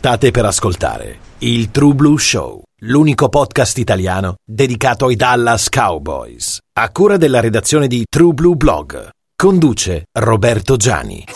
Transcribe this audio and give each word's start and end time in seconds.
State 0.00 0.30
per 0.30 0.46
ascoltare 0.46 1.18
il 1.40 1.70
True 1.70 1.92
Blue 1.92 2.18
Show, 2.18 2.62
l'unico 2.84 3.28
podcast 3.28 3.76
italiano 3.76 4.36
dedicato 4.42 5.08
ai 5.08 5.14
Dallas 5.14 5.68
Cowboys. 5.68 6.58
A 6.78 6.88
cura 6.90 7.18
della 7.18 7.40
redazione 7.40 7.86
di 7.86 8.06
True 8.08 8.32
Blue 8.32 8.56
Blog. 8.56 9.10
Conduce 9.36 10.04
Roberto 10.18 10.76
Giani. 10.76 11.26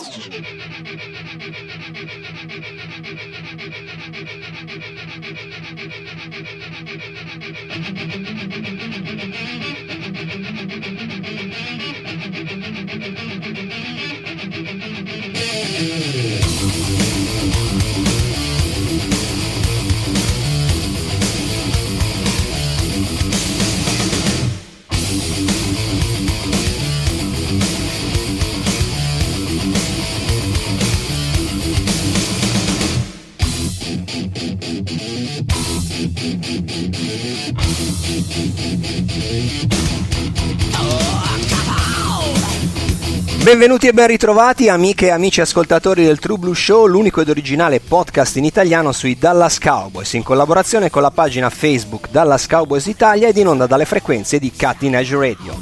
Benvenuti 43.44 43.86
e 43.86 43.92
ben 43.92 44.06
ritrovati 44.08 44.68
amiche 44.68 45.06
e 45.06 45.10
amici 45.10 45.40
ascoltatori 45.40 46.02
del 46.02 46.18
True 46.18 46.38
Blue 46.38 46.54
Show, 46.54 46.86
l'unico 46.86 47.20
ed 47.20 47.28
originale 47.28 47.78
podcast 47.78 48.36
in 48.36 48.44
italiano 48.44 48.90
sui 48.90 49.16
Dallas 49.18 49.58
Cowboys, 49.58 50.14
in 50.14 50.22
collaborazione 50.22 50.90
con 50.90 51.02
la 51.02 51.10
pagina 51.10 51.48
Facebook 51.50 52.08
Dallas 52.10 52.46
Cowboys 52.46 52.86
Italia 52.86 53.28
ed 53.28 53.36
in 53.36 53.46
onda 53.46 53.66
dalle 53.66 53.84
frequenze 53.84 54.38
di 54.38 54.50
Cutting 54.50 54.94
Edge 54.94 55.14
Radio. 55.14 55.54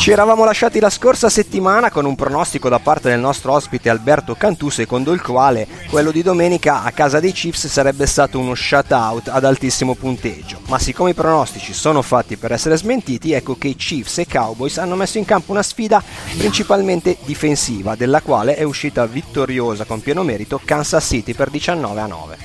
Ci 0.00 0.10
eravamo 0.12 0.46
lasciati 0.46 0.80
la 0.80 0.88
scorsa 0.88 1.28
settimana 1.28 1.90
con 1.90 2.06
un 2.06 2.14
pronostico 2.14 2.70
da 2.70 2.78
parte 2.78 3.10
del 3.10 3.20
nostro 3.20 3.52
ospite 3.52 3.90
Alberto 3.90 4.34
Cantù, 4.34 4.70
secondo 4.70 5.12
il 5.12 5.20
quale 5.20 5.68
quello 5.90 6.10
di 6.10 6.22
domenica 6.22 6.84
a 6.84 6.90
casa 6.90 7.20
dei 7.20 7.32
Chiefs 7.32 7.66
sarebbe 7.66 8.06
stato 8.06 8.38
uno 8.38 8.54
shutout 8.54 9.28
ad 9.28 9.44
altissimo 9.44 9.94
punteggio. 9.94 10.60
Ma 10.68 10.78
siccome 10.78 11.10
i 11.10 11.14
pronostici 11.14 11.74
sono 11.74 12.00
fatti 12.00 12.38
per 12.38 12.50
essere 12.50 12.78
smentiti, 12.78 13.32
ecco 13.32 13.58
che 13.58 13.68
i 13.68 13.76
Chiefs 13.76 14.16
e 14.16 14.26
Cowboys 14.26 14.78
hanno 14.78 14.94
messo 14.94 15.18
in 15.18 15.26
campo 15.26 15.52
una 15.52 15.62
sfida 15.62 16.02
principalmente 16.38 17.18
difensiva, 17.26 17.94
della 17.94 18.22
quale 18.22 18.56
è 18.56 18.62
uscita 18.62 19.04
vittoriosa 19.04 19.84
con 19.84 20.00
pieno 20.00 20.22
merito 20.22 20.58
Kansas 20.64 21.04
City 21.04 21.34
per 21.34 21.50
19 21.50 22.00
a 22.00 22.06
9. 22.06 22.38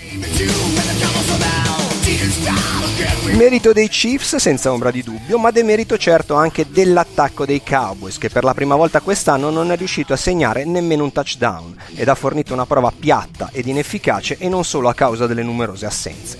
Merito 3.33 3.73
dei 3.73 3.89
Chiefs 3.89 4.37
senza 4.37 4.71
ombra 4.71 4.91
di 4.91 5.03
dubbio, 5.03 5.37
ma 5.37 5.51
demerito 5.51 5.97
certo 5.97 6.35
anche 6.35 6.65
dell'attacco 6.69 7.45
dei 7.45 7.61
Cowboys 7.61 8.17
che 8.17 8.29
per 8.29 8.43
la 8.43 8.53
prima 8.53 8.75
volta 8.75 9.01
quest'anno 9.01 9.49
non 9.49 9.71
è 9.71 9.77
riuscito 9.77 10.13
a 10.13 10.17
segnare 10.17 10.63
nemmeno 10.63 11.03
un 11.03 11.11
touchdown 11.11 11.75
ed 11.95 12.07
ha 12.07 12.15
fornito 12.15 12.53
una 12.53 12.65
prova 12.65 12.93
piatta 12.97 13.49
ed 13.51 13.67
inefficace 13.67 14.37
e 14.37 14.47
non 14.47 14.63
solo 14.63 14.87
a 14.87 14.93
causa 14.93 15.27
delle 15.27 15.43
numerose 15.43 15.85
assenze. 15.85 16.37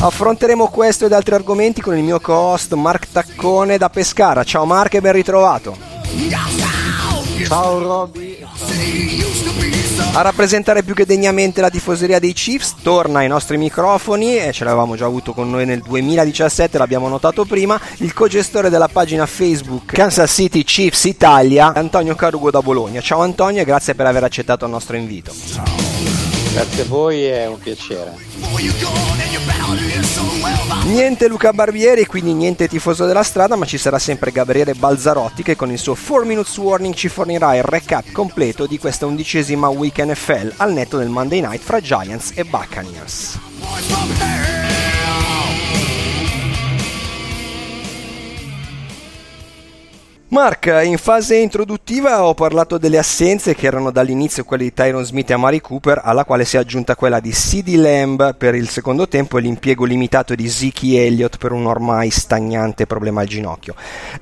Affronteremo 0.00 0.68
questo 0.68 1.06
ed 1.06 1.12
altri 1.12 1.34
argomenti 1.34 1.80
con 1.80 1.96
il 1.96 2.04
mio 2.04 2.20
co-host 2.20 2.74
Mark 2.74 3.08
Taccone 3.10 3.78
da 3.78 3.88
Pescara. 3.88 4.44
Ciao 4.44 4.64
Mark 4.64 4.94
e 4.94 5.00
ben 5.00 5.12
ritrovato. 5.12 5.76
Ciao 7.46 7.78
Robby. 7.78 8.46
A 10.14 10.22
rappresentare 10.22 10.82
più 10.82 10.94
che 10.94 11.06
degnamente 11.06 11.60
la 11.60 11.70
tifoseria 11.70 12.18
dei 12.18 12.32
Chiefs 12.32 12.74
torna 12.82 13.20
ai 13.20 13.28
nostri 13.28 13.56
microfoni 13.56 14.36
e 14.36 14.52
ce 14.52 14.64
l'avevamo 14.64 14.96
già 14.96 15.04
avuto 15.06 15.32
con 15.32 15.48
noi 15.48 15.64
nel 15.64 15.80
2017, 15.80 16.76
l'abbiamo 16.76 17.08
notato 17.08 17.44
prima, 17.44 17.80
il 17.98 18.12
co-gestore 18.12 18.68
della 18.68 18.88
pagina 18.88 19.26
Facebook 19.26 19.92
Kansas 19.92 20.32
City 20.32 20.64
Chiefs 20.64 21.04
Italia, 21.04 21.72
Antonio 21.72 22.16
Carugo 22.16 22.50
da 22.50 22.60
Bologna. 22.60 23.00
Ciao 23.00 23.20
Antonio 23.20 23.62
e 23.62 23.64
grazie 23.64 23.94
per 23.94 24.06
aver 24.06 24.24
accettato 24.24 24.64
il 24.64 24.72
nostro 24.72 24.96
invito. 24.96 25.87
Grazie 26.58 26.82
a 26.82 26.86
voi, 26.86 27.22
è 27.22 27.46
un 27.46 27.56
piacere. 27.56 28.16
Niente 30.86 31.28
Luca 31.28 31.52
Barbieri, 31.52 32.04
quindi 32.04 32.34
niente 32.34 32.66
tifoso 32.66 33.06
della 33.06 33.22
strada, 33.22 33.54
ma 33.54 33.64
ci 33.64 33.78
sarà 33.78 34.00
sempre 34.00 34.32
Gabriele 34.32 34.74
Balzarotti 34.74 35.44
che 35.44 35.54
con 35.54 35.70
il 35.70 35.78
suo 35.78 35.94
4 35.94 36.24
Minutes 36.26 36.56
Warning 36.56 36.94
ci 36.94 37.08
fornirà 37.08 37.54
il 37.54 37.62
recap 37.62 38.10
completo 38.10 38.66
di 38.66 38.76
questa 38.76 39.06
undicesima 39.06 39.68
week 39.68 40.00
NFL 40.00 40.54
al 40.56 40.72
netto 40.72 40.98
del 40.98 41.10
Monday 41.10 41.40
Night 41.40 41.62
fra 41.62 41.80
Giants 41.80 42.32
e 42.34 42.42
Buccaneers. 42.42 43.38
Mark, 50.30 50.66
in 50.84 50.98
fase 50.98 51.36
introduttiva 51.36 52.22
ho 52.22 52.34
parlato 52.34 52.76
delle 52.76 52.98
assenze 52.98 53.54
che 53.54 53.66
erano 53.66 53.90
dall'inizio 53.90 54.44
quelle 54.44 54.64
di 54.64 54.74
Tyron 54.74 55.02
Smith 55.02 55.30
e 55.30 55.32
Amari 55.32 55.62
Cooper, 55.62 56.02
alla 56.04 56.26
quale 56.26 56.44
si 56.44 56.56
è 56.56 56.58
aggiunta 56.58 56.94
quella 56.96 57.18
di 57.18 57.30
CD 57.30 57.76
Lamb 57.76 58.34
per 58.34 58.54
il 58.54 58.68
secondo 58.68 59.08
tempo 59.08 59.38
e 59.38 59.40
l'impiego 59.40 59.86
limitato 59.86 60.34
di 60.34 60.46
Ziki 60.46 60.98
Elliott 60.98 61.38
per 61.38 61.52
un 61.52 61.64
ormai 61.64 62.10
stagnante 62.10 62.84
problema 62.86 63.22
al 63.22 63.26
ginocchio. 63.26 63.74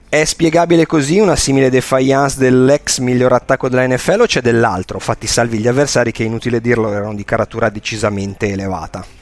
È 0.09 0.25
spiegabile 0.25 0.87
così 0.87 1.19
una 1.19 1.35
simile 1.35 1.71
defiance 1.71 2.39
dell'ex 2.39 3.01
miglior 3.01 3.33
attacco 3.33 3.69
della 3.69 3.89
NFL 3.89 4.21
o 4.21 4.27
c'è 4.27 4.41
dell'altro, 4.41 5.01
fatti 5.01 5.27
salvi 5.27 5.59
gli 5.59 5.67
avversari 5.67 6.13
che 6.13 6.23
inutile 6.23 6.61
dirlo 6.61 6.93
erano 6.93 7.17
di 7.17 7.25
caratura 7.25 7.69
decisamente 7.69 8.47
elevata? 8.47 9.16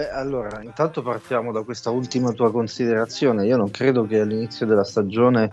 Beh, 0.00 0.08
allora, 0.08 0.62
intanto 0.62 1.02
partiamo 1.02 1.52
da 1.52 1.62
questa 1.62 1.90
ultima 1.90 2.32
tua 2.32 2.50
considerazione. 2.50 3.44
Io 3.44 3.58
non 3.58 3.70
credo 3.70 4.06
che 4.06 4.20
all'inizio 4.20 4.64
della 4.64 4.82
stagione 4.82 5.52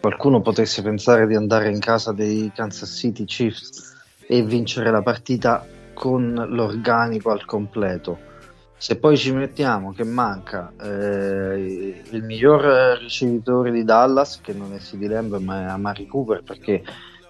qualcuno 0.00 0.40
potesse 0.40 0.80
pensare 0.80 1.26
di 1.26 1.34
andare 1.34 1.68
in 1.68 1.80
casa 1.80 2.10
dei 2.12 2.50
Kansas 2.54 2.96
City 2.96 3.26
Chiefs 3.26 3.94
e 4.26 4.42
vincere 4.42 4.90
la 4.90 5.02
partita 5.02 5.66
con 5.92 6.32
l'organico 6.32 7.30
al 7.30 7.44
completo. 7.44 8.18
Se 8.78 8.96
poi 8.96 9.18
ci 9.18 9.32
mettiamo 9.32 9.92
che 9.92 10.04
manca 10.04 10.72
eh, 10.80 12.04
il 12.10 12.24
miglior 12.24 12.96
ricevitore 12.98 13.70
di 13.70 13.84
Dallas, 13.84 14.40
che 14.40 14.54
non 14.54 14.72
è 14.72 14.78
CD 14.78 15.08
Lamb 15.08 15.36
ma 15.40 15.60
è 15.60 15.64
Amari 15.64 16.06
Cooper, 16.06 16.42
perché 16.42 16.82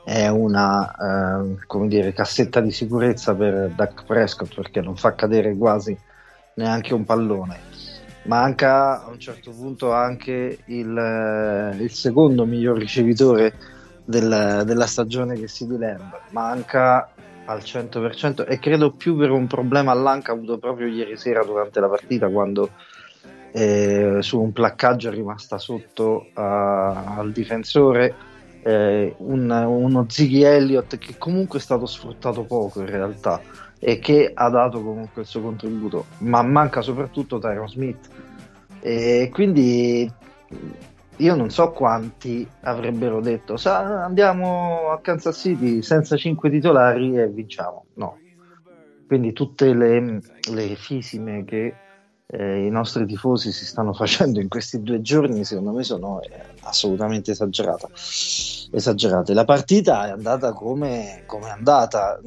è 0.04 0.28
una 0.28 1.48
eh, 1.48 1.86
dire, 1.88 2.12
cassetta 2.12 2.60
di 2.60 2.70
sicurezza 2.70 3.34
per 3.34 3.72
Dak 3.74 4.04
Prescott, 4.04 4.54
perché 4.54 4.80
non 4.80 4.94
fa 4.94 5.16
cadere 5.16 5.56
quasi 5.56 5.98
neanche 6.56 6.94
un 6.94 7.04
pallone. 7.04 7.72
Manca 8.24 9.04
a 9.04 9.08
un 9.10 9.18
certo 9.18 9.50
punto 9.50 9.92
anche 9.92 10.58
il, 10.64 10.96
eh, 10.96 11.82
il 11.82 11.90
secondo 11.90 12.46
miglior 12.46 12.78
ricevitore 12.78 13.54
del, 14.04 14.62
della 14.64 14.86
stagione 14.86 15.38
che 15.38 15.48
si 15.48 15.66
Lamb. 15.66 16.20
Manca 16.30 17.10
al 17.46 17.58
100% 17.58 18.46
e 18.48 18.58
credo 18.58 18.92
più 18.92 19.16
per 19.16 19.30
un 19.30 19.46
problema 19.46 19.92
all'anca 19.92 20.32
avuto 20.32 20.58
proprio 20.58 20.86
ieri 20.86 21.16
sera 21.16 21.44
durante 21.44 21.78
la 21.80 21.88
partita 21.88 22.28
quando 22.28 22.70
eh, 23.52 24.18
su 24.20 24.40
un 24.40 24.52
placcaggio 24.52 25.08
è 25.08 25.12
rimasta 25.12 25.58
sotto 25.58 26.28
uh, 26.34 26.40
al 26.40 27.30
difensore 27.32 28.14
eh, 28.62 29.14
un, 29.18 29.50
uno 29.50 30.06
Ziggy 30.08 30.42
Elliott 30.42 30.96
che 30.96 31.16
comunque 31.18 31.58
è 31.58 31.62
stato 31.62 31.86
sfruttato 31.86 32.44
poco 32.44 32.80
in 32.80 32.86
realtà 32.86 33.40
e 33.86 33.98
che 33.98 34.30
ha 34.32 34.48
dato 34.48 34.82
comunque 34.82 35.20
il 35.20 35.28
suo 35.28 35.42
contributo, 35.42 36.06
ma 36.20 36.40
manca 36.40 36.80
soprattutto 36.80 37.38
Tyron 37.38 37.68
Smith. 37.68 38.08
E 38.80 39.28
quindi 39.30 40.10
io 41.16 41.34
non 41.34 41.50
so 41.50 41.70
quanti 41.72 42.48
avrebbero 42.62 43.20
detto 43.20 43.56
andiamo 43.66 44.88
a 44.88 45.00
Kansas 45.00 45.38
City 45.38 45.82
senza 45.82 46.16
cinque 46.16 46.48
titolari 46.48 47.18
e 47.18 47.28
vinciamo. 47.28 47.84
No. 47.96 48.16
Quindi 49.06 49.34
tutte 49.34 49.74
le, 49.74 50.22
le 50.50 50.74
fisime 50.76 51.44
che 51.44 51.74
eh, 52.26 52.64
i 52.64 52.70
nostri 52.70 53.04
tifosi 53.04 53.52
si 53.52 53.66
stanno 53.66 53.92
facendo 53.92 54.40
in 54.40 54.48
questi 54.48 54.82
due 54.82 55.02
giorni, 55.02 55.44
secondo 55.44 55.72
me 55.72 55.82
sono 55.82 56.22
eh, 56.22 56.30
assolutamente 56.62 57.32
esagerate. 57.32 59.34
La 59.34 59.44
partita 59.44 60.06
è 60.06 60.10
andata 60.10 60.54
come, 60.54 61.24
come 61.26 61.48
è 61.48 61.50
andata. 61.50 62.18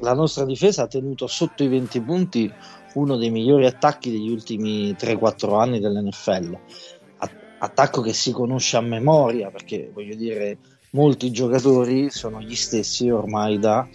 La 0.00 0.14
nostra 0.14 0.44
difesa 0.44 0.82
ha 0.82 0.86
tenuto 0.86 1.26
sotto 1.26 1.62
i 1.62 1.68
20 1.68 2.00
punti 2.00 2.52
uno 2.94 3.16
dei 3.16 3.30
migliori 3.30 3.66
attacchi 3.66 4.10
degli 4.10 4.30
ultimi 4.30 4.92
3-4 4.92 5.58
anni 5.58 5.80
dell'NFL. 5.80 6.58
Attacco 7.58 8.02
che 8.02 8.12
si 8.12 8.32
conosce 8.32 8.76
a 8.76 8.82
memoria 8.82 9.50
perché 9.50 9.90
voglio 9.92 10.14
dire 10.14 10.58
molti 10.90 11.30
giocatori 11.30 12.10
sono 12.10 12.40
gli 12.40 12.54
stessi 12.54 13.08
ormai 13.08 13.58
da 13.58 13.88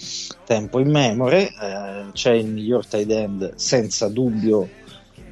tempo 0.45 0.79
in 0.79 0.89
memoria. 0.89 1.47
Eh, 2.07 2.11
c'è 2.13 2.31
il 2.31 2.47
miglior 2.47 2.85
tight 2.87 3.11
end 3.11 3.55
senza 3.55 4.07
dubbio 4.09 4.67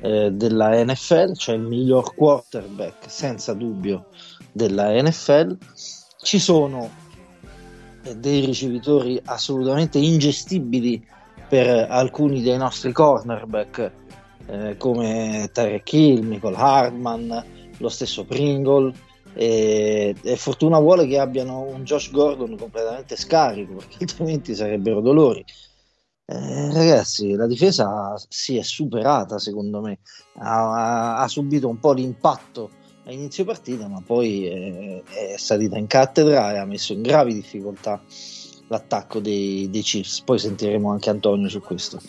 eh, 0.01 0.31
della 0.31 0.83
NFL, 0.83 1.33
cioè 1.33 1.55
il 1.55 1.61
miglior 1.61 2.13
quarterback 2.13 3.09
senza 3.09 3.53
dubbio 3.53 4.07
della 4.51 4.91
NFL. 5.01 5.57
Ci 6.21 6.39
sono 6.39 7.05
dei 8.15 8.45
ricevitori 8.45 9.19
assolutamente 9.25 9.97
ingestibili 9.97 11.05
per 11.47 11.87
alcuni 11.89 12.41
dei 12.41 12.57
nostri 12.57 12.91
cornerback 12.91 13.91
eh, 14.47 14.77
come 14.77 15.49
Tarek 15.51 15.93
Hill, 15.93 16.25
Michael 16.25 16.55
Hardman, 16.55 17.45
lo 17.77 17.89
stesso 17.89 18.25
Pringle 18.25 18.93
e, 19.33 20.15
e, 20.21 20.35
fortuna 20.35 20.79
vuole 20.79 21.05
che 21.05 21.19
abbiano 21.19 21.61
un 21.61 21.83
Josh 21.83 22.09
Gordon 22.11 22.57
completamente 22.57 23.15
scarico 23.15 23.75
perché 23.75 23.97
altrimenti 24.05 24.55
sarebbero 24.55 25.01
dolori. 25.01 25.43
Eh, 26.29 26.73
ragazzi, 26.73 27.35
la 27.35 27.47
difesa 27.47 28.13
si 28.27 28.57
è 28.57 28.61
superata 28.61 29.39
secondo 29.39 29.79
me, 29.79 29.99
ha, 30.39 31.17
ha 31.19 31.27
subito 31.27 31.69
un 31.69 31.79
po' 31.79 31.93
l'impatto 31.93 32.69
a 33.07 33.11
inizio 33.11 33.45
partita, 33.45 33.87
ma 33.87 34.01
poi 34.05 34.45
è, 34.45 35.01
è, 35.03 35.37
salita 35.37 35.77
in 35.77 35.87
cattedra 35.87 36.53
e 36.53 36.57
ha 36.57 36.65
messo 36.65 36.91
in 36.91 37.01
gravi 37.01 37.33
difficoltà 37.33 38.01
l'attacco 38.67 39.19
dei, 39.19 39.69
dei 39.69 39.81
Chiefs. 39.81 40.21
Poi 40.21 40.37
sentiremo 40.37 40.91
anche 40.91 41.09
Antonio 41.09 41.47
su 41.47 41.61
questo. 41.61 41.99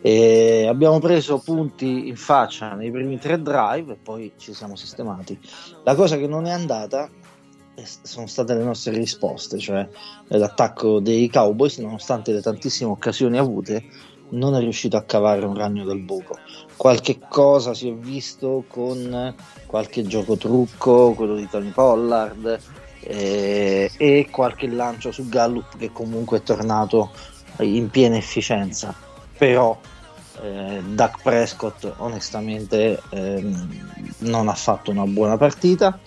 E 0.00 0.66
abbiamo 0.66 0.98
preso 0.98 1.38
punti 1.38 2.08
in 2.08 2.16
faccia 2.16 2.74
nei 2.74 2.90
primi 2.90 3.18
tre 3.18 3.40
drive 3.40 3.92
e 3.92 3.98
poi 4.02 4.32
ci 4.36 4.52
siamo 4.52 4.74
sistemati. 4.74 5.38
La 5.84 5.94
cosa 5.94 6.16
che 6.16 6.26
non 6.26 6.46
è 6.46 6.50
andata 6.50 7.08
sono 8.02 8.26
state 8.26 8.54
le 8.54 8.64
nostre 8.64 8.92
risposte, 8.92 9.58
cioè 9.58 9.88
l'attacco 10.26 10.98
dei 10.98 11.28
Cowboys, 11.30 11.78
nonostante 11.78 12.32
le 12.32 12.42
tantissime 12.42 12.90
occasioni 12.90 13.38
avute, 13.38 13.84
non 14.30 14.56
è 14.56 14.58
riuscito 14.58 14.96
a 14.96 15.04
cavare 15.04 15.44
un 15.46 15.54
ragno 15.54 15.84
dal 15.84 16.00
buco. 16.00 16.36
Qualche 16.82 17.20
cosa 17.28 17.74
si 17.74 17.88
è 17.88 17.92
visto 17.92 18.64
con 18.66 19.32
qualche 19.66 20.02
gioco 20.02 20.36
trucco, 20.36 21.12
quello 21.12 21.36
di 21.36 21.48
Tony 21.48 21.70
Pollard, 21.70 22.58
eh, 23.04 23.88
e 23.96 24.28
qualche 24.32 24.66
lancio 24.66 25.12
su 25.12 25.28
Gallup 25.28 25.76
che 25.78 25.92
comunque 25.92 26.38
è 26.38 26.42
tornato 26.42 27.12
in 27.58 27.88
piena 27.88 28.16
efficienza. 28.16 28.92
Però 29.38 29.78
eh, 30.42 30.82
Doug 30.84 31.22
Prescott 31.22 31.88
onestamente 31.98 33.00
eh, 33.10 33.54
non 34.18 34.48
ha 34.48 34.54
fatto 34.54 34.90
una 34.90 35.04
buona 35.04 35.36
partita 35.36 36.00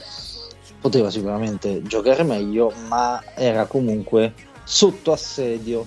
poteva 0.81 1.09
sicuramente 1.09 1.83
giocare 1.83 2.23
meglio, 2.23 2.73
ma 2.89 3.23
era 3.33 3.65
comunque 3.65 4.33
sotto 4.65 5.13
assedio 5.13 5.85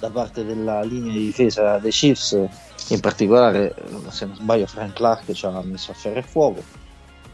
da 0.00 0.10
parte 0.10 0.44
della 0.44 0.82
linea 0.82 1.12
di 1.12 1.26
difesa 1.26 1.78
dei 1.78 1.92
Chiefs, 1.92 2.48
in 2.88 3.00
particolare, 3.00 3.74
se 4.08 4.26
non 4.26 4.36
sbaglio, 4.36 4.66
Frank 4.66 4.92
Clark 4.94 5.32
ci 5.32 5.46
ha 5.46 5.62
messo 5.62 5.90
a 5.90 5.94
ferro 5.94 6.18
e 6.18 6.22
fuoco. 6.22 6.62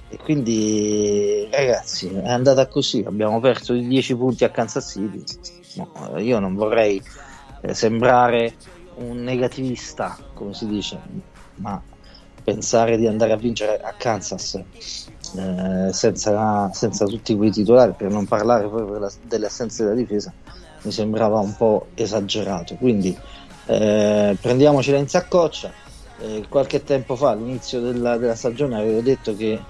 E 0.09 0.17
quindi, 0.17 1.49
ragazzi, 1.51 2.09
è 2.09 2.31
andata 2.31 2.67
così. 2.67 3.05
Abbiamo 3.07 3.39
perso 3.41 3.73
di 3.73 3.87
10 3.87 4.17
punti 4.17 4.45
a 4.45 4.51
Kansas 4.51 4.91
City. 4.91 5.23
No, 5.75 6.19
io 6.19 6.39
non 6.41 6.55
vorrei 6.55 7.01
eh, 7.63 7.75
sembrare 7.75 8.55
un 8.97 9.23
negativista, 9.23 10.19
come 10.35 10.53
si 10.53 10.67
dice, 10.67 11.01
ma 11.57 11.81
pensare 12.43 12.97
di 12.97 13.07
andare 13.07 13.33
a 13.33 13.37
vincere 13.37 13.81
a 13.81 13.93
Kansas 13.97 14.55
eh, 15.37 15.93
senza, 15.93 16.71
senza, 16.73 17.05
tutti 17.05 17.37
quei 17.37 17.51
titolari, 17.51 17.93
per 17.97 18.11
non 18.11 18.27
parlare 18.27 18.69
proprio 18.69 19.09
delle 19.23 19.47
assenze 19.47 19.85
della 19.85 19.95
difesa, 19.95 20.33
mi 20.83 20.91
sembrava 20.91 21.39
un 21.39 21.55
po' 21.57 21.89
esagerato. 21.95 22.75
Quindi 22.75 23.17
eh, 23.71 24.37
prendiamocela 24.41 24.99
in 24.99 25.09
saccoccia. 25.09 25.73
Eh, 26.19 26.45
qualche 26.49 26.83
tempo 26.83 27.15
fa, 27.15 27.31
all'inizio 27.31 27.81
della, 27.81 28.17
della, 28.17 28.35
stagione, 28.35 28.77
avevo 28.77 29.01
detto 29.01 29.37
che 29.37 29.61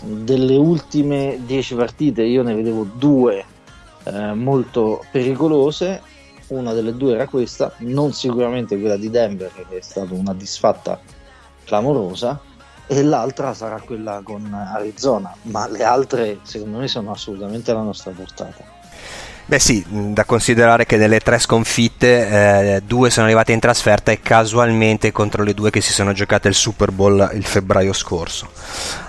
delle 0.00 0.56
ultime 0.56 1.40
10 1.44 1.74
partite 1.74 2.22
io 2.22 2.42
ne 2.42 2.54
vedevo 2.54 2.84
due 2.84 3.44
eh, 4.04 4.32
molto 4.34 5.04
pericolose. 5.10 6.10
Una 6.48 6.72
delle 6.72 6.94
due 6.94 7.14
era 7.14 7.26
questa, 7.26 7.72
non 7.78 8.12
sicuramente 8.12 8.78
quella 8.78 8.96
di 8.96 9.10
Denver, 9.10 9.50
che 9.52 9.78
è 9.78 9.80
stata 9.80 10.12
una 10.12 10.34
disfatta 10.34 11.00
clamorosa 11.64 12.40
e 12.86 13.02
l'altra 13.02 13.54
sarà 13.54 13.80
quella 13.80 14.20
con 14.22 14.52
Arizona, 14.52 15.34
ma 15.42 15.66
le 15.68 15.82
altre 15.82 16.40
secondo 16.42 16.78
me 16.78 16.88
sono 16.88 17.10
assolutamente 17.10 17.70
alla 17.70 17.82
nostra 17.82 18.10
portata. 18.10 18.81
Beh 19.44 19.58
sì, 19.58 19.84
da 19.88 20.24
considerare 20.24 20.86
che 20.86 20.96
delle 20.96 21.18
tre 21.18 21.38
sconfitte 21.38 22.76
eh, 22.76 22.82
due 22.86 23.10
sono 23.10 23.26
arrivate 23.26 23.52
in 23.52 23.58
trasferta 23.58 24.12
e 24.12 24.20
casualmente 24.20 25.10
contro 25.10 25.42
le 25.42 25.52
due 25.52 25.70
che 25.70 25.80
si 25.80 25.92
sono 25.92 26.12
giocate 26.12 26.48
il 26.48 26.54
Super 26.54 26.92
Bowl 26.92 27.28
il 27.34 27.44
febbraio 27.44 27.92
scorso. 27.92 28.48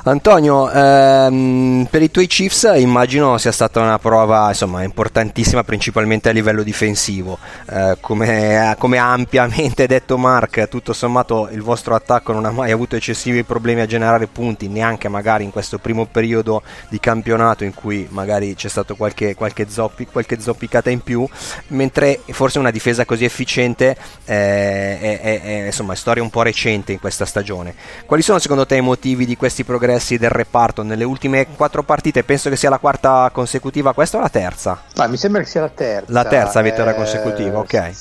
Antonio, 0.05 0.69
ehm, 0.69 1.87
per 1.89 2.01
i 2.01 2.11
tuoi 2.11 2.27
Chiefs 2.27 2.69
immagino 2.75 3.37
sia 3.37 3.53
stata 3.53 3.79
una 3.79 3.99
prova 3.99 4.49
insomma, 4.49 4.83
importantissima 4.83 5.63
principalmente 5.63 6.27
a 6.27 6.33
livello 6.33 6.61
difensivo. 6.61 7.37
Eh, 7.69 7.97
come, 8.01 8.75
come, 8.79 8.97
ampiamente 8.97 9.87
detto 9.87 10.17
Mark, 10.17 10.67
tutto 10.67 10.91
sommato 10.91 11.47
il 11.51 11.61
vostro 11.61 11.95
attacco 11.95 12.33
non 12.33 12.43
ha 12.43 12.51
mai 12.51 12.71
avuto 12.71 12.97
eccessivi 12.97 13.43
problemi 13.43 13.79
a 13.79 13.85
generare 13.85 14.27
punti, 14.27 14.67
neanche 14.67 15.07
magari 15.07 15.45
in 15.45 15.51
questo 15.51 15.77
primo 15.77 16.05
periodo 16.05 16.63
di 16.89 16.99
campionato 16.99 17.63
in 17.63 17.73
cui 17.73 18.05
magari 18.09 18.55
c'è 18.55 18.67
stato 18.67 18.95
qualche, 18.95 19.35
qualche 19.35 19.67
zoppi. 19.69 20.07
Qualche 20.11 20.32
qualche 20.33 20.41
zoppicata 20.41 20.89
in 20.89 21.01
più, 21.01 21.27
mentre 21.67 22.21
forse 22.31 22.59
una 22.59 22.71
difesa 22.71 23.05
così 23.05 23.25
efficiente 23.25 23.95
eh, 24.25 24.99
è, 24.99 25.19
è, 25.21 25.41
è, 25.41 25.65
insomma, 25.65 25.93
è 25.93 25.95
storia 25.95 26.23
un 26.23 26.29
po' 26.29 26.41
recente 26.41 26.91
in 26.91 26.99
questa 26.99 27.25
stagione. 27.25 27.75
Quali 28.05 28.21
sono 28.21 28.39
secondo 28.39 28.65
te 28.65 28.75
i 28.75 28.81
motivi 28.81 29.25
di 29.25 29.37
questi 29.37 29.63
progressi 29.63 30.17
del 30.17 30.29
reparto 30.29 30.83
nelle 30.83 31.03
ultime 31.03 31.47
quattro 31.55 31.83
partite? 31.83 32.23
Penso 32.23 32.49
che 32.49 32.55
sia 32.55 32.69
la 32.69 32.79
quarta 32.79 33.29
consecutiva, 33.31 33.93
questa 33.93 34.17
o 34.17 34.21
la 34.21 34.29
terza? 34.29 34.81
Ma 34.95 35.07
mi 35.07 35.17
sembra 35.17 35.41
che 35.41 35.47
sia 35.47 35.61
la 35.61 35.69
terza. 35.69 36.11
La 36.11 36.25
terza 36.25 36.61
vittoria 36.61 36.91
eh, 36.91 36.95
consecutiva, 36.95 37.59
ok. 37.59 37.91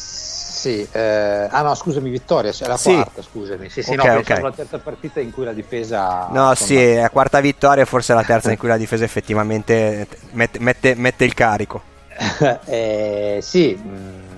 Sì, 0.63 0.87
eh, 0.93 1.49
ah 1.51 1.63
no, 1.63 1.75
scusami, 1.75 2.09
vittoria, 2.09 2.53
è 2.57 2.67
la 2.69 2.77
sì. 2.77 2.93
quarta, 2.93 3.21
scusami. 3.21 3.69
Sì, 3.69 3.83
sì, 3.83 3.95
okay, 3.95 4.15
no, 4.15 4.21
okay. 4.21 4.41
la 4.41 4.53
terza 4.53 4.79
partita 4.79 5.19
in 5.19 5.33
cui 5.33 5.45
la 5.45 5.53
difesa. 5.53 6.29
No, 6.31 6.55
sì, 6.55 6.81
è 6.81 7.01
la 7.01 7.11
quarta 7.11 7.41
vittoria, 7.41 7.85
forse 7.85 8.15
la 8.15 8.23
terza 8.23 8.53
in 8.53 8.59
cui 8.59 8.69
la 8.69 8.77
difesa 8.77 9.03
effettivamente 9.03 10.07
mette, 10.31 10.61
mette, 10.61 10.95
mette 10.95 11.25
il 11.25 11.35
carico. 11.35 11.91
eh, 12.67 13.39
sì, 13.41 13.81
mm, 13.81 14.33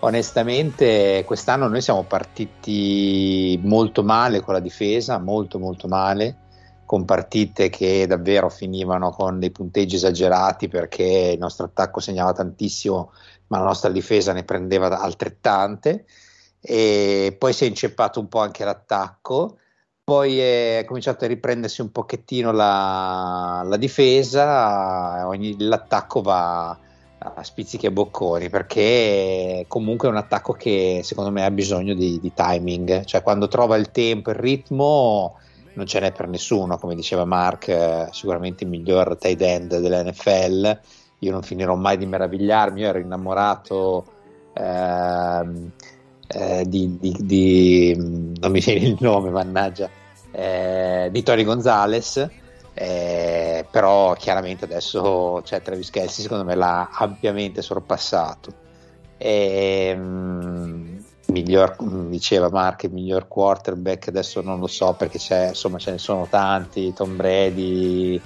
onestamente 0.00 1.24
quest'anno 1.26 1.68
noi 1.68 1.80
siamo 1.80 2.04
partiti 2.04 3.58
molto 3.62 4.02
male 4.02 4.40
con 4.40 4.54
la 4.54 4.60
difesa, 4.60 5.18
molto 5.18 5.58
molto 5.58 5.88
male, 5.88 6.36
con 6.84 7.04
partite 7.04 7.68
che 7.68 8.06
davvero 8.06 8.48
finivano 8.48 9.10
con 9.10 9.38
dei 9.38 9.50
punteggi 9.50 9.96
esagerati 9.96 10.68
perché 10.68 11.32
il 11.34 11.38
nostro 11.38 11.66
attacco 11.66 12.00
segnava 12.00 12.32
tantissimo, 12.32 13.12
ma 13.48 13.58
la 13.58 13.64
nostra 13.64 13.90
difesa 13.90 14.32
ne 14.32 14.44
prendeva 14.44 15.00
altrettante. 15.00 16.04
E 16.60 17.36
poi 17.38 17.52
si 17.52 17.64
è 17.64 17.68
inceppato 17.68 18.18
un 18.18 18.28
po' 18.28 18.40
anche 18.40 18.64
l'attacco 18.64 19.58
poi 20.06 20.38
è 20.38 20.84
cominciato 20.86 21.24
a 21.24 21.26
riprendersi 21.26 21.80
un 21.80 21.90
pochettino 21.90 22.52
la, 22.52 23.64
la 23.66 23.76
difesa, 23.76 25.26
ogni, 25.26 25.56
l'attacco 25.58 26.22
va 26.22 26.78
a 27.18 27.42
spizzichi 27.42 27.86
e 27.86 27.90
bocconi 27.90 28.48
perché 28.48 29.64
comunque 29.66 30.06
è 30.06 30.12
un 30.12 30.16
attacco 30.16 30.52
che 30.52 31.00
secondo 31.02 31.32
me 31.32 31.44
ha 31.44 31.50
bisogno 31.50 31.92
di, 31.94 32.20
di 32.20 32.32
timing, 32.32 33.04
cioè 33.04 33.20
quando 33.20 33.48
trova 33.48 33.74
il 33.74 33.90
tempo, 33.90 34.30
il 34.30 34.36
ritmo 34.36 35.40
non 35.72 35.86
ce 35.86 35.98
n'è 35.98 36.12
per 36.12 36.28
nessuno, 36.28 36.78
come 36.78 36.94
diceva 36.94 37.24
Mark, 37.24 37.66
eh, 37.66 38.06
sicuramente 38.12 38.62
il 38.62 38.70
miglior 38.70 39.16
tight 39.16 39.42
end 39.42 39.76
dell'NFL, 39.76 40.80
io 41.18 41.32
non 41.32 41.42
finirò 41.42 41.74
mai 41.74 41.96
di 41.96 42.06
meravigliarmi, 42.06 42.80
io 42.80 42.88
ero 42.90 42.98
innamorato 43.00 44.06
eh, 44.52 45.42
eh, 46.28 46.64
di, 46.66 46.98
di, 46.98 47.16
di, 47.20 47.94
non 47.96 48.50
mi 48.50 48.60
viene 48.60 48.86
il 48.86 48.96
nome, 49.00 49.30
mannaggia, 49.30 49.88
eh, 50.32 51.08
di 51.10 51.22
Tori 51.22 51.44
Gonzalez, 51.44 52.28
eh, 52.74 53.66
però 53.70 54.12
chiaramente 54.14 54.64
adesso 54.64 55.40
cioè, 55.42 55.62
Travis 55.62 55.90
Kelsey 55.90 56.22
secondo 56.22 56.44
me 56.44 56.54
l'ha 56.54 56.90
ampiamente 56.92 57.62
sorpassato. 57.62 58.64
E, 59.16 59.88
ehm, 59.90 61.04
miglior, 61.28 61.76
diceva 62.08 62.50
Mark, 62.50 62.84
il 62.84 62.92
miglior 62.92 63.28
quarterback, 63.28 64.08
adesso 64.08 64.40
non 64.42 64.58
lo 64.58 64.66
so 64.66 64.92
perché 64.94 65.18
insomma 65.48 65.78
ce 65.78 65.92
ne 65.92 65.98
sono 65.98 66.26
tanti, 66.28 66.92
Tom 66.92 67.16
Brady 67.16 68.20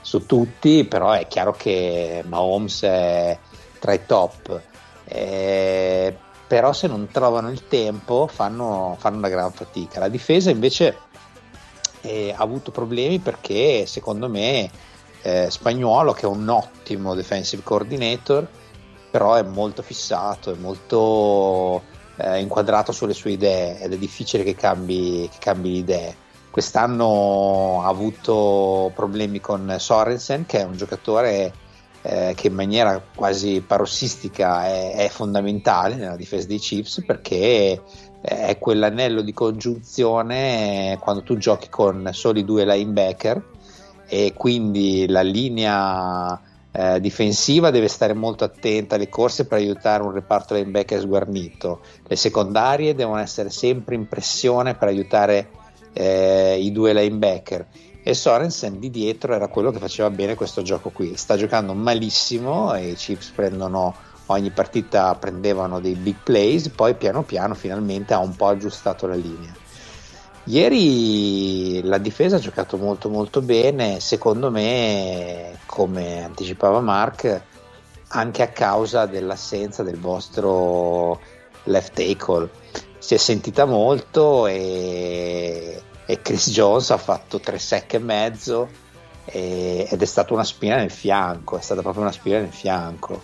su 0.00 0.24
tutti, 0.24 0.84
però 0.84 1.12
è 1.12 1.26
chiaro 1.26 1.52
che 1.52 2.22
Mahomes 2.26 2.82
è 2.82 3.38
tra 3.80 3.92
i 3.92 4.06
top. 4.06 4.60
Eh, 5.04 6.16
però 6.46 6.72
se 6.72 6.86
non 6.86 7.08
trovano 7.10 7.50
il 7.50 7.66
tempo 7.66 8.26
fanno, 8.26 8.96
fanno 8.98 9.16
una 9.16 9.28
gran 9.28 9.52
fatica. 9.52 10.00
La 10.00 10.08
difesa 10.08 10.50
invece 10.50 10.96
eh, 12.02 12.32
ha 12.36 12.42
avuto 12.42 12.70
problemi 12.70 13.18
perché 13.18 13.86
secondo 13.86 14.28
me 14.28 14.70
eh, 15.22 15.50
Spagnuolo, 15.50 16.12
che 16.12 16.22
è 16.22 16.28
un 16.28 16.48
ottimo 16.48 17.14
defensive 17.14 17.62
coordinator, 17.62 18.46
però 19.10 19.34
è 19.34 19.42
molto 19.42 19.82
fissato, 19.82 20.52
è 20.52 20.56
molto 20.56 21.82
eh, 22.16 22.38
inquadrato 22.40 22.92
sulle 22.92 23.14
sue 23.14 23.32
idee 23.32 23.80
ed 23.80 23.92
è 23.92 23.98
difficile 23.98 24.44
che 24.44 24.54
cambi, 24.54 25.28
che 25.32 25.38
cambi 25.40 25.72
le 25.72 25.78
idee. 25.78 26.16
Quest'anno 26.50 27.82
ha 27.82 27.88
avuto 27.88 28.90
problemi 28.94 29.40
con 29.40 29.74
Sorensen, 29.78 30.46
che 30.46 30.60
è 30.60 30.64
un 30.64 30.76
giocatore 30.76 31.52
eh, 32.08 32.34
che 32.36 32.46
in 32.46 32.54
maniera 32.54 33.02
quasi 33.14 33.60
parossistica 33.66 34.66
è, 34.66 34.94
è, 34.94 35.08
fondamentale 35.08 35.96
nella 35.96 36.14
difesa 36.14 36.46
dei 36.46 36.58
Chiefs 36.58 37.02
perché 37.04 37.82
è 38.20 38.58
quell'anello 38.58 39.22
di 39.22 39.32
congiunzione 39.32 40.98
quando 41.00 41.24
tu 41.24 41.36
giochi 41.36 41.68
con 41.68 42.08
soli 42.12 42.44
due 42.44 42.64
linebacker 42.64 43.42
e 44.06 44.32
quindi 44.36 45.08
la 45.08 45.22
linea 45.22 46.40
eh, 46.70 47.00
difensiva 47.00 47.70
deve 47.70 47.88
stare 47.88 48.12
molto 48.12 48.44
attenta 48.44 48.94
alle 48.94 49.08
corse 49.08 49.46
per 49.46 49.58
aiutare 49.58 50.04
un 50.04 50.12
reparto 50.12 50.54
linebacker 50.54 51.00
sguarnito, 51.00 51.80
le 52.06 52.16
secondarie 52.16 52.94
devono 52.94 53.18
essere 53.18 53.50
sempre 53.50 53.96
in 53.96 54.06
pressione 54.06 54.76
per 54.76 54.88
aiutare 54.88 55.50
eh, 55.92 56.56
i 56.60 56.70
due 56.70 56.92
linebacker 56.92 57.66
e 58.08 58.14
Sorensen 58.14 58.78
di 58.78 58.88
dietro 58.88 59.34
era 59.34 59.48
quello 59.48 59.72
che 59.72 59.80
faceva 59.80 60.10
bene 60.10 60.36
questo 60.36 60.62
gioco 60.62 60.90
qui. 60.90 61.16
Sta 61.16 61.36
giocando 61.36 61.74
malissimo 61.74 62.72
e 62.72 62.90
i 62.90 62.94
Chiefs 62.94 63.30
prendono 63.30 63.92
ogni 64.26 64.50
partita 64.50 65.12
prendevano 65.16 65.80
dei 65.80 65.96
big 65.96 66.14
plays, 66.22 66.68
poi 66.68 66.94
piano 66.94 67.24
piano 67.24 67.54
finalmente 67.54 68.14
ha 68.14 68.20
un 68.20 68.36
po' 68.36 68.46
aggiustato 68.46 69.08
la 69.08 69.16
linea. 69.16 69.52
Ieri 70.44 71.82
la 71.82 71.98
difesa 71.98 72.36
ha 72.36 72.38
giocato 72.38 72.76
molto 72.76 73.08
molto 73.08 73.40
bene, 73.40 73.98
secondo 73.98 74.52
me, 74.52 75.58
come 75.66 76.22
anticipava 76.22 76.78
Mark, 76.78 77.42
anche 78.10 78.42
a 78.42 78.48
causa 78.50 79.06
dell'assenza 79.06 79.82
del 79.82 79.98
vostro 79.98 81.18
left 81.64 81.94
tackle. 81.94 82.50
Si 82.98 83.14
è 83.14 83.18
sentita 83.18 83.64
molto 83.64 84.46
e 84.46 85.82
e 86.06 86.22
Chris 86.22 86.50
Jones 86.50 86.90
ha 86.90 86.98
fatto 86.98 87.40
tre 87.40 87.58
sec 87.58 87.94
e 87.94 87.98
mezzo 87.98 88.68
e, 89.24 89.88
ed 89.90 90.00
è 90.00 90.04
stata 90.04 90.32
una 90.32 90.44
spina 90.44 90.76
nel 90.76 90.90
fianco, 90.90 91.58
è 91.58 91.60
stata 91.60 91.82
proprio 91.82 92.02
una 92.02 92.12
spina 92.12 92.38
nel 92.38 92.52
fianco, 92.52 93.20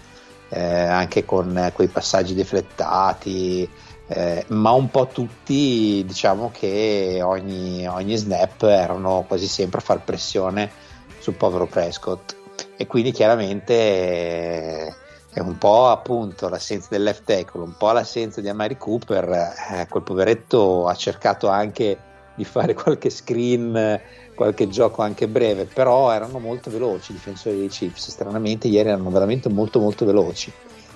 eh, 0.48 0.60
anche 0.60 1.24
con 1.24 1.70
quei 1.72 1.88
passaggi 1.88 2.34
deflettati, 2.34 3.68
eh, 4.08 4.44
ma 4.48 4.72
un 4.72 4.90
po' 4.90 5.06
tutti 5.06 6.02
diciamo 6.04 6.50
che 6.52 7.20
ogni, 7.22 7.86
ogni 7.86 8.16
snap 8.16 8.62
erano 8.64 9.24
quasi 9.26 9.46
sempre 9.46 9.78
a 9.78 9.82
far 9.82 10.02
pressione 10.02 10.70
sul 11.18 11.34
povero 11.34 11.66
Prescott. 11.66 12.36
E 12.76 12.86
quindi 12.86 13.12
chiaramente 13.12 13.74
eh, 13.74 14.94
è 15.32 15.38
un 15.38 15.56
po' 15.56 15.88
appunto 15.88 16.48
l'assenza 16.48 16.88
del 16.90 17.04
left 17.04 17.22
tackle, 17.24 17.62
un 17.62 17.76
po' 17.78 17.92
l'assenza 17.92 18.40
di 18.40 18.48
Amari 18.48 18.76
Cooper, 18.76 19.28
eh, 19.70 19.86
quel 19.88 20.02
poveretto 20.02 20.88
ha 20.88 20.94
cercato 20.94 21.48
anche 21.48 22.10
di 22.42 22.44
fare 22.44 22.75
qualche 22.75 23.08
screen, 23.08 24.00
qualche 24.34 24.68
gioco 24.68 25.02
anche 25.02 25.28
breve, 25.28 25.64
però 25.64 26.12
erano 26.12 26.38
molto 26.38 26.70
veloci 26.70 27.12
i 27.12 27.14
difensori 27.14 27.56
dei 27.56 27.68
Chiefs, 27.68 28.11
stranamente 28.11 28.68
ieri 28.68 28.88
erano 28.88 29.11
veramente 29.11 29.49
molto 29.49 29.78
molto 29.78 30.04
veloci 30.04 30.52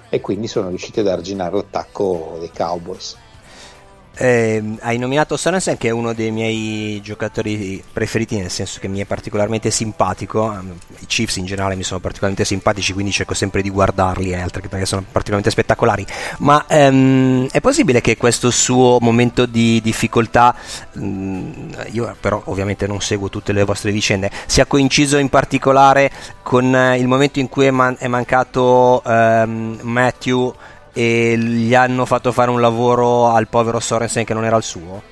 e 0.09 0.21
quindi 0.21 0.49
sono 0.49 0.69
riusciti 0.69 1.01
ad 1.01 1.09
arginare 1.09 1.55
l'attacco 1.55 2.37
dei 2.39 2.51
Cowboys. 2.55 3.17
Eh, 4.19 4.63
hai 4.81 4.97
nominato 4.97 5.37
Sorensen 5.37 5.77
che 5.77 5.89
è 5.89 5.91
uno 5.91 6.15
dei 6.15 6.31
miei 6.31 7.03
giocatori 7.03 7.83
preferiti 7.93 8.39
nel 8.39 8.51
senso 8.51 8.81
che 8.81 8.89
mi 8.89 9.01
è 9.01 9.05
particolarmente 9.05 9.71
simpatico. 9.71 10.55
I 11.01 11.07
Chiefs 11.07 11.37
in 11.37 11.45
generale 11.45 11.77
mi 11.77 11.83
sono 11.83 12.01
particolarmente 12.01 12.47
simpatici 12.47 12.95
quindi 12.95 13.13
cerco 13.13 13.35
sempre 13.35 13.61
di 13.61 13.69
guardarli 13.69 14.31
e 14.31 14.37
altri 14.37 14.69
perché 14.69 14.87
sono 14.87 15.03
particolarmente 15.03 15.51
spettacolari. 15.51 16.07
Ma 16.39 16.65
ehm, 16.67 17.49
è 17.51 17.61
possibile 17.61 18.01
che 18.01 18.17
questo 18.17 18.51
suo 18.51 18.97
momento 19.01 19.45
di 19.45 19.83
difficoltà 19.83 20.55
mh, 20.93 21.05
mm, 21.05 21.73
io 21.93 22.17
però 22.19 22.41
ovviamente 22.47 22.87
non 22.87 23.03
seguo 23.03 23.29
tutte 23.29 23.53
le 23.53 23.65
vostre 23.65 23.93
vicende 23.93 24.31
sia 24.47 24.65
coinciso 24.65 25.19
in 25.19 25.29
particolare 25.29 26.11
con 26.43 26.75
eh, 26.75 26.99
il 26.99 27.07
momento 27.07 27.39
in 27.39 27.49
cui 27.51 27.67
è, 27.67 27.71
man- 27.71 27.97
è 27.99 28.07
mancato 28.07 29.03
ehm, 29.05 29.81
Matthew 29.83 30.55
e 30.99 31.37
gli 31.37 31.75
hanno 31.75 32.07
fatto 32.07 32.33
fare 32.33 32.49
un 32.49 32.59
lavoro 32.59 33.27
al 33.29 33.49
povero 33.49 33.81
Sorensen 33.81 34.25
che 34.25 34.33
non 34.33 34.47
era 34.47 34.57
il 34.57 34.63
suo? 34.63 35.03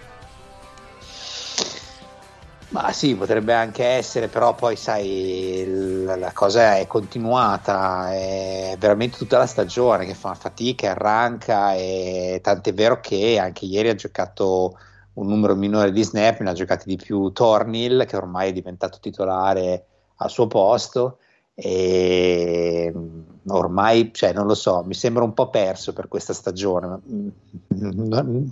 Ma 2.71 2.91
sì, 2.91 3.15
potrebbe 3.15 3.53
anche 3.53 3.85
essere, 3.85 4.29
però 4.29 4.55
poi 4.55 4.77
sai, 4.77 6.03
la 6.07 6.33
cosa 6.33 6.79
è 6.79 6.87
continuata, 6.87 8.15
è 8.15 8.77
veramente 8.79 9.19
tutta 9.19 9.37
la 9.37 9.47
stagione 9.47 10.07
che 10.07 10.15
fa 10.15 10.33
fatica, 10.33 10.93
arranca 10.93 11.75
e 11.75 12.41
tant'è 12.43 12.73
vero 12.73 13.01
che 13.01 13.39
anche 13.39 13.67
ieri 13.67 13.91
ha 13.91 13.95
giocato 13.95 14.79
un 15.13 15.27
numero 15.27 15.55
minore 15.55 15.93
di 15.93 16.03
snap, 16.03 16.41
ne 16.41 16.49
ha 16.49 16.55
giocati 16.55 16.89
di 16.89 16.97
più 16.97 17.31
Tornil 17.31 18.07
che 18.09 18.17
ormai 18.17 18.49
è 18.49 18.53
diventato 18.53 18.99
titolare 19.01 19.85
al 20.17 20.31
suo 20.31 20.47
posto 20.47 21.19
e 21.55 22.93
ormai, 23.49 24.11
cioè, 24.13 24.33
non 24.33 24.47
lo 24.47 24.55
so, 24.55 24.83
mi 24.85 24.95
sembra 24.95 25.23
un 25.23 25.35
po' 25.35 25.51
perso 25.51 25.93
per 25.93 26.09
questa 26.09 26.33
stagione. 26.33 26.99
Mm, 27.11 28.49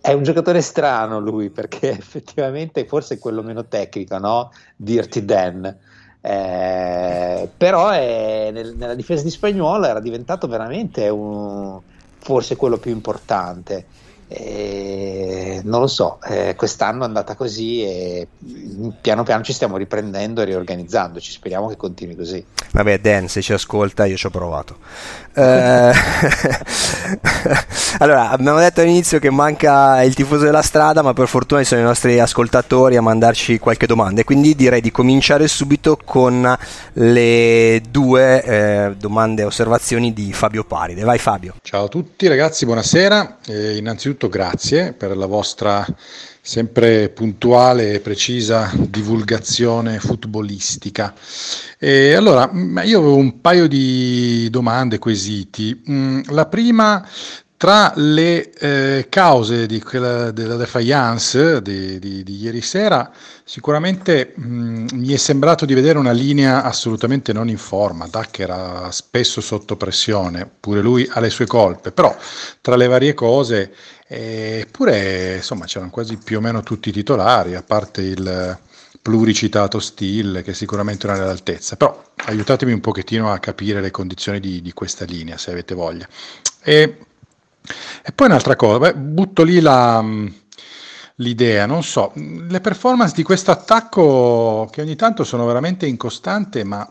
è 0.00 0.12
un 0.12 0.22
giocatore 0.22 0.60
strano 0.60 1.18
lui 1.18 1.50
perché 1.50 1.90
effettivamente 1.96 2.86
forse 2.86 3.14
è 3.14 3.18
quello 3.18 3.42
meno 3.42 3.66
tecnico, 3.66 4.18
no? 4.18 4.52
Dirty 4.76 5.24
Dan. 5.24 5.76
Eh, 6.20 7.48
però 7.56 7.90
è, 7.90 8.50
nel, 8.52 8.74
nella 8.76 8.94
difesa 8.94 9.22
di 9.22 9.30
Spagnuolo 9.30 9.86
era 9.86 10.00
diventato 10.00 10.48
veramente 10.48 11.08
un, 11.08 11.78
forse 12.18 12.56
quello 12.56 12.78
più 12.78 12.90
importante 12.90 13.86
eh, 14.28 15.60
non 15.62 15.80
lo 15.80 15.86
so, 15.86 16.18
eh, 16.24 16.54
quest'anno 16.56 17.02
è 17.02 17.06
andata 17.06 17.36
così 17.36 17.84
e 17.84 18.26
piano 19.00 19.22
piano 19.22 19.44
ci 19.44 19.52
stiamo 19.52 19.76
riprendendo 19.76 20.42
e 20.42 20.44
riorganizzandoci. 20.46 21.30
Speriamo 21.30 21.68
che 21.68 21.76
continui 21.76 22.16
così. 22.16 22.44
Vabbè, 22.72 22.98
Dan, 22.98 23.28
se 23.28 23.40
ci 23.40 23.52
ascolta, 23.52 24.04
io 24.04 24.16
ci 24.16 24.26
ho 24.26 24.30
provato. 24.30 24.78
Eh, 25.32 25.92
allora, 27.98 28.30
abbiamo 28.30 28.58
detto 28.58 28.80
all'inizio 28.80 29.20
che 29.20 29.30
manca 29.30 30.02
il 30.02 30.14
tifoso 30.14 30.44
della 30.44 30.62
strada, 30.62 31.02
ma 31.02 31.12
per 31.12 31.28
fortuna 31.28 31.60
ci 31.60 31.68
sono 31.68 31.82
i 31.82 31.84
nostri 31.84 32.18
ascoltatori 32.18 32.96
a 32.96 33.02
mandarci 33.02 33.58
qualche 33.58 33.86
domanda. 33.86 34.24
Quindi 34.24 34.56
direi 34.56 34.80
di 34.80 34.90
cominciare 34.90 35.46
subito 35.46 35.96
con 36.04 36.56
le 36.94 37.82
due 37.88 38.42
eh, 38.42 38.94
domande 38.98 39.42
e 39.42 39.44
osservazioni 39.44 40.12
di 40.12 40.32
Fabio 40.32 40.64
Paride. 40.64 41.04
Vai, 41.04 41.18
Fabio. 41.18 41.54
Ciao 41.62 41.84
a 41.84 41.88
tutti, 41.88 42.26
ragazzi, 42.26 42.64
buonasera. 42.64 43.38
innanzitutto 43.46 44.15
innanzitutto 44.16 44.28
grazie 44.28 44.92
per 44.94 45.16
la 45.16 45.26
vostra 45.26 45.86
sempre 46.40 47.08
puntuale 47.10 47.94
e 47.94 48.00
precisa 48.00 48.72
divulgazione 48.74 49.98
futbolistica. 49.98 51.14
E 51.78 52.14
allora, 52.14 52.50
mm, 52.50 52.78
io 52.84 52.98
avevo 52.98 53.16
un 53.16 53.40
paio 53.40 53.66
di 53.66 54.48
domande, 54.50 54.98
quesiti. 54.98 55.82
Mm, 55.90 56.20
la 56.28 56.46
prima, 56.46 57.04
tra 57.56 57.92
le 57.96 58.50
eh, 58.52 59.06
cause 59.08 59.66
di 59.66 59.80
quella, 59.80 60.30
della 60.30 60.56
defiance 60.56 61.62
di, 61.62 61.98
di, 61.98 62.22
di, 62.22 62.36
ieri 62.36 62.60
sera, 62.60 63.10
sicuramente 63.44 64.34
mh, 64.36 64.44
mm, 64.46 64.86
mi 64.92 65.12
è 65.12 65.16
sembrato 65.16 65.64
di 65.64 65.72
vedere 65.72 65.98
una 65.98 66.12
linea 66.12 66.62
assolutamente 66.62 67.32
non 67.32 67.48
in 67.48 67.56
forma. 67.58 68.06
Duck 68.08 68.38
era 68.40 68.90
spesso 68.90 69.40
sotto 69.40 69.76
pressione, 69.76 70.48
pure 70.60 70.80
lui 70.82 71.08
ha 71.10 71.20
le 71.20 71.30
sue 71.30 71.46
colpe, 71.46 71.92
però 71.92 72.14
tra 72.60 72.76
le 72.76 72.86
varie 72.88 73.14
cose 73.14 73.72
Eppure, 74.08 75.36
insomma, 75.36 75.64
c'erano 75.64 75.90
quasi 75.90 76.16
più 76.16 76.38
o 76.38 76.40
meno 76.40 76.62
tutti 76.62 76.90
i 76.90 76.92
titolari, 76.92 77.54
a 77.54 77.62
parte 77.62 78.02
il 78.02 78.58
pluricitato 79.02 79.78
Steel, 79.80 80.42
che 80.42 80.54
sicuramente 80.54 81.06
non 81.06 81.16
era 81.16 81.24
all'altezza. 81.24 81.76
Però 81.76 82.04
aiutatemi 82.26 82.72
un 82.72 82.80
pochettino 82.80 83.32
a 83.32 83.38
capire 83.38 83.80
le 83.80 83.90
condizioni 83.90 84.40
di, 84.40 84.62
di 84.62 84.72
questa 84.72 85.04
linea, 85.04 85.38
se 85.38 85.50
avete 85.50 85.74
voglia. 85.74 86.06
E, 86.62 86.98
e 88.02 88.12
poi 88.12 88.26
un'altra 88.26 88.56
cosa, 88.56 88.78
beh, 88.78 88.94
butto 88.94 89.42
lì 89.42 89.60
la, 89.60 90.04
l'idea, 91.16 91.66
non 91.66 91.82
so, 91.82 92.12
le 92.14 92.60
performance 92.60 93.14
di 93.14 93.22
questo 93.22 93.50
attacco 93.50 94.68
che 94.70 94.82
ogni 94.82 94.96
tanto 94.96 95.24
sono 95.24 95.46
veramente 95.46 95.86
incostante, 95.86 96.64
ma 96.64 96.88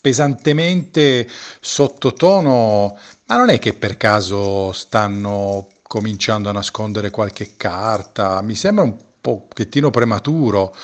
pesantemente 0.00 1.26
sottotono, 1.60 2.98
ma 3.26 3.36
non 3.36 3.48
è 3.48 3.58
che 3.58 3.72
per 3.72 3.96
caso 3.96 4.72
stanno 4.72 5.68
cominciando 5.94 6.48
a 6.48 6.52
nascondere 6.52 7.10
qualche 7.10 7.54
carta. 7.56 8.42
Mi 8.42 8.56
sembra 8.56 8.82
un 8.82 8.96
pochettino 9.20 9.90
prematuro 9.90 10.74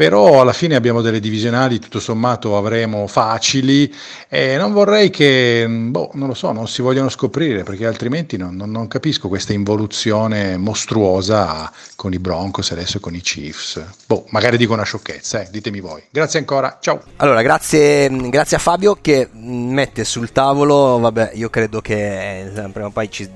però 0.00 0.40
alla 0.40 0.54
fine 0.54 0.76
abbiamo 0.76 1.02
delle 1.02 1.20
divisionali 1.20 1.78
tutto 1.78 2.00
sommato 2.00 2.56
avremo 2.56 3.06
facili 3.06 3.94
e 4.30 4.56
non 4.56 4.72
vorrei 4.72 5.10
che, 5.10 5.66
boh, 5.68 6.12
non 6.14 6.28
lo 6.28 6.32
so, 6.32 6.52
non 6.52 6.66
si 6.68 6.80
vogliono 6.80 7.10
scoprire 7.10 7.64
perché 7.64 7.84
altrimenti 7.84 8.38
non, 8.38 8.56
non, 8.56 8.70
non, 8.70 8.88
capisco 8.88 9.28
questa 9.28 9.52
involuzione 9.52 10.56
mostruosa 10.56 11.70
con 11.96 12.14
i 12.14 12.18
Broncos 12.18 12.70
e 12.70 12.74
adesso 12.76 12.98
con 12.98 13.14
i 13.14 13.20
Chiefs. 13.20 13.84
Boh, 14.06 14.24
magari 14.30 14.56
dico 14.56 14.72
una 14.72 14.84
sciocchezza, 14.84 15.42
eh, 15.42 15.48
ditemi 15.50 15.80
voi. 15.80 16.02
Grazie 16.10 16.38
ancora, 16.38 16.78
ciao. 16.80 17.02
Allora, 17.16 17.42
grazie, 17.42 18.08
grazie 18.30 18.56
a 18.56 18.60
Fabio 18.60 18.96
che 19.02 19.28
mette 19.32 20.04
sul 20.04 20.32
tavolo, 20.32 20.98
vabbè, 20.98 21.32
io 21.34 21.50
credo 21.50 21.82
che 21.82 22.50
prima 22.72 22.86
o 22.86 22.90
poi 22.90 23.10
ci, 23.10 23.28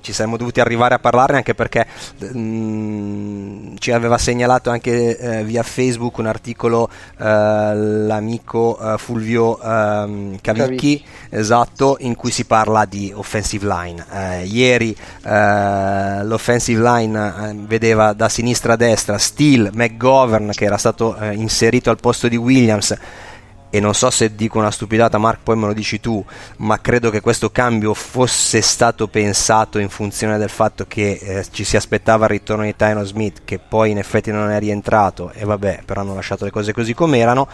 ci 0.00 0.12
saremmo 0.12 0.36
dovuti 0.36 0.60
arrivare 0.60 0.94
a 0.94 1.00
parlarne 1.00 1.38
anche 1.38 1.54
perché 1.54 1.84
mh, 2.18 2.38
mm, 2.38 3.74
ci 3.80 3.90
aveva 3.90 4.16
segnalato 4.16 4.70
anche 4.70 5.18
eh, 5.18 5.42
via 5.42 5.64
Facebook 5.64 6.02
Facebook 6.04 6.18
un 6.18 6.26
articolo 6.26 6.88
eh, 7.18 7.74
l'amico 7.74 8.78
eh, 8.78 8.98
Fulvio 8.98 9.60
ehm, 9.60 10.38
Cavicchi, 10.40 11.02
esatto, 11.30 11.96
in 12.00 12.14
cui 12.14 12.30
si 12.30 12.44
parla 12.44 12.84
di 12.84 13.12
offensive 13.14 13.66
line. 13.66 14.04
Eh, 14.12 14.44
ieri 14.44 14.94
eh, 15.24 16.24
l'offensive 16.24 16.82
line 16.82 17.34
eh, 17.50 17.54
vedeva 17.66 18.12
da 18.12 18.28
sinistra 18.28 18.74
a 18.74 18.76
destra 18.76 19.18
Steele, 19.18 19.70
McGovern 19.72 20.50
che 20.52 20.64
era 20.64 20.76
stato 20.76 21.16
eh, 21.16 21.32
inserito 21.34 21.90
al 21.90 21.98
posto 22.00 22.28
di 22.28 22.36
Williams 22.36 22.94
e 23.74 23.80
non 23.80 23.92
so 23.92 24.08
se 24.08 24.36
dico 24.36 24.58
una 24.58 24.70
stupidata 24.70 25.18
Mark 25.18 25.40
poi 25.42 25.56
me 25.56 25.66
lo 25.66 25.72
dici 25.72 25.98
tu 25.98 26.24
ma 26.58 26.80
credo 26.80 27.10
che 27.10 27.20
questo 27.20 27.50
cambio 27.50 27.92
fosse 27.92 28.60
stato 28.60 29.08
pensato 29.08 29.80
in 29.80 29.88
funzione 29.88 30.38
del 30.38 30.48
fatto 30.48 30.84
che 30.86 31.18
eh, 31.20 31.46
ci 31.50 31.64
si 31.64 31.76
aspettava 31.76 32.26
il 32.26 32.30
ritorno 32.30 32.62
di 32.62 32.76
Tyron 32.76 33.04
Smith 33.04 33.40
che 33.44 33.58
poi 33.58 33.90
in 33.90 33.98
effetti 33.98 34.30
non 34.30 34.50
è 34.50 34.60
rientrato. 34.60 35.32
E 35.32 35.44
vabbè 35.44 35.80
però 35.84 36.02
hanno 36.02 36.14
lasciato 36.14 36.44
le 36.44 36.52
cose 36.52 36.72
così 36.72 36.94
come 36.94 37.18
erano 37.18 37.48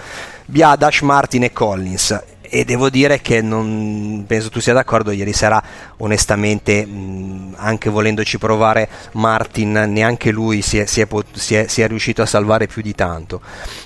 Biadash, 0.45 1.01
Martin 1.01 1.45
e 1.45 1.53
Collins 1.53 2.23
e 2.51 2.65
devo 2.65 2.91
dire 2.91 3.21
che 3.21 3.41
non 3.41 4.25
penso 4.27 4.51
tu 4.51 4.61
sia 4.61 4.73
d'accordo 4.73 5.13
ieri 5.13 5.33
sera 5.33 5.63
onestamente 5.99 6.85
mh, 6.85 7.55
anche 7.57 7.89
volendoci 7.89 8.39
provare 8.39 8.89
Martin 9.13 9.85
neanche 9.89 10.33
lui 10.33 10.61
si 10.61 10.79
è, 10.79 10.87
si, 10.87 11.01
è 11.01 11.07
pot- 11.07 11.37
si, 11.37 11.55
è, 11.55 11.69
si 11.69 11.81
è, 11.81 11.87
riuscito 11.87 12.23
a 12.23 12.27
salvare 12.27 12.67
più 12.67 12.83
di 12.83 12.95
tanto. 12.95 13.41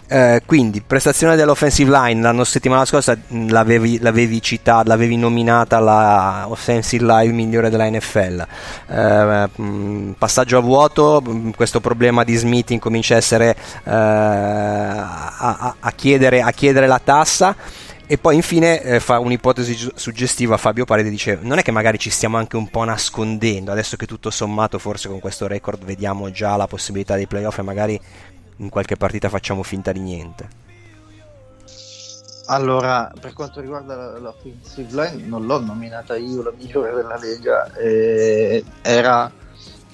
Eh, 0.09 0.43
quindi 0.47 0.81
prestazione 0.81 1.37
dell'offensive 1.37 1.91
line. 1.91 2.21
L'anno 2.21 2.45
settimana 2.45 2.85
scorsa 2.85 3.17
mh, 3.17 3.51
l'avevi, 3.51 3.99
l'avevi 4.01 4.41
citata 4.41 4.89
l'avevi 4.89 5.17
nominata 5.17 5.79
la 5.79 6.47
offensive 6.49 7.05
line 7.05 7.33
migliore 7.33 7.71
della 7.71 7.89
NFL 7.89 8.47
eh, 8.89 9.49
mh, 9.55 10.15
passaggio 10.19 10.59
a 10.59 10.61
vuoto 10.61 11.23
questo 11.55 11.81
problema 11.81 12.25
di 12.25 12.35
Smith 12.35 12.71
incomincia 12.71 13.15
a 13.15 13.19
essere 13.19 13.57
eh, 13.85 13.91
a, 13.91 15.35
a, 15.37 15.75
a, 15.81 15.93
chiedere, 15.93 16.41
a 16.41 16.51
chiedere 16.51 16.87
la 16.87 17.01
tassa 17.03 17.57
e 18.07 18.19
poi 18.19 18.37
infine 18.37 18.83
eh, 18.83 19.01
fa 19.01 19.19
un'ipotesi 19.19 19.93
suggestiva 19.95 20.59
Fabio 20.59 20.85
Parede 20.85 21.09
dice 21.09 21.39
non 21.41 21.57
è 21.57 21.63
che 21.63 21.71
magari 21.71 21.99
ci 21.99 22.11
stiamo 22.11 22.37
anche 22.37 22.57
un 22.57 22.69
po' 22.69 22.85
nascondendo. 22.85 23.73
Adesso 23.73 23.97
che 23.97 24.07
tutto 24.07 24.31
sommato 24.31 24.79
forse 24.79 25.09
con 25.09 25.21
questo 25.21 25.47
record 25.47 25.83
vediamo 25.85 26.31
già 26.31 26.55
la 26.57 26.67
possibilità 26.67 27.15
dei 27.15 27.27
playoff 27.27 27.59
e 27.59 27.63
magari 27.63 28.01
in 28.59 28.69
qualche 28.69 28.97
partita 28.97 29.31
facciamo 29.31 29.63
finta 29.63 29.91
di 29.91 30.01
niente. 30.01 30.63
Allora 32.47 33.11
per 33.19 33.33
quanto 33.33 33.63
riguarda 33.63 34.19
l'offensive 34.19 34.91
line 34.91 35.27
non 35.27 35.47
l'ho 35.47 35.61
nominata 35.61 36.15
io 36.15 36.43
la 36.43 36.53
migliore 36.55 36.93
della 36.93 37.17
Lega 37.17 37.73
eh, 37.73 38.63
era, 38.83 39.33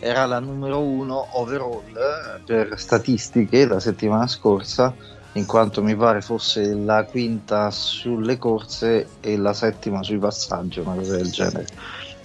era 0.00 0.26
la 0.26 0.40
numero 0.40 0.81
uno 0.81 1.29
overall 1.38 2.43
per 2.45 2.75
statistiche 2.76 3.67
la 3.67 3.79
settimana 3.79 4.26
scorsa 4.26 4.93
in 5.34 5.46
quanto 5.46 5.82
mi 5.82 5.94
pare 5.94 6.20
fosse 6.20 6.75
la 6.75 7.04
quinta 7.04 7.70
sulle 7.70 8.37
corse 8.38 9.06
e 9.20 9.37
la 9.37 9.52
settima 9.52 10.02
sui 10.02 10.18
passaggi, 10.18 10.80
una 10.80 10.94
cosa 10.94 11.16
del 11.16 11.30
genere. 11.30 11.66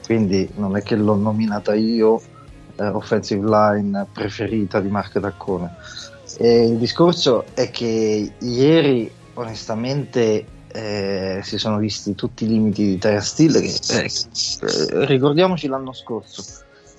Quindi 0.04 0.50
non 0.56 0.76
è 0.76 0.82
che 0.82 0.96
l'ho 0.96 1.16
nominata 1.16 1.74
io, 1.74 2.22
eh, 2.76 2.88
offensive 2.88 3.48
line 3.48 4.08
preferita 4.12 4.80
di 4.80 4.90
Marco 4.90 5.20
Taccone. 5.20 5.76
E 6.38 6.66
il 6.66 6.78
discorso 6.78 7.46
è 7.54 7.70
che 7.70 8.34
ieri, 8.40 9.12
onestamente, 9.36 10.46
eh, 10.68 11.40
si 11.44 11.58
sono 11.58 11.78
visti 11.78 12.16
tutti 12.16 12.46
i 12.46 12.48
limiti 12.48 12.86
di 12.86 12.98
Terra 12.98 13.22
Steel. 13.22 13.54
Che, 13.54 14.02
eh, 14.02 14.06
eh, 14.06 15.06
ricordiamoci 15.06 15.68
l'anno 15.68 15.94
scorso, 15.94 16.44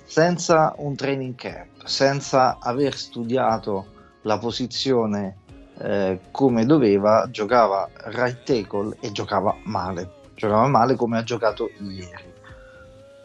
senza 0.04 0.74
un 0.78 0.94
training 0.94 1.34
camp, 1.34 1.84
senza 1.84 2.58
aver 2.60 2.96
studiato 2.96 3.86
la 4.22 4.38
posizione 4.38 5.36
eh, 5.78 6.20
come 6.30 6.64
doveva, 6.64 7.28
giocava 7.30 7.88
right 8.06 8.42
tackle 8.42 8.96
e 9.00 9.12
giocava 9.12 9.56
male. 9.64 10.24
Giocava 10.34 10.66
male 10.66 10.96
come 10.96 11.18
ha 11.18 11.22
giocato 11.22 11.70
ieri. 11.80 12.34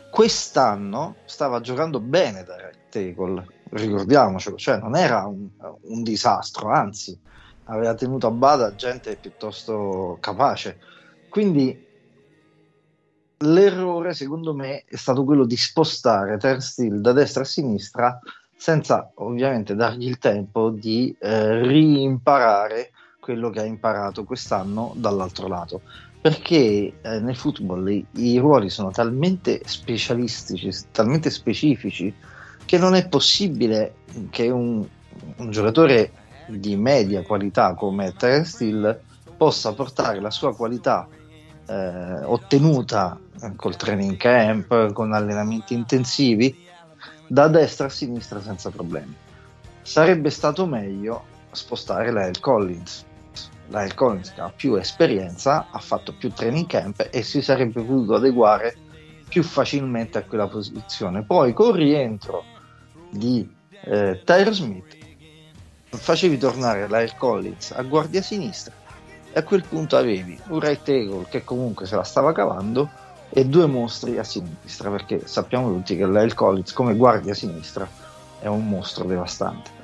Quest'anno 0.09 1.15
stava 1.25 1.61
giocando 1.61 1.99
bene 1.99 2.43
da 2.43 2.55
right 2.57 2.89
tackle, 2.89 3.45
ricordiamocelo, 3.69 4.57
cioè 4.57 4.77
non 4.77 4.95
era 4.95 5.25
un, 5.25 5.47
un 5.83 6.03
disastro, 6.03 6.69
anzi 6.69 7.17
aveva 7.65 7.93
tenuto 7.93 8.27
a 8.27 8.31
bada 8.31 8.75
gente 8.75 9.15
piuttosto 9.15 10.17
capace. 10.19 10.79
Quindi 11.29 11.87
l'errore, 13.37 14.13
secondo 14.13 14.53
me, 14.53 14.83
è 14.85 14.95
stato 14.95 15.23
quello 15.23 15.45
di 15.45 15.55
spostare 15.55 16.37
Turnstile 16.37 16.99
da 16.99 17.13
destra 17.13 17.43
a 17.43 17.45
sinistra 17.45 18.19
senza 18.61 19.09
ovviamente 19.15 19.73
dargli 19.73 20.05
il 20.07 20.19
tempo 20.19 20.69
di 20.69 21.15
eh, 21.19 21.63
rimparare 21.63 22.91
quello 23.19 23.49
che 23.49 23.59
ha 23.59 23.65
imparato 23.65 24.23
quest'anno 24.23 24.93
dall'altro 24.97 25.47
lato. 25.47 25.81
Perché 26.21 26.93
eh, 27.01 27.19
nel 27.21 27.35
football 27.35 27.87
i, 27.87 28.05
i, 28.17 28.37
ruoli 28.37 28.69
sono 28.69 28.91
talmente 28.91 29.61
specialistici, 29.65 30.69
talmente 30.91 31.31
specifici, 31.31 32.13
che 32.63 32.77
non 32.77 32.93
è 32.93 33.07
possibile 33.07 33.95
che 34.29 34.51
un, 34.51 34.85
un 35.37 35.49
giocatore 35.49 36.11
di 36.45 36.75
media 36.75 37.23
qualità 37.23 37.73
come 37.73 38.13
Terence 38.15 38.51
Steele 38.51 39.01
possa 39.37 39.73
portare 39.73 40.21
la 40.21 40.29
sua 40.29 40.55
qualità 40.55 41.07
eh, 41.65 42.23
ottenuta 42.25 43.19
eh, 43.41 43.55
col 43.55 43.75
training 43.75 44.17
camp, 44.17 44.93
con 44.93 45.13
allenamenti 45.13 45.73
intensivi, 45.73 46.69
da 47.31 47.47
destra 47.47 47.85
a 47.85 47.89
sinistra 47.89 48.41
senza 48.41 48.69
problemi. 48.71 49.15
Sarebbe 49.81 50.29
stato 50.29 50.65
meglio 50.65 51.23
spostare 51.51 52.11
la 52.11 52.27
L. 52.27 52.37
Collins. 52.41 53.05
La 53.67 53.85
L. 53.85 53.93
Collins 53.93 54.33
ha 54.35 54.51
più 54.53 54.75
esperienza, 54.75 55.67
ha 55.71 55.79
fatto 55.79 56.13
più 56.13 56.29
training 56.33 56.67
camp 56.67 57.07
e 57.09 57.23
si 57.23 57.41
sarebbe 57.41 57.81
potuto 57.81 58.15
adeguare 58.15 58.75
più 59.29 59.43
facilmente 59.43 60.17
a 60.17 60.23
quella 60.23 60.49
posizione. 60.49 61.23
Poi 61.23 61.53
con 61.53 61.69
il 61.69 61.75
rientro 61.75 62.43
di 63.09 63.49
eh, 63.85 64.21
Tyre 64.25 64.51
Smith 64.51 64.97
facevi 65.87 66.37
tornare 66.37 66.89
la 66.89 67.01
L. 67.01 67.15
Collins 67.15 67.71
a 67.71 67.81
guardia 67.83 68.21
sinistra 68.21 68.73
e 69.31 69.39
a 69.39 69.43
quel 69.43 69.63
punto 69.63 69.95
avevi 69.95 70.37
un 70.49 70.59
right 70.59 70.83
tackle 70.83 71.27
che 71.29 71.45
comunque 71.45 71.85
se 71.85 71.95
la 71.95 72.03
stava 72.03 72.33
cavando 72.33 72.89
e 73.33 73.45
due 73.45 73.65
mostri 73.65 74.17
a 74.17 74.23
sinistra, 74.23 74.89
perché 74.89 75.25
sappiamo 75.25 75.71
tutti 75.71 75.95
che 75.95 76.05
Lyle 76.05 76.33
Collins 76.33 76.73
come 76.73 76.95
guardia 76.95 77.33
sinistra 77.33 77.87
è 78.39 78.47
un 78.47 78.67
mostro 78.67 79.05
devastante. 79.05 79.79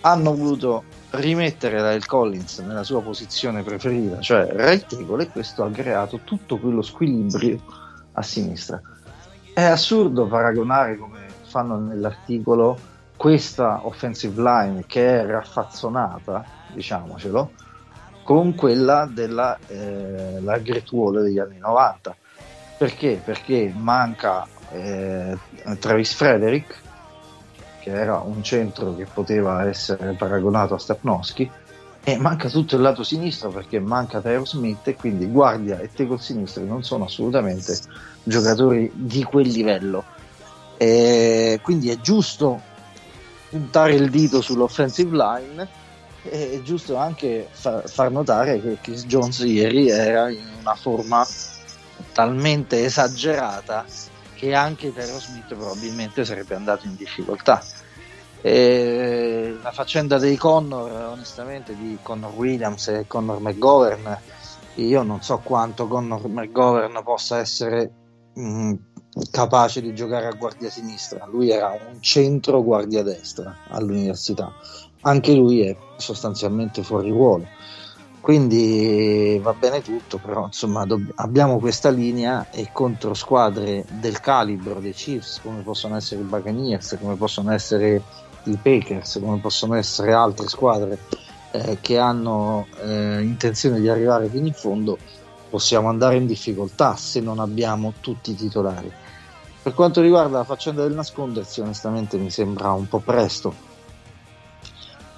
Hanno 0.00 0.34
voluto 0.34 0.82
rimettere 1.10 1.80
Lyle 1.80 2.04
Collins 2.04 2.58
nella 2.58 2.82
sua 2.82 3.00
posizione 3.00 3.62
preferita, 3.62 4.20
cioè 4.20 4.48
right 4.50 4.86
tackle, 4.86 5.22
e 5.22 5.28
questo 5.28 5.62
ha 5.62 5.70
creato 5.70 6.20
tutto 6.24 6.58
quello 6.58 6.82
squilibrio 6.82 7.60
a 8.12 8.22
sinistra. 8.22 8.80
È 9.52 9.62
assurdo 9.62 10.26
paragonare, 10.26 10.96
come 10.96 11.20
fanno 11.44 11.78
nell'articolo, 11.78 12.76
questa 13.16 13.86
offensive 13.86 14.42
line 14.42 14.84
che 14.86 15.20
è 15.20 15.24
raffazzonata, 15.24 16.44
diciamocelo, 16.72 17.52
con 18.24 18.56
quella 18.56 19.08
della 19.08 19.56
eh, 19.68 20.40
Wall 20.90 21.22
degli 21.22 21.38
anni 21.38 21.58
90 21.58 22.16
perché? 22.76 23.20
Perché 23.24 23.72
manca 23.74 24.46
eh, 24.72 25.36
Travis 25.78 26.12
Frederick, 26.12 26.80
che 27.80 27.90
era 27.90 28.18
un 28.18 28.42
centro 28.42 28.96
che 28.96 29.06
poteva 29.12 29.66
essere 29.68 30.14
paragonato 30.14 30.74
a 30.74 30.78
Stepnowski, 30.78 31.50
e 32.06 32.18
manca 32.18 32.50
tutto 32.50 32.76
il 32.76 32.82
lato 32.82 33.02
sinistro 33.02 33.48
perché 33.48 33.80
manca 33.80 34.20
Tyro 34.20 34.44
Smith 34.44 34.86
e 34.88 34.94
quindi 34.94 35.24
guardia 35.26 35.78
e 35.78 35.90
tackle 35.90 36.18
sinistro 36.18 36.62
non 36.64 36.84
sono 36.84 37.04
assolutamente 37.04 37.78
giocatori 38.22 38.90
di 38.92 39.22
quel 39.22 39.48
livello. 39.48 40.04
E 40.76 41.60
quindi 41.62 41.88
è 41.88 41.98
giusto 42.00 42.60
puntare 43.48 43.94
il 43.94 44.10
dito 44.10 44.42
sull'offensive 44.42 45.16
line 45.16 45.68
è 46.28 46.60
giusto 46.62 46.96
anche 46.96 47.48
far 47.52 48.10
notare 48.10 48.60
che 48.60 48.78
Chris 48.80 49.04
Jones 49.06 49.40
ieri 49.40 49.90
era 49.90 50.30
in 50.30 50.44
una 50.60 50.74
forma 50.74 51.26
talmente 52.14 52.84
esagerata 52.84 53.84
che 54.34 54.54
anche 54.54 54.92
Tyro 54.92 55.18
Smith 55.18 55.54
probabilmente 55.54 56.24
sarebbe 56.24 56.54
andato 56.54 56.86
in 56.86 56.96
difficoltà. 56.96 57.62
E 58.40 59.56
la 59.62 59.72
faccenda 59.72 60.18
dei 60.18 60.36
Connor, 60.36 60.90
onestamente, 61.12 61.74
di 61.74 61.98
Connor 62.00 62.32
Williams 62.34 62.88
e 62.88 63.06
Connor 63.06 63.40
McGovern, 63.40 64.18
io 64.74 65.02
non 65.02 65.22
so 65.22 65.38
quanto 65.38 65.88
Connor 65.88 66.28
McGovern 66.28 67.00
possa 67.02 67.38
essere 67.38 67.90
mh, 68.34 68.74
capace 69.30 69.80
di 69.80 69.94
giocare 69.94 70.26
a 70.26 70.32
guardia 70.32 70.68
sinistra. 70.70 71.26
Lui 71.26 71.50
era 71.50 71.70
un 71.70 72.02
centro 72.02 72.62
guardia 72.62 73.02
destra 73.02 73.56
all'università. 73.68 74.52
Anche 75.02 75.32
lui 75.32 75.66
è 75.66 75.76
sostanzialmente 75.96 76.82
fuori 76.82 77.10
ruolo. 77.10 77.46
Quindi 78.24 79.38
va 79.42 79.52
bene 79.52 79.82
tutto, 79.82 80.16
però 80.16 80.46
insomma 80.46 80.86
dobb- 80.86 81.10
abbiamo 81.16 81.58
questa 81.58 81.90
linea 81.90 82.48
e 82.50 82.70
contro 82.72 83.12
squadre 83.12 83.84
del 84.00 84.18
calibro 84.20 84.80
dei 84.80 84.94
Chiefs, 84.94 85.42
come 85.42 85.60
possono 85.60 85.94
essere 85.94 86.22
i 86.22 86.24
Buccaneers, 86.24 86.96
come 86.98 87.16
possono 87.16 87.52
essere 87.52 88.02
i 88.44 88.56
Packers, 88.56 89.18
come 89.20 89.40
possono 89.40 89.74
essere 89.74 90.14
altre 90.14 90.48
squadre 90.48 90.98
eh, 91.50 91.76
che 91.82 91.98
hanno 91.98 92.66
eh, 92.80 93.20
intenzione 93.20 93.78
di 93.78 93.90
arrivare 93.90 94.30
fino 94.30 94.46
in 94.46 94.54
fondo, 94.54 94.96
possiamo 95.50 95.90
andare 95.90 96.16
in 96.16 96.24
difficoltà 96.24 96.96
se 96.96 97.20
non 97.20 97.38
abbiamo 97.40 97.92
tutti 98.00 98.30
i 98.30 98.36
titolari. 98.36 98.90
Per 99.62 99.74
quanto 99.74 100.00
riguarda 100.00 100.38
la 100.38 100.44
faccenda 100.44 100.82
del 100.82 100.94
nascondersi, 100.94 101.60
onestamente 101.60 102.16
mi 102.16 102.30
sembra 102.30 102.72
un 102.72 102.88
po' 102.88 103.00
presto. 103.00 103.54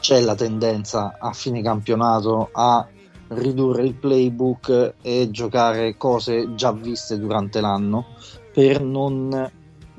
C'è 0.01 0.21
la 0.23 0.35
tendenza 0.35 1.15
a 1.21 1.33
fine 1.33 1.63
campionato 1.63 2.49
a 2.51 2.89
ridurre 3.29 3.85
il 3.85 3.95
playbook 3.95 4.95
e 5.03 5.31
giocare 5.31 5.97
cose 5.97 6.55
già 6.55 6.73
viste 6.73 7.19
durante 7.19 7.61
l'anno 7.61 8.07
per 8.53 8.81
non 8.83 9.51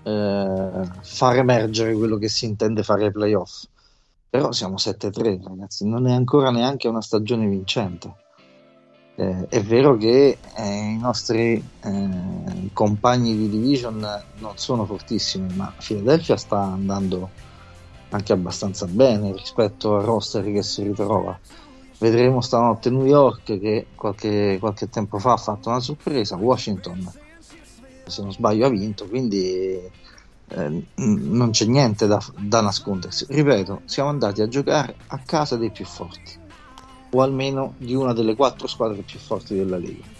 eh, 0.04 0.82
far 1.02 1.38
emergere 1.38 1.94
quello 1.94 2.18
che 2.18 2.30
si 2.30 2.46
intende 2.46 2.84
fare 2.84 3.06
ai 3.06 3.12
playoff. 3.12 3.66
Però 4.30 4.52
siamo 4.52 4.76
7-3, 4.76 5.44
ragazzi, 5.44 5.88
non 5.88 6.08
è 6.08 6.14
ancora 6.14 6.52
neanche 6.52 6.88
una 6.88 7.02
stagione 7.02 7.48
vincente. 7.48 8.14
Eh, 9.16 9.48
è 9.48 9.64
vero 9.64 9.98
che 9.98 10.38
eh, 10.56 10.64
i 10.64 10.98
nostri 10.98 11.54
eh, 11.82 12.70
compagni 12.72 13.36
di 13.36 13.50
division 13.50 14.00
non 14.38 14.58
sono 14.58 14.86
fortissimi, 14.86 15.54
ma 15.56 15.74
Philadelphia 15.78 16.38
sta 16.38 16.62
andando 16.62 17.30
anche 18.10 18.32
abbastanza 18.32 18.86
bene 18.86 19.32
rispetto 19.34 19.96
al 19.96 20.04
roster 20.04 20.44
che 20.44 20.64
si 20.64 20.84
ritrova. 20.84 21.38
Vedremo 22.00 22.42
stanotte 22.42 22.90
New 22.90 23.06
York 23.06 23.60
che 23.60 23.88
qualche, 23.96 24.58
qualche 24.60 24.88
tempo 24.88 25.18
fa 25.18 25.34
ha 25.34 25.38
fatto 25.38 25.70
una 25.70 25.80
sorpresa, 25.80 26.36
Washington 26.36 27.12
se 28.10 28.22
non 28.22 28.32
sbaglio 28.32 28.66
ha 28.66 28.70
vinto, 28.70 29.08
quindi 29.08 29.80
eh, 30.50 30.84
non 30.96 31.50
c'è 31.52 31.66
niente 31.66 32.08
da, 32.08 32.24
da 32.38 32.62
nascondersi. 32.62 33.26
Ripeto, 33.30 33.82
siamo 33.86 34.10
andati 34.10 34.42
a 34.42 34.48
giocare 34.48 34.96
a 35.08 35.20
casa 35.20 35.58
dei 35.58 35.72
più 35.72 35.86
forti, 35.86 36.38
o 37.12 37.22
almeno 37.22 37.74
di 37.78 37.94
una 37.94 38.14
delle 38.14 38.36
quattro 38.36 38.68
squadre 38.68 39.02
più 39.02 39.20
forti 39.20 39.56
della 39.56 39.78
Lega. 39.78 40.16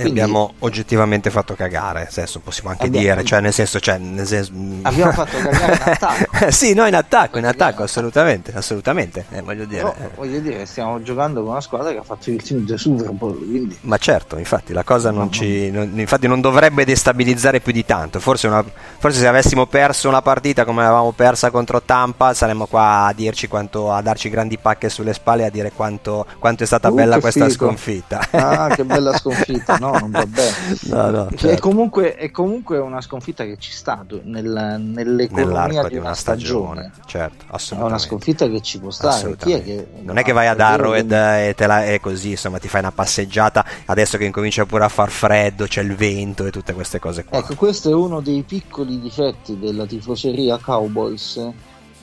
E 0.00 0.04
abbiamo 0.04 0.54
oggettivamente 0.60 1.28
fatto 1.28 1.54
cagare, 1.54 2.08
adesso 2.08 2.38
possiamo 2.38 2.70
anche 2.70 2.86
abbiamo, 2.86 3.04
dire, 3.04 3.24
cioè 3.24 3.40
nel 3.40 3.52
senso, 3.52 3.80
cioè, 3.80 3.98
nel 3.98 4.26
senso 4.26 4.52
abbiamo 4.82 5.10
fatto 5.10 5.36
cagare 5.38 5.74
in 5.74 5.82
attacco. 5.84 6.50
sì, 6.52 6.72
no, 6.72 6.86
in 6.86 6.94
attacco, 6.94 7.38
in 7.38 7.44
attacco, 7.46 7.82
assolutamente, 7.82 8.52
assolutamente, 8.54 9.24
eh, 9.30 9.42
voglio 9.42 9.64
dire. 9.64 9.80
Però, 9.80 9.94
eh. 9.98 10.10
voglio 10.14 10.38
dire, 10.38 10.66
stiamo 10.66 11.02
giocando 11.02 11.40
con 11.42 11.50
una 11.50 11.60
squadra 11.60 11.90
che 11.90 11.98
ha 11.98 12.04
fatto 12.04 12.30
il 12.30 12.40
team 12.40 12.64
del 12.64 12.78
Super 12.78 13.10
Bowl, 13.10 13.36
quindi... 13.36 13.76
Ma 13.80 13.96
certo, 13.96 14.38
infatti 14.38 14.72
la 14.72 14.84
cosa 14.84 15.10
non 15.10 15.24
no, 15.24 15.30
ci 15.30 15.70
non, 15.70 15.90
infatti 15.96 16.28
non 16.28 16.40
dovrebbe 16.40 16.84
destabilizzare 16.84 17.58
più 17.58 17.72
di 17.72 17.84
tanto. 17.84 18.20
Forse, 18.20 18.46
una, 18.46 18.64
forse 18.98 19.18
se 19.18 19.26
avessimo 19.26 19.66
perso 19.66 20.08
una 20.08 20.22
partita 20.22 20.64
come 20.64 20.82
l'avevamo 20.82 21.10
persa 21.10 21.50
contro 21.50 21.82
Tampa, 21.82 22.34
saremmo 22.34 22.66
qua 22.66 23.06
a 23.06 23.12
dirci 23.12 23.48
quanto 23.48 23.92
a 23.92 24.00
darci 24.00 24.30
grandi 24.30 24.58
pacche 24.58 24.88
sulle 24.88 25.12
spalle 25.12 25.42
e 25.42 25.46
a 25.46 25.50
dire 25.50 25.72
quanto, 25.74 26.24
quanto 26.38 26.62
è 26.62 26.66
stata 26.66 26.88
uh, 26.88 26.94
bella 26.94 27.18
questa 27.18 27.48
figo. 27.48 27.66
sconfitta. 27.66 28.28
Ah, 28.30 28.68
che 28.68 28.84
bella 28.84 29.16
sconfitta, 29.18 29.76
no? 29.76 29.87
No, 29.90 29.98
non 29.98 30.10
va 30.10 30.26
bene. 30.26 30.52
no, 30.88 31.10
no, 31.10 31.28
certo. 31.30 31.48
è, 31.48 31.58
comunque, 31.58 32.14
è, 32.14 32.30
comunque, 32.30 32.78
una 32.78 33.00
sconfitta 33.00 33.44
che 33.44 33.56
ci 33.58 33.72
sta 33.72 34.04
nel, 34.22 34.76
nell'economia 34.78 35.82
di, 35.84 35.90
di 35.90 35.96
una, 35.96 36.14
stagione. 36.14 36.90
stagione. 36.92 36.92
Certo, 37.06 37.44
assolutamente. 37.48 37.82
È 37.82 37.84
una 37.84 37.98
sconfitta 37.98 38.48
che 38.48 38.60
ci 38.60 38.78
può 38.78 38.90
stare. 38.90 39.32
È 39.32 39.36
che, 39.36 39.86
non 40.02 40.18
è 40.18 40.22
che 40.22 40.32
vai 40.32 40.46
ad 40.46 40.60
Arrowhead 40.60 41.10
e 41.10 41.54
te 41.56 41.66
la 41.66 41.84
è 41.84 42.00
così, 42.00 42.30
insomma, 42.30 42.58
ti 42.58 42.68
fai 42.68 42.80
una 42.80 42.92
passeggiata 42.92 43.64
adesso 43.86 44.18
che 44.18 44.24
incomincia 44.24 44.64
pure 44.66 44.84
a 44.84 44.88
far 44.88 45.10
freddo, 45.10 45.66
c'è 45.66 45.82
il 45.82 45.94
vento 45.94 46.46
e 46.46 46.50
tutte 46.50 46.72
queste 46.72 46.98
cose 46.98 47.24
qua. 47.24 47.38
Ecco, 47.38 47.54
questo 47.54 47.90
è 47.90 47.94
uno 47.94 48.20
dei 48.20 48.42
piccoli 48.42 49.00
difetti 49.00 49.58
della 49.58 49.86
tifoseria 49.86 50.58
Cowboys 50.58 51.52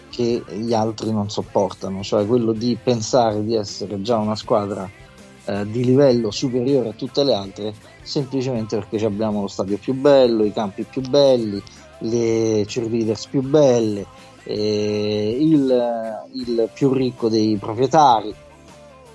che 0.09 0.43
gli 0.47 0.73
altri 0.73 1.11
non 1.11 1.29
sopportano, 1.29 2.01
cioè 2.01 2.25
quello 2.25 2.53
di 2.53 2.77
pensare 2.81 3.43
di 3.43 3.55
essere 3.55 4.01
già 4.01 4.17
una 4.17 4.35
squadra 4.35 4.89
eh, 5.45 5.69
di 5.69 5.83
livello 5.83 6.31
superiore 6.31 6.89
a 6.89 6.93
tutte 6.93 7.23
le 7.23 7.33
altre 7.33 7.73
semplicemente 8.01 8.77
perché 8.77 9.03
abbiamo 9.05 9.41
lo 9.41 9.47
stadio 9.47 9.77
più 9.77 9.93
bello, 9.93 10.43
i 10.43 10.53
campi 10.53 10.83
più 10.83 11.01
belli, 11.01 11.61
le 11.99 12.63
cheerleaders 12.67 13.27
più 13.27 13.41
belle, 13.41 14.05
eh, 14.43 15.37
il, 15.39 16.27
il, 16.33 16.69
più 16.73 16.93
ricco 16.93 17.29
dei 17.29 17.57
proprietari. 17.57 18.33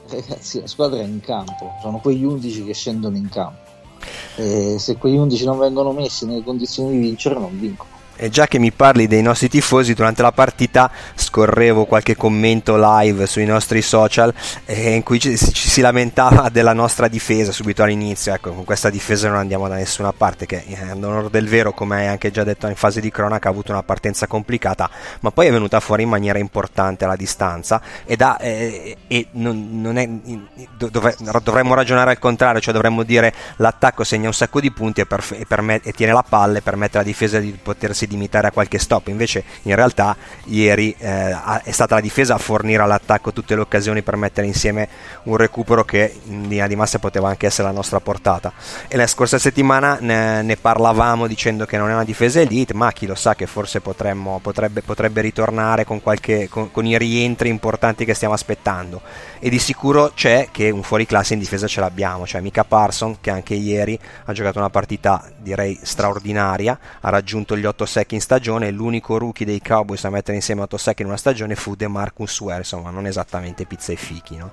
Ragazzi, 0.08 0.60
la 0.60 0.66
squadra 0.66 1.00
è 1.00 1.04
in 1.04 1.20
campo, 1.20 1.72
sono 1.80 1.98
quegli 1.98 2.24
11 2.24 2.64
che 2.64 2.74
scendono 2.74 3.16
in 3.16 3.28
campo. 3.28 3.68
E 4.36 4.76
se 4.78 4.96
quegli 4.96 5.16
11 5.16 5.44
non 5.44 5.58
vengono 5.58 5.92
messi 5.92 6.26
nelle 6.26 6.42
condizioni 6.42 6.92
di 6.92 6.98
vincere, 6.98 7.38
non 7.38 7.58
vincono. 7.58 7.99
E 8.22 8.28
già 8.28 8.46
che 8.46 8.58
mi 8.58 8.70
parli 8.70 9.06
dei 9.06 9.22
nostri 9.22 9.48
tifosi, 9.48 9.94
durante 9.94 10.20
la 10.20 10.30
partita 10.30 10.90
scorrevo 11.14 11.86
qualche 11.86 12.16
commento 12.16 12.76
live 12.78 13.26
sui 13.26 13.46
nostri 13.46 13.80
social 13.80 14.30
eh, 14.66 14.92
in 14.92 15.02
cui 15.02 15.18
ci, 15.18 15.38
ci, 15.38 15.68
si 15.70 15.80
lamentava 15.80 16.50
della 16.50 16.74
nostra 16.74 17.08
difesa 17.08 17.50
subito 17.50 17.82
all'inizio. 17.82 18.34
Ecco, 18.34 18.52
con 18.52 18.64
questa 18.64 18.90
difesa 18.90 19.30
non 19.30 19.38
andiamo 19.38 19.68
da 19.68 19.76
nessuna 19.76 20.12
parte, 20.12 20.44
che 20.44 20.64
eh, 20.66 20.90
ad 20.90 21.02
onore 21.02 21.30
del 21.30 21.48
vero, 21.48 21.72
come 21.72 21.96
hai 21.96 22.06
anche 22.08 22.30
già 22.30 22.44
detto 22.44 22.66
in 22.66 22.74
fase 22.74 23.00
di 23.00 23.10
cronaca, 23.10 23.48
ha 23.48 23.52
avuto 23.52 23.72
una 23.72 23.82
partenza 23.82 24.26
complicata, 24.26 24.90
ma 25.20 25.30
poi 25.30 25.46
è 25.46 25.50
venuta 25.50 25.80
fuori 25.80 26.02
in 26.02 26.10
maniera 26.10 26.38
importante 26.38 27.06
alla 27.06 27.16
distanza 27.16 27.80
ed 28.04 28.20
ha, 28.20 28.36
eh, 28.38 28.98
e 29.06 29.28
non, 29.30 29.80
non 29.80 29.96
è, 29.96 30.06
dov- 30.76 31.40
dovremmo 31.40 31.72
ragionare 31.72 32.10
al 32.10 32.18
contrario, 32.18 32.60
cioè 32.60 32.74
dovremmo 32.74 33.02
dire 33.02 33.32
l'attacco 33.56 34.04
segna 34.04 34.26
un 34.26 34.34
sacco 34.34 34.60
di 34.60 34.70
punti 34.70 35.00
e, 35.00 35.06
perf- 35.06 35.40
e, 35.40 35.46
permet- 35.46 35.86
e 35.86 35.92
tiene 35.92 36.12
la 36.12 36.24
palla 36.28 36.58
e 36.58 36.60
permette 36.60 36.98
alla 36.98 37.06
difesa 37.06 37.38
di 37.38 37.56
potersi 37.62 38.08
limitare 38.10 38.48
a 38.48 38.50
qualche 38.50 38.78
stop. 38.78 39.08
Invece, 39.08 39.44
in 39.62 39.74
realtà, 39.74 40.16
ieri 40.46 40.94
eh, 40.98 41.36
è 41.62 41.70
stata 41.70 41.94
la 41.94 42.00
difesa 42.00 42.34
a 42.34 42.38
fornire 42.38 42.82
all'attacco 42.82 43.32
tutte 43.32 43.54
le 43.54 43.60
occasioni 43.60 44.02
per 44.02 44.16
mettere 44.16 44.46
insieme 44.46 44.88
un 45.24 45.36
recupero 45.36 45.84
che 45.84 46.20
in 46.24 46.48
linea 46.48 46.66
di 46.66 46.76
massa 46.76 46.98
poteva 46.98 47.28
anche 47.28 47.46
essere 47.46 47.68
la 47.68 47.74
nostra 47.74 48.00
portata. 48.00 48.52
E 48.88 48.96
la 48.96 49.06
scorsa 49.06 49.38
settimana 49.38 49.98
ne, 50.00 50.42
ne 50.42 50.56
parlavamo 50.56 51.26
dicendo 51.26 51.64
che 51.64 51.78
non 51.78 51.88
è 51.90 51.92
una 51.92 52.04
difesa 52.04 52.40
elite, 52.40 52.74
ma 52.74 52.92
chi 52.92 53.06
lo 53.06 53.14
sa 53.14 53.34
che 53.34 53.46
forse 53.46 53.80
potremmo, 53.80 54.40
potrebbe, 54.42 54.82
potrebbe 54.82 55.20
ritornare 55.20 55.84
con, 55.84 56.02
qualche, 56.02 56.48
con, 56.48 56.70
con 56.70 56.84
i 56.86 56.98
rientri 56.98 57.48
importanti 57.48 58.04
che 58.04 58.14
stiamo 58.14 58.34
aspettando. 58.34 59.00
E 59.38 59.48
di 59.48 59.58
sicuro 59.58 60.12
c'è 60.14 60.48
che 60.50 60.70
un 60.70 60.82
fuoriclasse 60.82 61.34
in 61.34 61.38
difesa 61.38 61.66
ce 61.66 61.80
l'abbiamo, 61.80 62.26
cioè 62.26 62.40
Mika 62.40 62.64
Parson 62.64 63.18
che 63.20 63.30
anche 63.30 63.54
ieri 63.54 63.98
ha 64.24 64.32
giocato 64.32 64.58
una 64.58 64.70
partita 64.70 65.30
direi 65.38 65.78
straordinaria, 65.82 66.78
ha 67.00 67.08
raggiunto 67.10 67.56
gli 67.56 67.64
8 67.64 67.86
sack 68.00 68.12
in 68.12 68.20
stagione, 68.20 68.70
l'unico 68.70 69.18
rookie 69.18 69.44
dei 69.44 69.60
Cowboys 69.60 70.04
a 70.04 70.10
mettere 70.10 70.36
insieme 70.36 70.62
8 70.62 70.76
sack 70.78 71.00
in 71.00 71.06
una 71.06 71.18
stagione 71.18 71.54
fu 71.54 71.74
De 71.74 71.86
Marcus 71.86 72.40
Ware, 72.40 72.58
insomma 72.58 72.90
non 72.90 73.06
esattamente 73.06 73.66
pizza 73.66 73.92
e 73.92 73.96
fichi, 73.96 74.36
no? 74.36 74.52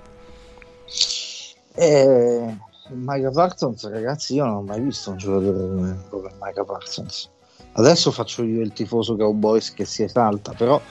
Eh, 1.73 2.57
Micah 2.89 3.31
Parsons, 3.31 3.89
ragazzi, 3.89 4.35
io 4.35 4.45
non 4.45 4.55
ho 4.55 4.61
mai 4.61 4.81
visto 4.81 5.11
un 5.11 5.17
giocatore 5.17 5.57
come, 5.57 6.03
come 6.09 6.31
Micah 6.41 6.63
Parsons. 6.65 7.29
Adesso 7.73 8.11
faccio 8.11 8.43
io 8.43 8.61
il 8.61 8.73
tifoso 8.73 9.15
Cowboys 9.15 9.73
che 9.73 9.85
si 9.85 10.03
esalta, 10.03 10.53
però 10.53 10.81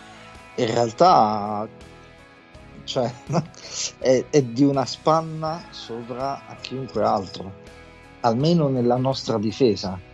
in 0.55 0.66
realtà 0.66 1.69
cioè, 2.85 3.12
è, 3.99 4.25
è, 4.31 4.42
di 4.42 4.64
una 4.64 4.87
spanna 4.87 5.62
sopra 5.71 6.47
a 6.47 6.55
chiunque 6.61 7.03
altro, 7.03 7.53
almeno 8.21 8.69
nella 8.69 8.97
nostra 8.97 9.37
difesa 9.37 10.06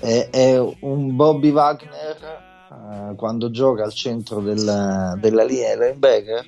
è, 0.00 0.28
è 0.30 0.58
un 0.80 1.16
Bobby 1.16 1.50
Wagner 1.50 2.44
eh, 2.70 3.14
quando 3.16 3.50
gioca 3.50 3.84
al 3.84 3.92
centro 3.92 4.40
del, 4.40 5.16
della 5.20 5.44
linea 5.44 5.76
linebacker 5.76 6.44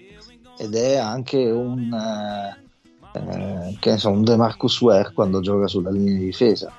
ed 0.58 0.74
è 0.74 0.96
anche 0.96 1.50
un, 1.50 1.92
eh, 3.12 3.76
che 3.78 3.96
so, 3.96 4.10
un 4.10 4.24
DeMarcus 4.24 4.80
Ware 4.80 5.12
quando 5.12 5.40
gioca 5.40 5.66
sulla 5.66 5.90
linea 5.90 6.18
di 6.18 6.24
difesa. 6.26 6.72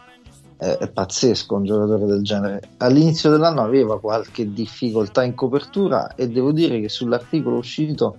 È, 0.58 0.78
è 0.78 0.90
pazzesco 0.90 1.56
un 1.56 1.64
giocatore 1.64 2.06
del 2.06 2.24
genere. 2.24 2.62
All'inizio 2.78 3.30
dell'anno 3.30 3.62
aveva 3.62 4.00
qualche 4.00 4.52
difficoltà 4.52 5.24
in 5.24 5.34
copertura 5.34 6.16
e 6.16 6.28
devo 6.28 6.52
dire 6.52 6.82
che 6.82 6.90
sull'articolo 6.90 7.58
uscito 7.58 8.18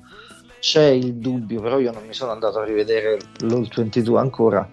c'è 0.58 0.86
il 0.86 1.14
dubbio, 1.14 1.60
però 1.60 1.78
io 1.78 1.92
non 1.92 2.06
mi 2.06 2.14
sono 2.14 2.32
andato 2.32 2.58
a 2.58 2.64
rivedere 2.64 3.18
l'All 3.40 3.68
22 3.68 4.18
ancora, 4.18 4.68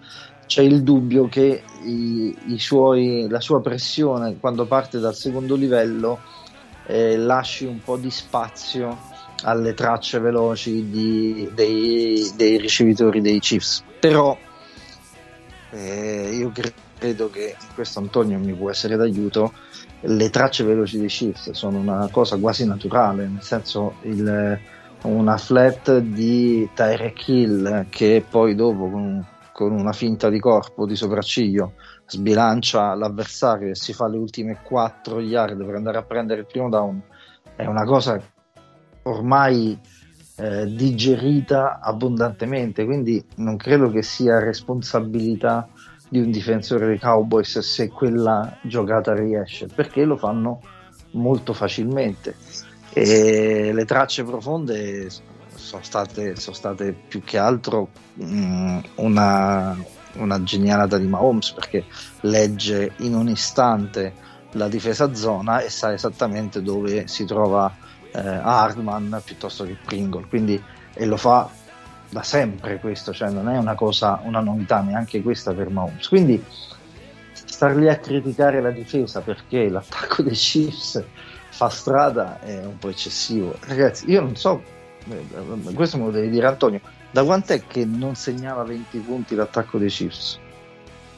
c'è 0.46 0.62
il 0.62 0.84
dubbio 0.84 1.28
che 1.28 1.64
i, 1.88 2.36
i 2.48 2.60
suoi, 2.60 3.28
la 3.30 3.40
sua 3.40 3.62
pressione 3.62 4.38
quando 4.40 4.66
parte 4.66 5.00
dal 5.00 5.16
secondo 5.16 5.56
livello 5.56 6.20
eh, 6.86 7.18
lasci 7.18 7.66
un 7.66 7.82
po' 7.82 7.98
di 7.98 8.10
spazio 8.10 9.16
alle 9.44 9.74
tracce 9.74 10.20
veloci 10.20 10.90
di, 10.90 11.50
dei, 11.54 12.32
dei, 12.36 12.58
ricevitori 12.58 13.22
dei 13.22 13.40
Chiefs. 13.40 13.84
Però 14.00 14.38
eh, 15.72 16.30
io 16.34 16.52
credo 16.98 17.30
che 17.30 17.56
questo 17.76 18.00
Antonio 18.00 18.40
mi 18.40 18.54
può 18.54 18.70
essere 18.70 18.96
d'aiuto. 18.96 19.54
Le 20.02 20.30
tracce 20.30 20.64
veloci 20.64 20.98
dei 20.98 21.08
Chiefs 21.08 21.52
sono 21.52 21.78
una 21.78 22.08
cosa 22.12 22.38
quasi 22.38 22.66
naturale, 22.66 23.28
nel 23.28 23.44
senso 23.44 23.96
il, 24.04 24.60
una 25.04 25.38
flat 25.38 25.98
di 25.98 26.68
Tyrek 26.74 27.28
Hill 27.28 27.86
che 27.90 28.24
poi 28.28 28.56
dopo 28.56 28.90
con, 28.90 29.26
con 29.58 29.72
una 29.72 29.92
finta 29.92 30.30
di 30.30 30.40
corpo, 30.40 30.86
di 30.86 30.96
sopracciglio, 30.96 31.74
sbilancia 32.06 32.94
l'avversario 32.94 33.72
e 33.72 33.76
si 33.76 33.92
fa 33.92 34.08
le 34.08 34.18
ultime 34.18 34.62
4 34.62 35.20
yard 35.20 35.66
per 35.66 35.74
andare 35.74 35.98
a 35.98 36.04
prendere 36.04 36.42
il 36.42 36.46
primo 36.46 36.70
down, 36.70 37.02
è 37.56 37.66
una 37.66 37.84
cosa 37.84 38.22
ormai 39.02 39.76
eh, 40.36 40.68
digerita 40.68 41.80
abbondantemente, 41.80 42.86
quindi 42.86 43.26
non 43.38 43.58
credo 43.58 43.90
che 43.90 44.04
sia 44.04 44.38
responsabilità 44.38 45.68
di 46.08 46.20
un 46.20 46.30
difensore 46.30 46.86
dei 46.86 47.00
Cowboys 47.00 47.58
se 47.58 47.90
quella 47.90 48.60
giocata 48.62 49.16
riesce, 49.16 49.66
perché 49.74 50.06
lo 50.06 50.18
fanno 50.18 50.60
molto 51.14 51.54
facilmente. 51.54 52.36
E 52.94 53.72
le 53.74 53.86
tracce 53.86 54.24
profonde 54.24 55.10
sono 55.68 55.84
state, 55.84 56.38
sono 56.38 56.56
state 56.56 56.94
più 56.94 57.22
che 57.26 57.38
altro 57.38 57.90
mh, 58.14 58.24
mm, 58.26 58.80
una, 58.96 59.78
una 60.14 60.44
genialata 60.44 60.98
di 60.98 61.08
Mahomes 61.08 61.52
perché 61.52 61.84
legge 62.22 62.94
in 63.00 63.14
un 63.14 63.28
istante 63.28 64.26
la 64.52 64.70
difesa 64.70 65.14
zona 65.14 65.60
e 65.60 65.70
sa 65.70 65.92
esattamente 65.92 66.62
dove 66.62 67.08
si 67.08 67.26
trova 67.26 67.70
eh, 68.14 68.20
Hardman 68.20 69.22
piuttosto 69.26 69.66
che 69.66 69.76
Pringle. 69.84 70.28
Quindi, 70.28 70.62
e 70.94 71.06
lo 71.06 71.18
fa 71.18 71.50
da 72.10 72.24
sempre 72.24 72.80
questo 72.80 73.12
cioè 73.12 73.30
non 73.30 73.50
è 73.50 73.58
una 73.58 73.76
cosa 73.76 74.22
una 74.24 74.40
novità 74.40 74.80
neanche 74.80 75.22
questa 75.22 75.54
per 75.54 75.70
Mahomes. 75.70 76.08
Quindi 76.08 76.42
star 77.34 77.76
lì 77.76 77.90
a 77.90 77.98
criticare 77.98 78.62
la 78.62 78.72
difesa 78.72 79.20
perché 79.20 79.68
l'attacco 79.68 80.24
dei 80.24 80.34
Chiefs 80.34 81.04
fa 81.50 81.68
strada 81.68 82.40
è 82.40 82.64
un 82.64 82.78
po' 82.78 82.88
eccessivo. 82.88 83.54
Ragazzi 83.66 84.10
io 84.10 84.22
non 84.22 84.38
so 84.38 84.76
questo 85.74 85.98
me 85.98 86.06
lo 86.06 86.12
devi 86.12 86.30
dire 86.30 86.48
Antonio 86.48 86.82
da 87.12 87.24
quant'è 87.24 87.66
che 87.66 87.86
non 87.86 88.16
segnava 88.16 88.64
20 88.64 88.98
punti 89.00 89.36
l'attacco 89.36 89.78
dei 89.78 89.90
Chiefs? 89.90 90.40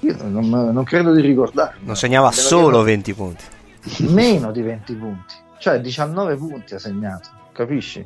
Io 0.01 0.15
non, 0.23 0.47
non 0.49 0.83
credo 0.83 1.13
di 1.13 1.21
ricordarmi. 1.21 1.85
Non 1.85 1.95
segnava 1.95 2.31
solo 2.31 2.83
20 2.83 3.13
punti. 3.13 3.43
Meno 4.07 4.51
di 4.51 4.61
20 4.61 4.93
punti, 4.93 5.33
cioè 5.57 5.81
19 5.81 6.35
punti 6.35 6.75
ha 6.75 6.79
segnato, 6.79 7.29
capisci? 7.51 8.05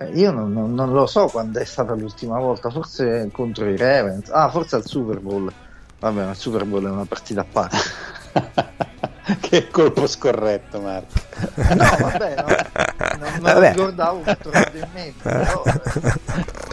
Eh, 0.00 0.10
io 0.14 0.30
non, 0.30 0.52
non, 0.52 0.74
non, 0.74 0.92
lo 0.92 1.06
so 1.06 1.26
quando 1.26 1.58
è 1.58 1.64
stata 1.64 1.94
l'ultima 1.94 2.38
volta, 2.38 2.70
forse 2.70 3.28
contro 3.32 3.68
i 3.68 3.76
Ravens, 3.76 4.30
ah, 4.30 4.48
forse 4.50 4.76
al 4.76 4.86
Super 4.86 5.20
Bowl. 5.20 5.52
Vabbè, 5.98 6.24
ma 6.24 6.30
il 6.30 6.36
Super 6.36 6.64
Bowl 6.64 6.84
è 6.84 6.90
una 6.90 7.04
partita 7.04 7.40
a 7.40 7.46
parte. 7.50 7.76
che 9.48 9.68
colpo 9.70 10.06
scorretto, 10.06 10.80
Marco. 10.80 11.14
no, 11.74 11.96
vabbè, 11.98 12.34
no, 12.36 13.18
non, 13.18 13.38
non 13.40 13.54
lo 13.54 13.68
ricordavo, 13.68 14.22
tornato 14.42 14.76
in 14.76 14.88
mente. 14.92 15.22
Però, 15.22 15.62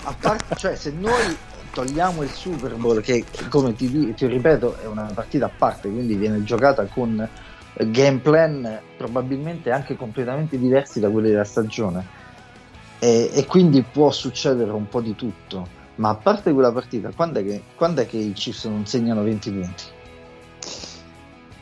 a 0.03 0.15
parte, 0.19 0.55
cioè, 0.55 0.75
se 0.75 0.91
noi 0.91 1.37
togliamo 1.71 2.21
il 2.23 2.31
Super 2.31 2.75
Bowl, 2.75 3.01
che 3.01 3.23
come 3.49 3.73
ti, 3.75 4.13
ti 4.13 4.27
ripeto 4.27 4.77
è 4.81 4.87
una 4.87 5.09
partita 5.13 5.45
a 5.45 5.51
parte, 5.55 5.89
quindi 5.89 6.15
viene 6.15 6.43
giocata 6.43 6.85
con 6.85 7.27
game 7.77 8.19
plan 8.19 8.79
probabilmente 8.97 9.71
anche 9.71 9.95
completamente 9.95 10.57
diversi 10.57 10.99
da 10.99 11.09
quelli 11.09 11.29
della 11.29 11.43
stagione. 11.43 12.23
E, 12.99 13.29
e, 13.33 13.45
quindi 13.45 13.83
può 13.83 14.11
succedere 14.11 14.71
un 14.71 14.87
po' 14.87 15.01
di 15.01 15.15
tutto. 15.15 15.67
Ma 15.95 16.09
a 16.09 16.15
parte 16.15 16.51
quella 16.51 16.71
partita, 16.71 17.11
quando 17.15 17.39
è 17.39 17.45
che, 17.45 17.63
quando 17.75 18.01
è 18.01 18.07
che 18.07 18.17
i 18.17 18.33
Chiefs 18.33 18.65
non 18.65 18.85
segnano 18.85 19.23
20 19.23 19.51
punti? 19.51 19.83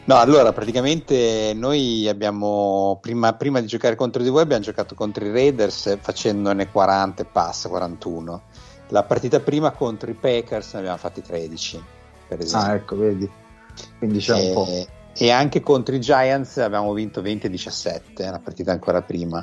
No, 0.06 0.18
allora 0.18 0.52
praticamente 0.52 1.54
noi 1.56 2.10
abbiamo 2.10 2.98
prima, 3.02 3.34
prima, 3.34 3.62
di 3.62 3.68
giocare 3.68 3.96
contro 3.96 4.22
di 4.22 4.28
voi 4.28 4.42
abbiamo 4.42 4.62
giocato 4.62 4.96
contro 4.96 5.26
i 5.26 5.32
Raiders 5.32 5.98
facendone 6.02 6.70
40 6.70 7.24
pass, 7.24 7.68
41. 7.70 8.42
La 8.90 9.04
partita 9.04 9.40
prima 9.40 9.72
contro 9.72 10.12
i 10.12 10.14
Packers 10.14 10.74
ne 10.74 10.80
abbiamo 10.80 10.98
fatti 10.98 11.22
13, 11.22 11.84
per 12.28 12.42
esempio. 12.42 12.70
Ah, 12.70 12.76
ecco, 12.76 12.98
vedi. 12.98 13.30
Quindi 13.98 14.20
c'è 14.20 14.38
e, 14.38 14.48
un 14.48 14.54
po'. 14.54 14.68
E 15.16 15.32
anche 15.32 15.62
contro 15.62 15.96
i 15.96 16.02
Giants 16.02 16.58
abbiamo 16.58 16.92
vinto 16.92 17.22
20-17, 17.22 18.30
la 18.30 18.40
partita 18.44 18.74
ancora 18.74 19.02
prima. 19.02 19.42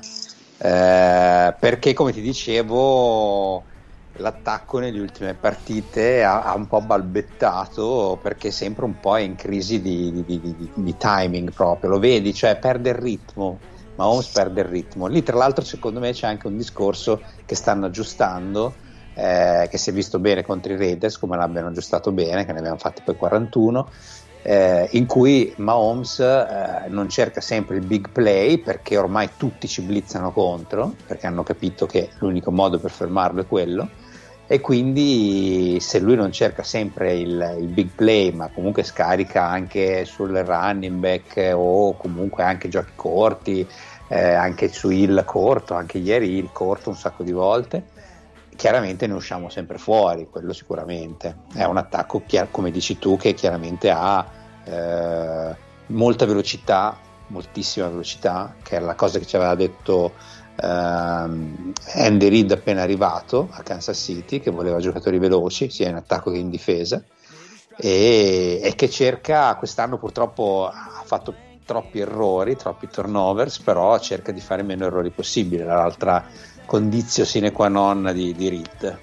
Eh, 0.58 1.54
perché 1.58 1.94
come 1.94 2.12
ti 2.12 2.20
dicevo 2.20 3.64
l'attacco 4.16 4.78
nelle 4.78 5.00
ultime 5.00 5.34
partite 5.34 6.22
ha, 6.24 6.42
ha, 6.42 6.54
un 6.54 6.66
po' 6.66 6.80
balbettato 6.80 8.18
perché 8.22 8.50
sempre 8.50 8.84
un 8.84 8.98
po' 9.00 9.16
è 9.16 9.20
in 9.20 9.36
crisi 9.36 9.80
di, 9.80 10.12
di, 10.12 10.40
di, 10.40 10.70
di, 10.74 10.96
timing 10.96 11.52
proprio, 11.52 11.90
lo 11.90 11.98
vedi, 11.98 12.34
cioè 12.34 12.56
perde 12.56 12.90
il 12.90 12.96
ritmo, 12.96 13.58
Mahomes 13.96 14.28
perde 14.28 14.60
il 14.62 14.66
ritmo. 14.66 15.06
Lì 15.06 15.22
tra 15.22 15.36
l'altro 15.36 15.64
secondo 15.64 16.00
me 16.00 16.12
c'è 16.12 16.26
anche 16.26 16.46
un 16.46 16.56
discorso 16.56 17.22
che 17.44 17.54
stanno 17.54 17.86
aggiustando, 17.86 18.74
eh, 19.14 19.68
che 19.70 19.78
si 19.78 19.90
è 19.90 19.92
visto 19.92 20.18
bene 20.18 20.42
contro 20.42 20.72
i 20.72 20.76
Raiders, 20.76 21.18
come 21.18 21.36
l'abbiano 21.36 21.68
aggiustato 21.68 22.10
bene, 22.12 22.44
che 22.44 22.52
ne 22.52 22.58
abbiamo 22.58 22.78
fatti 22.78 23.02
poi 23.04 23.16
41. 23.16 23.90
Eh, 24.42 24.88
in 24.92 25.04
cui 25.04 25.52
Mahomes 25.56 26.18
eh, 26.18 26.88
non 26.88 27.10
cerca 27.10 27.42
sempre 27.42 27.76
il 27.76 27.84
big 27.84 28.08
play 28.08 28.56
perché 28.56 28.96
ormai 28.96 29.28
tutti 29.36 29.68
ci 29.68 29.82
blizzano 29.82 30.32
contro 30.32 30.94
perché 31.06 31.26
hanno 31.26 31.42
capito 31.42 31.84
che 31.84 32.08
l'unico 32.20 32.50
modo 32.50 32.78
per 32.78 32.90
fermarlo 32.90 33.42
è 33.42 33.46
quello 33.46 33.86
e 34.46 34.60
quindi 34.60 35.76
se 35.80 35.98
lui 36.00 36.16
non 36.16 36.32
cerca 36.32 36.62
sempre 36.62 37.16
il, 37.16 37.56
il, 37.60 37.66
big 37.66 37.90
play 37.94 38.32
ma 38.32 38.48
comunque 38.48 38.82
scarica 38.82 39.44
anche 39.44 40.06
sul 40.06 40.30
running 40.30 40.98
back 40.98 41.52
o 41.54 41.94
comunque 41.98 42.42
anche 42.42 42.70
giochi 42.70 42.92
corti 42.94 43.64
eh, 44.08 44.32
anche 44.32 44.72
su 44.72 44.88
il 44.88 45.22
corto 45.26 45.74
anche 45.74 45.98
ieri 45.98 46.38
il 46.38 46.48
corto 46.50 46.88
un 46.88 46.96
sacco 46.96 47.22
di 47.22 47.30
volte 47.30 47.98
chiaramente 48.60 49.06
ne 49.06 49.14
usciamo 49.14 49.48
sempre 49.48 49.78
fuori 49.78 50.28
quello 50.28 50.52
sicuramente. 50.52 51.44
È 51.54 51.64
un 51.64 51.78
attacco 51.78 52.22
come 52.50 52.70
dici 52.70 52.98
tu 52.98 53.16
che 53.16 53.32
chiaramente 53.32 53.88
ha 53.88 54.26
eh, 54.64 55.56
molta 55.86 56.26
velocità 56.26 56.98
moltissima 57.28 57.88
velocità 57.88 58.56
che 58.62 58.76
è 58.76 58.80
la 58.80 58.94
cosa 58.94 59.18
che 59.18 59.24
ci 59.24 59.36
aveva 59.36 59.54
detto 59.54 60.12
Uh, 60.60 61.64
Andy 61.94 62.28
Reid 62.28 62.50
appena 62.50 62.82
arrivato 62.82 63.48
a 63.52 63.62
Kansas 63.62 63.96
City 63.98 64.40
che 64.40 64.50
voleva 64.50 64.78
giocatori 64.78 65.16
veloci 65.16 65.70
sia 65.70 65.88
in 65.88 65.94
attacco 65.94 66.30
che 66.30 66.36
in 66.36 66.50
difesa 66.50 67.02
e, 67.78 68.60
e 68.62 68.74
che 68.74 68.90
cerca 68.90 69.54
quest'anno 69.54 69.96
purtroppo 69.96 70.70
ha 70.70 71.02
fatto 71.02 71.34
troppi 71.64 72.00
errori, 72.00 72.56
troppi 72.56 72.88
turnovers 72.88 73.60
però 73.60 73.96
cerca 74.00 74.32
di 74.32 74.40
fare 74.40 74.62
meno 74.62 74.84
errori 74.84 75.10
possibile 75.10 75.64
l'altra 75.64 76.26
condizio 76.70 77.24
sine 77.24 77.50
qua 77.50 77.66
non 77.66 78.12
di, 78.14 78.32
di 78.32 78.48
Reid 78.48 78.98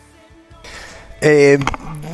e 1.19 1.60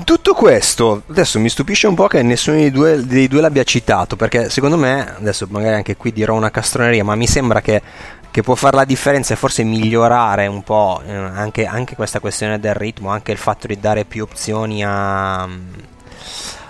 tutto 0.04 0.34
questo 0.34 1.04
adesso 1.08 1.39
mi 1.39 1.50
stupisce 1.50 1.86
un 1.86 1.94
po' 1.94 2.08
che 2.08 2.24
nessuno 2.24 2.58
dei 2.58 2.72
due, 2.72 3.06
dei 3.06 3.28
due, 3.28 3.42
l'abbia 3.42 3.63
citato 3.63 4.16
perché 4.16 4.50
secondo 4.50 4.78
me 4.78 5.16
adesso 5.16 5.46
magari 5.52 5.76
anche 5.76 5.96
qui 5.96 6.12
dirò 6.12 6.34
una 6.34 6.50
castroneria 6.50 7.04
ma 7.04 7.13
mi 7.13 7.28
sembra 7.28 7.62
che 7.62 7.82
che 8.32 8.42
può 8.42 8.56
fare 8.56 8.78
la 8.78 8.86
differenza 8.86 9.36
e 9.36 9.38
forse 9.38 9.62
migliorare 9.62 10.48
un 10.48 10.63
po' 10.63 11.04
eh, 11.06 11.13
anche, 11.13 11.68
anche, 11.68 11.96
questa 11.96 12.20
questione 12.20 12.60
del 12.60 12.74
ritmo, 12.74 13.10
anche 13.10 13.32
il 13.32 13.38
fatto 13.38 13.68
di 13.68 13.80
dare 13.80 14.06
più 14.06 14.24
opzioni 14.24 14.84
a, 14.84 15.48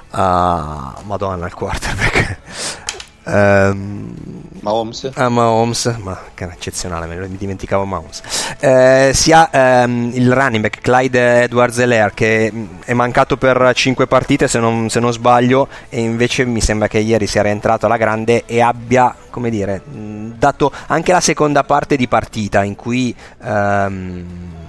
a 0.10 0.96
Madonna 1.04 1.46
al 1.46 1.54
quarterback. 1.54 2.83
Um, 3.25 4.15
Mahomes. 4.63 5.12
Ah, 5.15 5.29
Mahomes, 5.29 5.86
ma 6.01 6.17
che 6.33 6.45
eccezionale, 6.45 7.13
lo 7.17 7.27
dimenticavo 7.27 7.83
Mahomes. 7.83 8.21
Eh, 8.59 9.12
si 9.13 9.31
ha 9.33 9.49
ehm, 9.51 10.12
il 10.13 10.33
running 10.33 10.62
back 10.62 10.79
Clyde 10.79 11.43
Edwards 11.43 11.77
Elair 11.79 12.13
che 12.13 12.49
mm, 12.53 12.65
è 12.86 12.93
mancato 12.93 13.36
per 13.36 13.71
5 13.73 14.07
partite 14.07 14.47
se 14.47 14.59
non, 14.59 14.89
se 14.89 15.01
non, 15.01 15.12
sbaglio 15.12 15.67
e 15.89 15.99
invece 15.99 16.45
mi 16.45 16.62
sembra 16.62 16.88
che 16.88 16.99
ieri 16.99 17.27
sia 17.27 17.41
rientrato 17.41 17.86
alla 17.86 17.97
grande 17.97 18.43
e 18.45 18.62
abbia, 18.62 19.13
come 19.29 19.49
dire, 19.49 19.81
mm, 19.88 20.31
dato 20.38 20.71
anche 20.88 21.12
la 21.12 21.21
seconda 21.21 21.63
parte 21.63 21.95
di 21.95 22.07
partita 22.07 22.63
in 22.63 22.75
cui... 22.75 23.13
Ehm, 23.43 24.62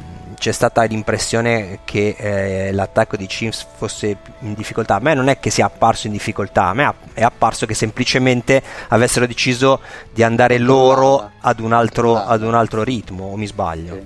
c'è 0.44 0.52
stata 0.52 0.82
l'impressione 0.82 1.78
che 1.84 2.16
eh, 2.18 2.72
l'attacco 2.72 3.16
di 3.16 3.24
Chiefs 3.24 3.66
fosse 3.76 4.18
in 4.40 4.52
difficoltà. 4.52 4.96
A 4.96 4.98
me 4.98 5.14
non 5.14 5.28
è 5.28 5.40
che 5.40 5.48
sia 5.48 5.64
apparso 5.64 6.06
in 6.06 6.12
difficoltà, 6.12 6.64
a 6.64 6.74
me 6.74 6.94
è 7.14 7.22
apparso 7.22 7.64
che 7.64 7.72
semplicemente 7.72 8.62
avessero 8.88 9.26
deciso 9.26 9.80
di 10.12 10.22
andare 10.22 10.58
loro 10.58 11.30
ad 11.40 11.60
un 11.60 11.72
altro, 11.72 12.16
ad 12.22 12.42
un 12.42 12.52
altro 12.52 12.82
ritmo, 12.82 13.30
o 13.30 13.36
mi 13.36 13.46
sbaglio? 13.46 13.98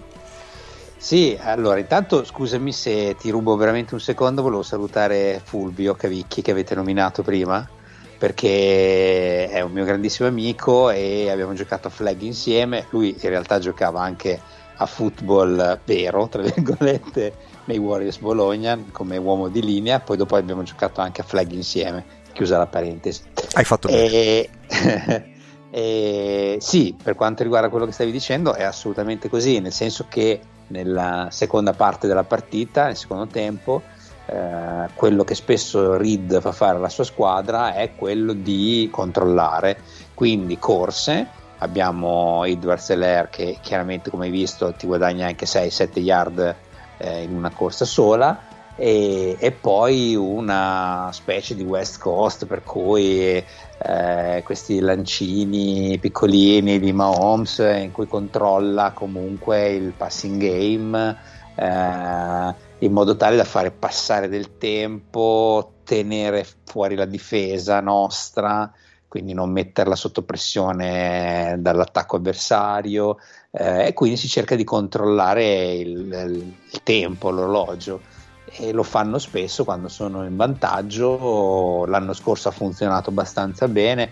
Sì, 0.97 1.37
allora 1.43 1.81
intanto 1.81 2.25
scusami 2.25 2.71
se 2.71 3.17
ti 3.19 3.31
rubo 3.31 3.57
veramente 3.57 3.95
un 3.95 4.01
secondo, 4.01 4.41
volevo 4.41 4.63
salutare 4.63 5.41
Fulvio 5.43 5.97
Cavicchi 5.97 6.41
che 6.41 6.53
avete 6.53 6.77
nominato 6.77 7.25
prima 7.25 7.69
perché 8.17 9.49
è 9.49 9.61
un 9.61 9.73
mio 9.73 9.85
grandissimo 9.85 10.29
amico 10.29 10.91
e 10.91 11.31
abbiamo 11.31 11.55
giocato 11.55 11.89
a 11.89 11.91
flag 11.91 12.21
insieme, 12.23 12.87
lui 12.91 13.17
in 13.19 13.29
realtà 13.29 13.59
giocava 13.59 14.03
anche 14.03 14.41
a 14.79 14.87
football 14.87 15.81
vero, 15.85 16.29
tra 16.29 16.43
virgolette, 16.43 17.33
nei 17.65 17.79
Warriors 17.79 18.19
Bologna 18.19 18.79
come 18.93 19.17
uomo 19.17 19.49
di 19.49 19.63
linea, 19.63 20.01
poi 20.01 20.17
dopo 20.17 20.37
abbiamo 20.37 20.63
giocato 20.63 21.01
anche 21.01 21.21
a 21.21 21.25
flag 21.25 21.51
insieme, 21.53 22.05
chiusa 22.33 22.59
la 22.59 22.67
parentesi. 22.67 23.23
Hai 23.53 23.65
fatto 23.65 23.89
bene. 23.89 24.49
e, 25.71 26.57
sì, 26.61 26.97
per 27.01 27.15
quanto 27.15 27.43
riguarda 27.43 27.69
quello 27.69 27.87
che 27.87 27.93
stavi 27.93 28.11
dicendo 28.11 28.55
è 28.55 28.63
assolutamente 28.63 29.29
così, 29.29 29.61
nel 29.61 29.73
senso 29.73 30.07
che 30.09 30.41
nella 30.69 31.29
seconda 31.31 31.73
parte 31.73 32.07
della 32.07 32.25
partita, 32.25 32.87
nel 32.87 32.97
secondo 32.97 33.27
tempo, 33.27 33.83
eh, 34.27 34.89
quello 34.95 35.25
che 35.25 35.35
spesso 35.35 35.97
Reed 35.97 36.41
fa 36.41 36.53
fare 36.53 36.77
alla 36.77 36.91
sua 36.91 37.05
squadra 37.05 37.75
è 37.75 37.95
quello 37.97 38.33
di 38.33 38.89
controllare, 38.93 39.79
quindi 40.15 40.59
corse, 40.59 41.27
abbiamo 41.59 42.45
Edward 42.45 42.81
Seller 42.81 43.29
che 43.29 43.59
chiaramente 43.61 44.11
come 44.11 44.27
hai 44.27 44.31
visto 44.31 44.73
ti 44.73 44.87
guadagna 44.87 45.27
anche 45.27 45.47
6-7 45.47 45.99
yard 46.01 46.57
eh, 46.99 47.23
in 47.23 47.35
una 47.35 47.51
corsa 47.51 47.85
sola. 47.85 48.47
E, 48.81 49.37
e, 49.41 49.51
poi 49.51 50.15
una 50.15 51.11
specie 51.13 51.57
di 51.57 51.65
West 51.65 51.99
Coast 51.99 52.47
per 52.47 52.63
cui 52.63 53.35
eh, 53.35 54.43
questi 54.45 54.79
lancini 54.79 55.99
piccolini 55.99 56.79
di 56.79 56.93
Mahomes 56.93 57.59
in 57.59 57.91
cui 57.91 58.07
controlla 58.07 58.93
comunque 58.93 59.71
il 59.71 59.95
passing 59.97 60.41
game 60.41 61.17
eh, 61.57 62.55
in 62.79 62.93
modo 62.93 63.17
tale 63.17 63.35
da 63.35 63.45
fare 63.45 63.73
passare 63.73 64.29
del 64.29 64.59
tempo, 64.59 65.73
tenere 65.83 66.47
fuori 66.65 66.95
la 66.95 67.05
difesa 67.05 67.81
nostra, 67.81 68.73
quindi 69.09 69.33
non 69.33 69.51
metterla 69.51 69.97
sotto 69.97 70.23
pressione 70.23 71.57
dall'attacco 71.59 72.17
avversario 72.17 73.17
eh, 73.51 73.87
e 73.87 73.93
quindi 73.95 74.19
si 74.19 74.29
cerca 74.29 74.55
di 74.55 74.65
controllare 74.65 75.75
il, 75.75 76.55
il, 76.71 76.83
tempo, 76.83 77.31
l'orologio 77.31 78.01
e 78.51 78.73
lo 78.73 78.83
fanno 78.83 79.19
spesso 79.19 79.65
quando 79.65 79.89
sono 79.89 80.25
in 80.25 80.37
vantaggio. 80.37 81.87
L'anno 81.87 82.13
scorso 82.13 82.49
ha 82.49 82.53
funzionato 82.53 83.09
abbastanza 83.09 83.67
bene, 83.67 84.11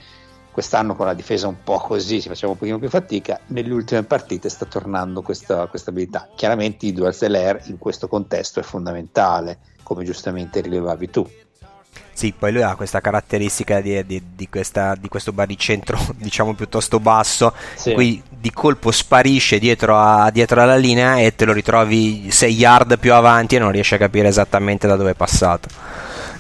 quest'anno 0.51 0.97
con 0.97 1.05
la 1.05 1.15
difesa 1.15 1.47
un 1.47 1.63
po' 1.63 1.79
così 1.79 2.21
si 2.23 2.29
faceva 2.29 2.53
un 2.53 2.59
pochino 2.59 2.79
più 2.79 2.89
fatica. 2.89 3.39
Nelle 3.49 3.73
ultime 3.75 4.03
partite 4.03 4.49
sta 4.49 4.65
tornando 4.65 5.21
questa, 5.21 5.69
abilità. 5.87 6.31
Chiaramente 6.35 6.87
il 6.87 6.95
dual 6.95 7.15
seller 7.15 7.63
in 7.67 7.77
questo 7.77 8.09
contesto 8.09 8.61
è 8.61 8.63
fondamentale, 8.63 9.59
come 9.83 10.05
giustamente 10.05 10.63
rilevavi 10.63 11.11
tu. 11.11 11.29
Sì, 12.17 12.33
poi 12.33 12.51
lui 12.51 12.63
ha 12.63 12.75
questa 12.77 13.03
caratteristica 13.03 13.83
di, 13.83 14.03
di, 14.07 14.23
di, 14.35 14.49
questa, 14.49 14.95
di 14.95 15.07
questo 15.07 15.33
baricentro, 15.33 15.99
diciamo 16.17 16.55
piuttosto 16.55 16.99
basso, 16.99 17.53
sì. 17.75 17.93
qui 17.93 18.23
di 18.27 18.51
colpo 18.51 18.91
sparisce 18.91 19.59
dietro, 19.59 19.99
a, 19.99 20.31
dietro, 20.31 20.63
alla 20.63 20.77
linea 20.77 21.19
e 21.19 21.35
te 21.35 21.45
lo 21.45 21.53
ritrovi 21.53 22.31
6 22.31 22.55
yard 22.55 22.99
più 22.99 23.13
avanti 23.13 23.57
e 23.57 23.59
non 23.59 23.71
riesci 23.71 23.93
a 23.93 23.99
capire 23.99 24.29
esattamente 24.29 24.87
da 24.87 24.97
dove 24.97 25.11
è 25.11 25.15
passato. 25.15 25.69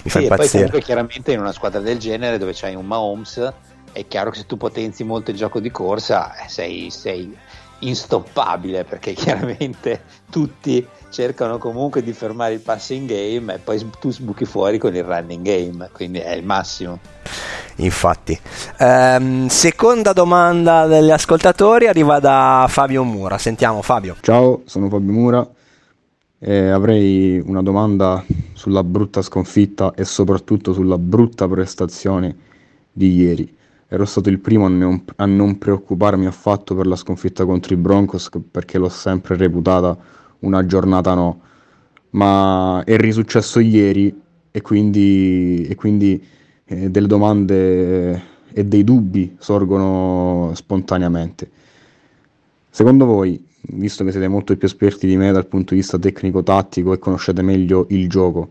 Mi 0.02 0.08
fa 0.08 0.18
sì, 0.18 0.24
impazzire. 0.24 0.30
E 0.30 0.38
poi 0.38 0.50
comunque 0.52 0.80
chiaramente 0.80 1.32
in 1.32 1.40
una 1.40 1.52
squadra 1.52 1.80
del 1.80 1.98
genere 1.98 2.38
dove 2.38 2.52
c'hai 2.54 2.74
un 2.74 2.86
Mahomes 2.86 3.52
è 3.92 4.06
chiaro 4.08 4.30
che 4.30 4.38
se 4.38 4.46
tu 4.46 4.56
potenzi 4.56 5.04
molto 5.04 5.30
il 5.30 5.36
gioco 5.36 5.60
di 5.60 5.70
corsa 5.70 6.36
eh, 6.36 6.48
sei, 6.48 6.88
sei 6.90 7.36
instoppabile 7.80 8.84
perché 8.84 9.12
chiaramente 9.14 10.04
tutti 10.30 10.86
cercano 11.16 11.56
comunque 11.56 12.02
di 12.02 12.12
fermare 12.12 12.52
il 12.52 12.60
passing 12.60 13.08
game 13.08 13.54
e 13.54 13.58
poi 13.58 13.82
tu 13.98 14.12
sbuchi 14.12 14.44
fuori 14.44 14.76
con 14.76 14.94
il 14.94 15.02
running 15.02 15.42
game, 15.42 15.88
quindi 15.90 16.18
è 16.18 16.34
il 16.34 16.44
massimo. 16.44 16.98
Infatti, 17.76 18.38
ehm, 18.78 19.46
seconda 19.46 20.12
domanda 20.12 20.86
degli 20.86 21.10
ascoltatori 21.10 21.86
arriva 21.88 22.20
da 22.20 22.66
Fabio 22.68 23.02
Mura. 23.02 23.38
Sentiamo 23.38 23.80
Fabio. 23.80 24.16
Ciao, 24.20 24.60
sono 24.66 24.90
Fabio 24.90 25.12
Mura. 25.12 25.48
e 26.38 26.68
avrei 26.68 27.42
una 27.42 27.62
domanda 27.62 28.22
sulla 28.52 28.84
brutta 28.84 29.22
sconfitta 29.22 29.94
e 29.94 30.04
soprattutto 30.04 30.74
sulla 30.74 30.98
brutta 30.98 31.48
prestazione 31.48 32.36
di 32.92 33.14
ieri. 33.14 33.56
Ero 33.88 34.04
stato 34.04 34.28
il 34.28 34.38
primo 34.38 34.66
a 34.66 34.68
non, 34.68 35.02
a 35.16 35.24
non 35.24 35.56
preoccuparmi 35.56 36.26
affatto 36.26 36.74
per 36.74 36.86
la 36.86 36.94
sconfitta 36.94 37.46
contro 37.46 37.72
i 37.72 37.78
Broncos 37.78 38.28
perché 38.50 38.76
l'ho 38.76 38.90
sempre 38.90 39.36
reputata 39.36 39.96
una 40.40 40.64
giornata 40.66 41.14
no, 41.14 41.40
ma 42.10 42.82
è 42.84 42.96
risuccesso 42.96 43.60
ieri 43.60 44.14
e 44.50 44.62
quindi, 44.62 45.66
e 45.68 45.74
quindi 45.74 46.22
eh, 46.64 46.90
delle 46.90 47.06
domande 47.06 48.34
e 48.52 48.64
dei 48.64 48.84
dubbi 48.84 49.36
sorgono 49.38 50.52
spontaneamente. 50.54 51.50
Secondo 52.70 53.04
voi, 53.04 53.42
visto 53.72 54.04
che 54.04 54.10
siete 54.10 54.28
molto 54.28 54.56
più 54.56 54.66
esperti 54.66 55.06
di 55.06 55.16
me 55.16 55.32
dal 55.32 55.46
punto 55.46 55.74
di 55.74 55.80
vista 55.80 55.98
tecnico-tattico 55.98 56.92
e 56.92 56.98
conoscete 56.98 57.42
meglio 57.42 57.86
il 57.90 58.08
gioco, 58.08 58.50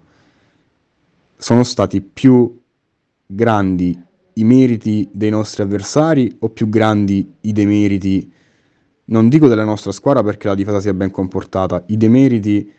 sono 1.38 1.64
stati 1.64 2.02
più 2.02 2.60
grandi 3.26 4.00
i 4.34 4.44
meriti 4.44 5.08
dei 5.12 5.30
nostri 5.30 5.64
avversari 5.64 6.36
o 6.40 6.50
più 6.50 6.70
grandi 6.70 7.34
i 7.42 7.54
demeriti 7.54 8.32
non 9.06 9.30
dico 9.30 9.48
della 9.48 9.64
nostra 9.64 9.92
squadra 9.92 10.24
perché 10.24 10.48
la 10.48 10.56
difesa 10.56 10.80
si 10.80 10.90
è 10.90 10.94
ben 10.94 11.12
comportata, 11.12 11.84
i 11.88 11.98
demeriti 11.98 12.72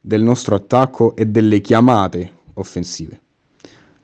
del 0.00 0.22
nostro 0.22 0.54
attacco 0.54 1.16
e 1.16 1.26
delle 1.26 1.60
chiamate 1.60 2.32
offensive. 2.54 3.20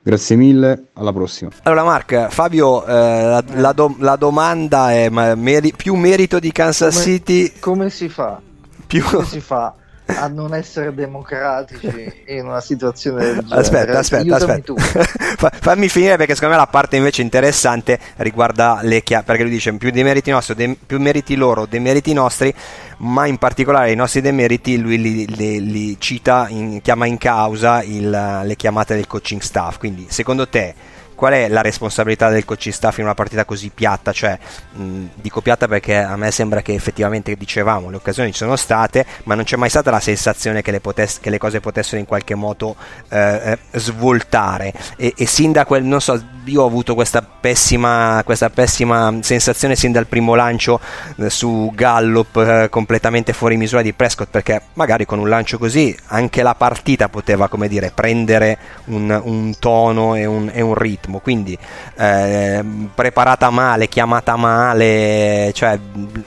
Grazie 0.01 0.37
mille, 0.37 0.85
alla 0.93 1.11
prossima. 1.11 1.51
Allora 1.63 1.83
Mark, 1.83 2.27
Fabio, 2.29 2.85
eh, 2.85 2.93
la, 2.93 3.43
la, 3.55 3.71
do, 3.73 3.95
la, 3.99 4.15
domanda 4.15 4.91
è 4.91 5.09
meri, 5.09 5.73
più 5.75 5.95
merito 5.95 6.39
di 6.39 6.51
Kansas 6.51 6.93
come, 6.93 7.05
City? 7.05 7.51
Come 7.59 7.89
si 7.89 8.09
fa? 8.09 8.41
Più... 8.87 9.03
Come 9.03 9.25
si 9.25 9.39
fa 9.39 9.75
a 10.15 10.27
non 10.27 10.53
essere 10.53 10.93
democratici 10.93 12.23
in 12.27 12.45
una 12.45 12.61
situazione 12.61 13.23
del 13.23 13.39
genere. 13.39 13.59
Aspetta, 13.59 13.99
aspetta, 13.99 14.35
aspetta. 14.35 14.73
Fammi 15.61 15.87
finire 15.89 16.17
perché 16.17 16.33
secondo 16.33 16.55
me 16.55 16.61
la 16.61 16.67
parte 16.67 16.97
invece 16.97 17.21
interessante 17.21 17.99
riguarda 18.17 18.79
le 18.81 19.01
chiavi, 19.01 19.25
perché 19.25 19.43
lui 19.43 19.51
dice 19.51 19.73
più 19.73 19.91
demeriti 19.91 20.31
nostri, 20.31 20.55
de- 20.55 20.77
più 20.85 20.99
meriti 20.99 21.35
loro, 21.35 21.65
demeriti 21.65 22.13
nostri, 22.13 22.53
ma 22.97 23.25
in 23.25 23.37
particolare 23.37 23.91
i 23.91 23.95
nostri 23.95 24.21
demeriti 24.21 24.77
lui 24.77 24.99
li, 24.99 25.35
li, 25.35 25.71
li 25.71 25.99
cita, 25.99 26.47
in, 26.49 26.81
chiama 26.81 27.05
in 27.05 27.17
causa 27.17 27.83
il, 27.83 28.41
le 28.43 28.55
chiamate 28.55 28.95
del 28.95 29.07
coaching 29.07 29.41
staff. 29.41 29.77
Quindi 29.77 30.07
secondo 30.09 30.47
te 30.47 30.88
qual 31.19 31.33
è 31.33 31.49
la 31.49 31.61
responsabilità 31.61 32.29
del 32.29 32.45
coaching 32.45 32.73
staff 32.73 32.97
in 32.99 33.03
una 33.03 33.13
partita 33.13 33.43
così 33.43 33.71
piatta? 33.75 34.13
Cioè, 34.13 34.39
mh, 34.71 35.05
dico 35.15 35.41
piatta 35.41 35.67
perché 35.67 35.97
a 35.97 36.15
me 36.15 36.31
sembra 36.31 36.61
che 36.61 36.73
effettivamente 36.73 37.35
dicevamo, 37.35 37.89
le 37.89 37.97
occasioni 37.97 38.31
ci 38.31 38.37
sono 38.37 38.55
state, 38.55 39.05
ma 39.23 39.35
non 39.35 39.43
c'è 39.43 39.57
mai 39.57 39.69
stata 39.69 39.91
la 39.91 39.99
sensazione 39.99 40.61
che 40.61 40.71
le, 40.71 40.79
potess- 40.79 41.19
che 41.19 41.29
le 41.29 41.37
cose 41.37 41.59
potessero 41.59 41.99
in 41.99 42.05
qualche 42.05 42.35
modo 42.35 42.77
eh, 43.09 43.57
eh, 43.71 43.77
svoltare. 43.77 44.71
E, 44.95 45.13
e, 45.17 45.25
sin 45.25 45.51
da 45.51 45.65
quel, 45.65 45.83
non 45.83 45.99
so, 45.99 46.23
io 46.45 46.61
ho 46.61 46.65
avuto 46.65 46.95
questa 46.95 47.21
pessima, 47.21 48.21
questa 48.23 48.49
pessima 48.49 49.13
sensazione 49.19 49.75
sin 49.75 49.91
dal 49.91 50.07
primo 50.07 50.35
lancio 50.35 50.79
eh, 51.17 51.29
su 51.29 51.69
Gallup 51.75 52.37
eh, 52.37 52.69
completamente 52.69 53.33
fuori 53.33 53.57
misura 53.57 53.81
di 53.81 53.91
Prescott, 53.91 54.29
perché 54.29 54.61
magari 54.75 55.05
con 55.05 55.19
un 55.19 55.27
lancio 55.27 55.57
così 55.57 55.93
anche 56.07 56.43
la 56.43 56.55
partita 56.55 57.09
poteva, 57.09 57.49
come 57.49 57.67
dire, 57.67 57.91
prendere 57.93 58.57
un, 58.85 59.19
un 59.21 59.59
tono 59.59 60.15
e 60.15 60.25
un, 60.25 60.49
e 60.53 60.61
un 60.61 60.75
ritmo 60.75 61.07
ritmo, 61.09 61.19
quindi 61.19 61.57
eh, 61.97 62.63
preparata 62.93 63.49
male, 63.49 63.89
chiamata 63.89 64.35
male, 64.35 65.51
cioè 65.53 65.77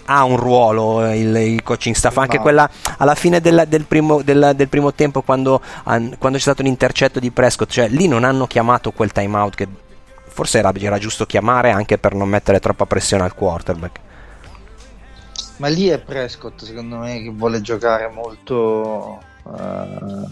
ha 0.06 0.24
un 0.24 0.36
ruolo 0.36 1.10
il, 1.12 1.34
il 1.36 1.62
coaching 1.62 1.94
staff, 1.94 2.16
anche 2.18 2.36
no. 2.36 2.42
quella 2.42 2.68
alla 2.98 3.14
fine 3.14 3.40
del, 3.40 3.64
del, 3.68 3.84
primo, 3.84 4.22
del, 4.22 4.52
del 4.56 4.68
primo, 4.68 4.92
tempo 4.92 5.22
quando, 5.22 5.60
quando, 5.84 6.30
c'è 6.32 6.38
stato 6.38 6.62
l'intercetto 6.62 7.20
di 7.20 7.30
Prescott, 7.30 7.70
cioè 7.70 7.88
lì 7.88 8.08
non 8.08 8.24
hanno 8.24 8.46
chiamato 8.46 8.90
quel 8.90 9.12
timeout 9.12 9.54
che 9.54 9.68
forse 10.26 10.58
era, 10.58 10.72
era 10.74 10.98
giusto 10.98 11.24
chiamare 11.24 11.70
anche 11.70 11.98
per 11.98 12.14
non 12.14 12.28
mettere 12.28 12.58
troppa 12.58 12.86
pressione 12.86 13.22
al 13.22 13.34
quarterback. 13.34 14.00
Ma 15.58 15.68
lì 15.68 15.86
è 15.88 15.98
Prescott, 16.00 16.64
secondo 16.64 16.96
me, 16.96 17.22
che 17.22 17.30
vuole 17.30 17.60
giocare 17.60 18.10
molto, 18.12 19.20
uh, 19.44 20.28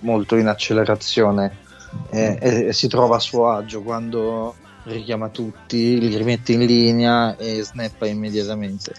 molto 0.00 0.36
in 0.36 0.46
accelerazione 0.46 1.68
e, 2.10 2.38
e, 2.40 2.72
si 2.72 2.88
trova 2.88 3.16
a 3.16 3.20
suo 3.20 3.48
agio 3.48 3.82
quando 3.82 4.54
richiama 4.84 5.28
tutti, 5.28 5.98
li 5.98 6.16
rimette 6.16 6.52
in 6.52 6.64
linea 6.64 7.36
e 7.36 7.62
snappa 7.62 8.06
immediatamente. 8.06 8.94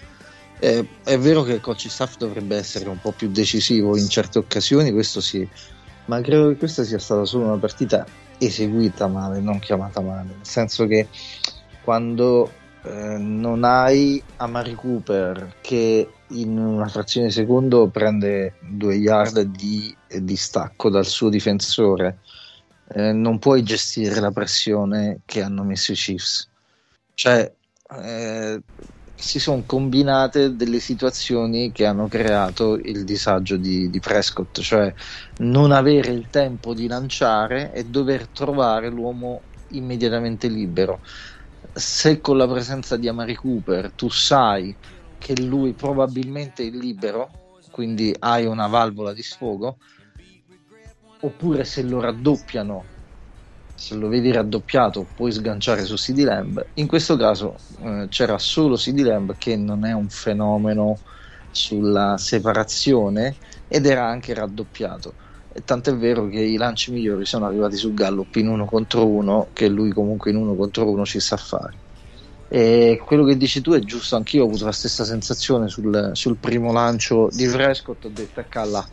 Eh, 0.58 0.86
è 1.02 1.18
vero 1.18 1.42
che 1.42 1.54
il 1.54 1.60
coach 1.60 1.88
staff 1.88 2.16
dovrebbe 2.16 2.56
essere 2.56 2.88
un 2.88 3.00
po' 3.00 3.12
più 3.12 3.30
decisivo 3.30 3.96
in 3.96 4.08
certe 4.08 4.38
occasioni, 4.38 4.92
questo 4.92 5.20
sì, 5.20 5.46
ma 6.06 6.20
credo 6.20 6.48
che 6.48 6.56
questa 6.56 6.84
sia 6.84 6.98
stata 6.98 7.24
solo 7.24 7.46
una 7.46 7.58
partita 7.58 8.06
eseguita 8.38 9.08
male, 9.08 9.40
non 9.40 9.58
chiamata 9.58 10.00
male, 10.00 10.28
nel 10.36 10.46
senso 10.46 10.86
che 10.86 11.08
quando 11.82 12.50
eh, 12.84 13.16
non 13.18 13.64
hai 13.64 14.22
Amari 14.36 14.74
Cooper 14.74 15.56
che 15.60 16.08
in 16.28 16.58
una 16.58 16.88
frazione 16.88 17.26
di 17.26 17.32
secondo 17.32 17.88
prende 17.88 18.54
due 18.60 18.94
yard 18.94 19.40
di, 19.42 19.94
di 20.20 20.36
stacco 20.36 20.90
dal 20.90 21.06
suo 21.06 21.28
difensore, 21.28 22.18
eh, 22.94 23.12
non 23.12 23.38
puoi 23.38 23.62
gestire 23.62 24.20
la 24.20 24.30
pressione 24.30 25.20
che 25.24 25.42
hanno 25.42 25.64
messo 25.64 25.92
i 25.92 25.94
Chiefs. 25.94 26.48
Cioè, 27.14 27.52
eh, 28.00 28.62
si 29.14 29.38
sono 29.38 29.62
combinate 29.64 30.56
delle 30.56 30.80
situazioni 30.80 31.70
che 31.70 31.86
hanno 31.86 32.08
creato 32.08 32.74
il 32.74 33.04
disagio 33.04 33.56
di, 33.56 33.88
di, 33.88 34.00
Prescott, 34.00 34.60
cioè 34.60 34.92
non 35.38 35.70
avere 35.70 36.10
il 36.10 36.28
tempo 36.28 36.74
di 36.74 36.88
lanciare 36.88 37.72
e 37.72 37.84
dover 37.84 38.28
trovare 38.28 38.90
l'uomo 38.90 39.42
immediatamente 39.68 40.48
libero. 40.48 41.00
Se 41.72 42.20
con 42.20 42.36
la 42.36 42.48
presenza 42.48 42.96
di 42.96 43.06
Amari 43.06 43.36
Cooper 43.36 43.92
tu 43.92 44.10
sai 44.10 44.76
che 45.18 45.40
lui 45.40 45.74
probabilmente 45.74 46.66
è 46.66 46.70
libero, 46.70 47.30
quindi 47.70 48.14
hai 48.18 48.44
una 48.44 48.66
valvola 48.66 49.12
di 49.12 49.22
sfogo, 49.22 49.78
oppure 51.22 51.64
se 51.64 51.82
lo 51.82 52.00
raddoppiano 52.00 52.84
se 53.82 53.96
lo 53.96 54.06
vedi 54.06 54.30
raddoppiato 54.30 55.04
puoi 55.16 55.32
sganciare 55.32 55.84
su 55.84 55.96
CD 55.96 56.20
Lamb. 56.20 56.64
In 56.74 56.86
questo 56.86 57.16
caso 57.16 57.56
eh, 57.80 58.06
c'era 58.08 58.38
solo 58.38 58.76
CD 58.76 59.00
Lamb 59.00 59.34
che 59.36 59.56
non 59.56 59.84
è 59.84 59.92
un 59.92 60.08
fenomeno 60.08 61.00
sulla 61.50 62.16
separazione 62.16 63.34
ed 63.66 63.86
era 63.86 64.06
anche 64.06 64.34
raddoppiato. 64.34 65.14
E 65.52 65.64
tant'è 65.64 65.96
vero 65.96 66.28
che 66.28 66.40
i 66.40 66.56
lanci 66.56 66.92
migliori 66.92 67.26
sono 67.26 67.44
arrivati 67.44 67.76
su 67.76 67.92
Gallup 67.92 68.36
in 68.36 68.48
uno 68.48 68.66
contro 68.66 69.04
uno, 69.04 69.48
che 69.52 69.66
lui 69.66 69.90
comunque 69.90 70.30
in 70.30 70.36
uno 70.36 70.54
contro 70.54 70.88
uno 70.88 71.04
ci 71.04 71.18
sa 71.18 71.36
fare. 71.36 71.74
E 72.48 73.02
quello 73.04 73.24
che 73.24 73.36
dici 73.36 73.60
tu 73.62 73.72
è 73.72 73.80
giusto, 73.80 74.14
anch'io 74.14 74.44
ho 74.44 74.46
avuto 74.46 74.64
la 74.64 74.72
stessa 74.72 75.04
sensazione 75.04 75.68
sul, 75.68 76.10
sul 76.12 76.36
primo 76.36 76.72
lancio 76.72 77.28
di 77.32 77.46
Frescott, 77.48 78.04
ho 78.04 78.10
detto 78.10 78.44
Calla 78.48 78.86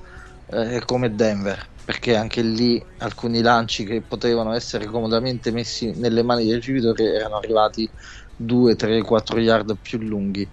eh, 0.47 0.81
come 0.83 1.13
Denver 1.13 1.77
perché 1.89 2.15
anche 2.15 2.43
lì 2.43 2.79
alcuni 2.99 3.41
lanci 3.41 3.83
che 3.83 4.03
potevano 4.07 4.53
essere 4.53 4.85
comodamente 4.85 5.49
messi 5.49 5.91
nelle 5.95 6.21
mani 6.21 6.45
del 6.45 6.57
ricevitore 6.57 7.15
erano 7.15 7.37
arrivati 7.37 7.89
2, 8.35 8.75
3, 8.75 9.01
4 9.01 9.39
yard 9.39 9.75
più 9.81 9.97
lunghi. 9.97 10.47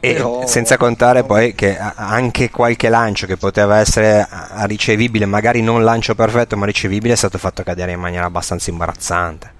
E 0.00 0.12
Però... 0.14 0.46
senza 0.46 0.78
contare 0.78 1.24
poi 1.24 1.54
che 1.54 1.76
anche 1.76 2.48
qualche 2.48 2.88
lancio 2.88 3.26
che 3.26 3.36
poteva 3.36 3.76
essere 3.76 4.26
ricevibile, 4.62 5.26
magari 5.26 5.60
non 5.60 5.84
lancio 5.84 6.14
perfetto 6.14 6.56
ma 6.56 6.64
ricevibile, 6.64 7.12
è 7.12 7.16
stato 7.16 7.36
fatto 7.36 7.62
cadere 7.62 7.92
in 7.92 8.00
maniera 8.00 8.24
abbastanza 8.24 8.70
imbarazzante. 8.70 9.52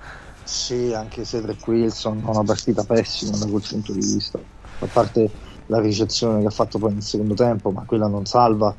Sì, 0.43 0.95
anche 0.95 1.27
Cedric 1.27 1.67
Wilson 1.67 2.23
ha 2.25 2.31
una 2.31 2.45
partita 2.45 2.83
pessima 2.83 3.37
da 3.37 3.45
quel 3.45 3.63
punto 3.69 3.93
di 3.93 4.01
vista, 4.01 4.39
a 4.79 4.87
parte 4.91 5.31
la 5.67 5.81
ricezione 5.81 6.41
che 6.41 6.47
ha 6.47 6.51
fatto 6.51 6.79
poi 6.79 6.95
nel 6.95 7.03
secondo 7.03 7.35
tempo, 7.35 7.71
ma 7.71 7.85
quella 7.85 8.07
non 8.07 8.25
salva 8.25 8.75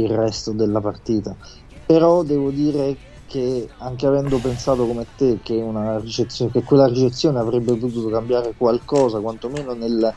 il 0.00 0.10
resto 0.10 0.52
della 0.52 0.80
partita. 0.80 1.36
Però 1.84 2.22
devo 2.22 2.50
dire 2.50 3.00
che 3.26 3.74
anche 3.78 4.06
avendo 4.06 4.40
pensato 4.40 4.86
come 4.86 5.08
te 5.14 5.40
che, 5.42 5.62
che 6.50 6.62
quella 6.64 6.86
ricezione 6.86 7.38
avrebbe 7.38 7.76
potuto 7.76 8.08
cambiare 8.10 8.54
qualcosa, 8.56 9.20
quantomeno 9.20 9.72
nel, 9.74 10.16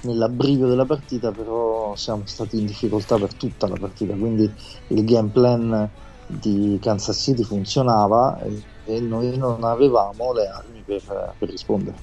nell'abbrivio 0.00 0.68
della 0.68 0.86
partita, 0.86 1.32
però 1.32 1.94
siamo 1.96 2.26
stati 2.26 2.58
in 2.58 2.64
difficoltà 2.66 3.18
per 3.18 3.34
tutta 3.36 3.66
la 3.68 3.76
partita, 3.76 4.16
quindi 4.16 4.52
il 4.88 5.04
game 5.04 5.30
plan 5.30 5.92
di 6.26 6.78
Kansas 6.80 7.18
City 7.18 7.42
funzionava 7.42 8.40
e, 8.42 8.62
e 8.84 9.00
noi 9.00 9.36
non 9.36 9.64
avevamo 9.64 10.32
le 10.32 10.46
armi 10.46 10.82
per, 10.84 11.36
per 11.38 11.48
rispondere. 11.48 12.02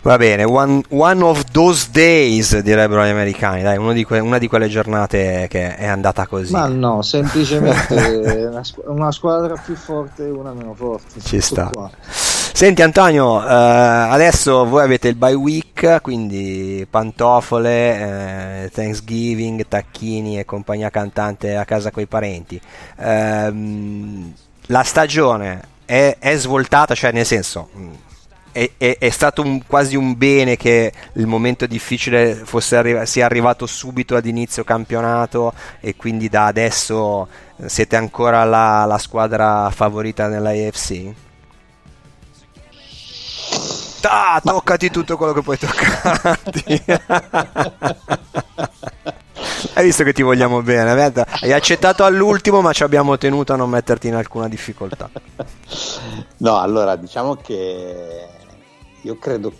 Va 0.00 0.16
bene, 0.16 0.44
one, 0.44 0.82
one, 0.90 1.22
of 1.24 1.44
those 1.50 1.88
days 1.90 2.56
direbbero 2.60 3.04
gli 3.04 3.08
americani, 3.08 3.62
dai, 3.62 3.78
di 3.94 4.04
que- 4.04 4.20
una 4.20 4.38
di 4.38 4.46
quelle 4.46 4.68
giornate 4.68 5.46
che 5.50 5.76
è 5.76 5.86
andata 5.86 6.26
così. 6.28 6.52
Ma 6.52 6.66
no, 6.68 7.02
semplicemente 7.02 8.46
una, 8.48 8.62
squ- 8.62 8.86
una, 8.86 9.10
squadra 9.10 9.56
più 9.56 9.74
forte 9.74 10.26
e 10.26 10.30
una 10.30 10.52
meno 10.52 10.72
forte. 10.74 11.20
Ci 11.20 11.40
sta. 11.40 11.70
Qua. 11.72 11.90
Senti 12.00 12.80
Antonio, 12.82 13.42
eh, 13.42 13.52
adesso 13.52 14.64
voi 14.66 14.84
avete 14.84 15.08
il 15.08 15.16
bye 15.16 15.34
week, 15.34 16.00
quindi 16.00 16.86
pantofole, 16.88 18.62
eh, 18.62 18.70
Thanksgiving, 18.72 19.66
tacchini 19.66 20.38
e 20.38 20.44
compagnia 20.44 20.90
cantante 20.90 21.56
a 21.56 21.64
casa 21.64 21.90
coi 21.90 22.06
parenti. 22.06 22.60
Eh, 22.96 23.52
la 24.66 24.82
stagione 24.84 25.60
è, 25.84 26.16
è 26.20 26.36
svoltata, 26.36 26.94
cioè 26.94 27.10
nel 27.10 27.26
senso 27.26 28.06
è, 28.58 28.70
è, 28.76 28.98
è 28.98 29.10
stato 29.10 29.42
un, 29.42 29.64
quasi 29.64 29.94
un 29.94 30.16
bene 30.16 30.56
che 30.56 30.92
il 31.12 31.26
momento 31.26 31.66
difficile 31.66 32.34
fosse 32.34 32.76
arri- 32.76 33.06
sia 33.06 33.24
arrivato 33.24 33.66
subito 33.66 34.16
ad 34.16 34.26
inizio 34.26 34.64
campionato 34.64 35.52
e 35.78 35.94
quindi 35.94 36.28
da 36.28 36.46
adesso 36.46 37.28
siete 37.66 37.94
ancora 37.94 38.42
la, 38.44 38.84
la 38.84 38.98
squadra 38.98 39.70
favorita 39.70 40.26
nella 40.26 40.50
AFC? 40.50 41.12
Ah, 44.02 44.40
toccati 44.42 44.90
tutto 44.90 45.16
quello 45.16 45.32
che 45.32 45.42
puoi 45.42 45.58
toccarti. 45.58 46.82
Hai 49.74 49.84
visto 49.84 50.02
che 50.02 50.12
ti 50.12 50.22
vogliamo 50.22 50.62
bene? 50.62 51.12
Hai 51.40 51.52
accettato 51.52 52.04
all'ultimo, 52.04 52.60
ma 52.60 52.72
ci 52.72 52.82
abbiamo 52.82 53.16
tenuto 53.18 53.52
a 53.52 53.56
non 53.56 53.70
metterti 53.70 54.08
in 54.08 54.14
alcuna 54.14 54.48
difficoltà. 54.48 55.08
No, 56.38 56.58
allora 56.58 56.96
diciamo 56.96 57.36
che 57.36 58.26
io 59.08 59.18
credo 59.18 59.52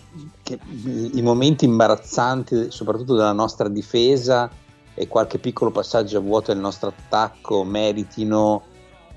che 0.43 0.59
i 0.75 1.21
momenti 1.23 1.65
imbarazzanti, 1.65 2.69
soprattutto 2.69 3.15
della 3.15 3.31
nostra 3.31 3.67
difesa 3.67 4.49
e 4.93 5.07
qualche 5.07 5.39
piccolo 5.39 5.71
passaggio 5.71 6.19
a 6.19 6.21
vuoto 6.21 6.53
del 6.53 6.61
nostro 6.61 6.93
attacco, 6.95 7.63
meritino 7.63 8.63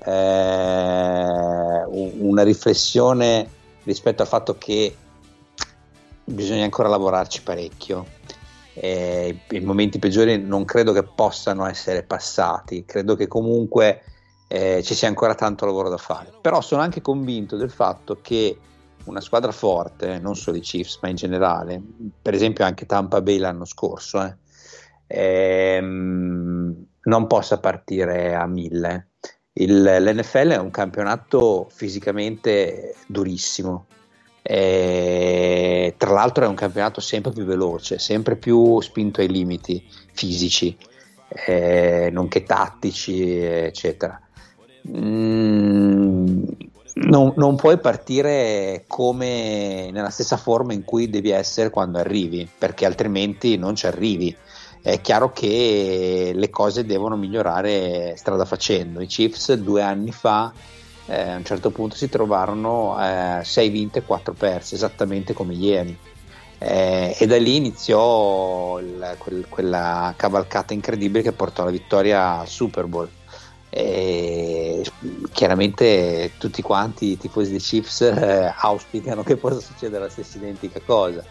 eh, 0.03 1.83
una 1.85 2.41
riflessione 2.41 3.47
rispetto 3.83 4.23
al 4.23 4.27
fatto 4.27 4.57
che 4.57 4.95
bisogna 6.23 6.63
ancora 6.63 6.89
lavorarci 6.89 7.43
parecchio. 7.43 8.05
Eh, 8.73 9.37
I 9.51 9.59
momenti 9.59 9.99
peggiori 9.99 10.41
non 10.41 10.65
credo 10.65 10.93
che 10.93 11.03
possano 11.03 11.67
essere 11.67 12.01
passati, 12.01 12.85
credo 12.85 13.15
che 13.15 13.27
comunque 13.27 14.01
eh, 14.47 14.81
ci 14.81 14.95
sia 14.95 15.07
ancora 15.07 15.35
tanto 15.35 15.67
lavoro 15.67 15.89
da 15.89 15.97
fare. 15.97 16.33
Però 16.41 16.59
sono 16.61 16.81
anche 16.81 17.01
convinto 17.01 17.55
del 17.55 17.69
fatto 17.69 18.17
che 18.19 18.57
una 19.05 19.21
squadra 19.21 19.51
forte, 19.51 20.19
non 20.19 20.35
solo 20.35 20.57
i 20.57 20.61
Chiefs, 20.61 20.99
ma 21.01 21.09
in 21.09 21.15
generale, 21.15 21.81
per 22.21 22.33
esempio 22.33 22.65
anche 22.65 22.85
Tampa 22.85 23.21
Bay 23.21 23.37
l'anno 23.37 23.65
scorso, 23.65 24.23
eh, 24.23 24.35
ehm, 25.07 26.85
non 27.03 27.27
possa 27.27 27.59
partire 27.59 28.33
a 28.33 28.45
mille. 28.47 29.09
Il, 29.53 29.83
L'NFL 29.83 30.49
è 30.49 30.57
un 30.57 30.71
campionato 30.71 31.67
fisicamente 31.69 32.95
durissimo. 33.07 33.87
E, 34.41 35.95
tra 35.97 36.11
l'altro 36.11 36.45
è 36.45 36.47
un 36.47 36.55
campionato 36.55 36.99
sempre 36.99 37.31
più 37.31 37.45
veloce, 37.45 37.97
sempre 37.99 38.35
più 38.35 38.81
spinto 38.81 39.21
ai 39.21 39.29
limiti 39.29 39.85
fisici, 40.11 40.75
eh, 41.45 42.09
nonché 42.11 42.43
tattici, 42.43 43.37
eccetera. 43.37 44.19
Mm, 44.89 46.43
non, 46.95 47.33
non, 47.37 47.55
puoi 47.55 47.79
partire 47.79 48.83
come 48.87 49.89
nella 49.91 50.09
stessa 50.09 50.37
forma 50.37 50.73
in 50.73 50.83
cui 50.83 51.09
devi 51.09 51.31
essere 51.31 51.69
quando 51.69 51.97
arrivi, 51.97 52.47
perché 52.55 52.85
altrimenti 52.85 53.57
non 53.57 53.75
ci 53.75 53.87
arrivi. 53.87 54.35
È 54.81 54.99
chiaro 55.01 55.31
che 55.31 56.31
le 56.35 56.49
cose 56.49 56.85
devono 56.85 57.15
migliorare 57.15 58.15
strada 58.17 58.45
facendo. 58.45 59.01
I 59.01 59.07
Chiefs 59.07 59.53
due 59.53 59.81
anni 59.81 60.11
fa 60.11 60.51
eh, 61.05 61.29
a 61.31 61.35
un 61.37 61.45
certo 61.45 61.71
punto 61.71 61.95
si 61.95 62.09
trovarono 62.09 62.95
6 63.41 63.65
eh, 63.65 63.69
vinte 63.69 63.99
e 63.99 64.03
4 64.03 64.33
perse, 64.33 64.75
esattamente 64.75 65.33
come 65.33 65.53
ieri. 65.53 65.97
Eh, 66.59 67.15
e 67.17 67.25
da 67.25 67.37
lì 67.37 67.55
iniziò 67.55 68.79
il, 68.79 69.15
quel, 69.17 69.45
quella 69.49 70.13
cavalcata 70.15 70.73
incredibile 70.73 71.23
che 71.23 71.31
portò 71.31 71.63
alla 71.63 71.71
vittoria 71.71 72.39
al 72.39 72.47
Super 72.47 72.85
Bowl 72.85 73.09
e 73.75 74.85
chiaramente 75.31 76.33
tutti 76.37 76.61
quanti 76.61 77.13
i 77.13 77.17
tifosi 77.17 77.49
dei 77.49 77.59
Chiefs 77.59 78.01
eh, 78.01 78.53
auspicano 78.55 79.23
che 79.23 79.35
possa 79.35 79.59
succedere 79.59 80.03
la 80.03 80.09
stessa 80.11 80.37
identica 80.37 80.79
cosa. 80.85 81.23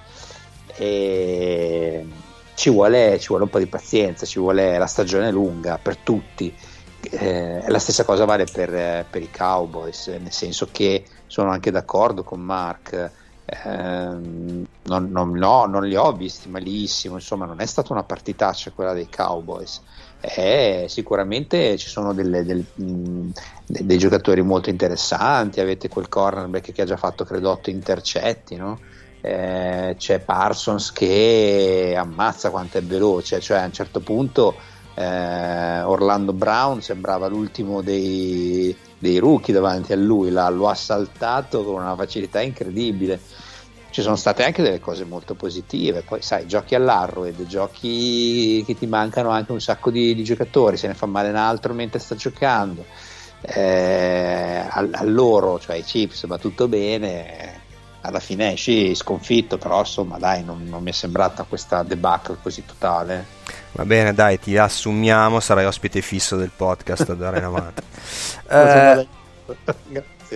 E 0.74 2.05
ci 2.55 2.70
vuole, 2.70 3.20
ci 3.20 3.28
vuole 3.28 3.45
un 3.45 3.51
po' 3.51 3.61
di 3.61 3.66
pazienza 3.66 4.26
ci 4.26 4.40
vuole 4.40 4.76
la 4.76 4.86
stagione 4.86 5.30
lunga 5.30 5.78
per 5.78 5.99
tutti. 5.99 6.53
Eh, 7.11 7.64
la 7.68 7.78
stessa 7.78 8.05
cosa 8.05 8.24
vale 8.24 8.45
per, 8.45 9.07
per, 9.09 9.22
i 9.22 9.30
Cowboys 9.30 10.09
nel 10.09 10.32
senso 10.32 10.68
che 10.70 11.05
sono 11.28 11.51
anche 11.51 11.70
d'accordo 11.70 12.24
con 12.24 12.40
Mark. 12.40 13.11
Eh, 13.45 13.68
non, 13.68 14.64
non, 14.82 15.30
no, 15.30 15.66
non 15.66 15.84
li 15.84 15.95
ho 15.95 16.12
visti 16.12 16.49
malissimo 16.49 17.16
insomma 17.16 17.45
non 17.45 17.61
è 17.61 17.66
stata 17.66 17.93
una 17.93 18.05
partitaccia 18.05 18.70
quella 18.70 18.93
dei 18.93 19.09
Cowboys 19.11 19.82
eh, 20.22 20.86
sicuramente 20.88 21.76
ci 21.76 21.88
sono 21.88 22.14
delle, 22.14 22.44
delle, 22.44 22.64
mh, 22.74 23.30
dei 23.66 23.98
giocatori 23.98 24.40
molto 24.40 24.70
interessanti, 24.70 25.60
avete 25.60 25.88
quel 25.88 26.08
cornerback 26.08 26.72
che 26.72 26.82
ha 26.82 26.86
già 26.86 26.96
fatto 26.96 27.24
credo 27.24 27.50
8 27.50 27.70
intercetti, 27.70 28.54
no? 28.54 28.78
eh, 29.20 29.94
c'è 29.98 30.18
Parsons 30.20 30.92
che 30.92 31.94
ammazza 31.96 32.50
quanto 32.50 32.78
è 32.78 32.82
veloce, 32.82 33.40
cioè 33.40 33.58
a 33.58 33.64
un 33.64 33.72
certo 33.72 34.00
punto 34.00 34.54
eh, 34.94 35.82
Orlando 35.82 36.32
Brown 36.32 36.82
sembrava 36.82 37.26
l'ultimo 37.28 37.82
dei, 37.82 38.76
dei 38.98 39.18
rookie 39.18 39.54
davanti 39.54 39.92
a 39.92 39.96
lui, 39.96 40.30
là, 40.30 40.48
lo 40.50 40.68
ha 40.68 40.74
saltato 40.74 41.64
con 41.64 41.82
una 41.82 41.96
facilità 41.96 42.40
incredibile. 42.40 43.20
Ci 43.93 44.01
sono 44.01 44.16
state 44.16 44.43
anche 44.43 44.62
delle 44.62 44.80
cose 44.80 45.05
molto 45.05 45.34
positive, 45.34 46.01
poi 46.01 46.22
sai, 46.22 46.47
giochi 46.47 46.74
all'Arrowhead, 46.74 47.45
giochi 47.45 48.64
che 48.64 48.74
ti 48.74 48.86
mancano 48.86 49.28
anche 49.28 49.53
un 49.53 49.61
sacco 49.61 49.90
di, 49.90 50.14
di 50.14 50.24
giocatori, 50.24 50.78
se 50.78 50.86
ne 50.86 50.95
fa 50.95 51.05
male 51.05 51.28
un 51.28 51.36
altro 51.36 51.74
mentre 51.74 51.99
sta 51.99 52.14
giocando. 52.14 52.86
Eh, 53.43 54.64
a, 54.66 54.88
a, 54.90 55.05
loro, 55.05 55.59
cioè 55.59 55.76
i 55.76 55.82
Chips, 55.82 56.26
va 56.26 56.38
tutto 56.38 56.68
bene, 56.68 57.61
alla 58.01 58.18
fine 58.18 58.53
esci 58.53 58.95
sconfitto, 58.95 59.59
però 59.59 59.80
insomma 59.80 60.16
dai, 60.16 60.43
non, 60.43 60.64
non 60.64 60.82
mi 60.82 60.88
è 60.88 60.95
sembrata 60.95 61.45
questa 61.45 61.82
debacle 61.82 62.38
così 62.40 62.64
totale. 62.64 63.26
Va 63.72 63.84
bene, 63.84 64.14
dai, 64.14 64.38
ti 64.38 64.57
assumiamo, 64.57 65.38
sarai 65.38 65.66
ospite 65.66 66.01
fisso 66.01 66.36
del 66.36 66.51
podcast 66.57 67.12
d'ora 67.12 67.36
in 67.36 67.45
avanti. 67.45 67.82
eh. 68.49 69.07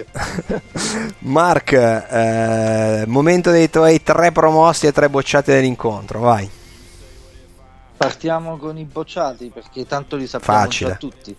Mark, 1.20 1.72
eh, 1.72 3.04
momento 3.06 3.50
dei 3.50 3.70
tuoi 3.70 4.02
tre 4.02 4.32
promossi 4.32 4.86
e 4.86 4.92
tre 4.92 5.08
bocciate 5.08 5.54
dell'incontro, 5.54 6.20
vai. 6.20 6.50
Partiamo 7.96 8.56
con 8.58 8.76
i 8.76 8.84
bocciati 8.84 9.50
perché 9.52 9.86
tanto 9.86 10.16
li 10.16 10.26
sappiamo 10.26 10.60
Facile. 10.60 10.90
già 10.90 10.96
tutti. 10.96 11.36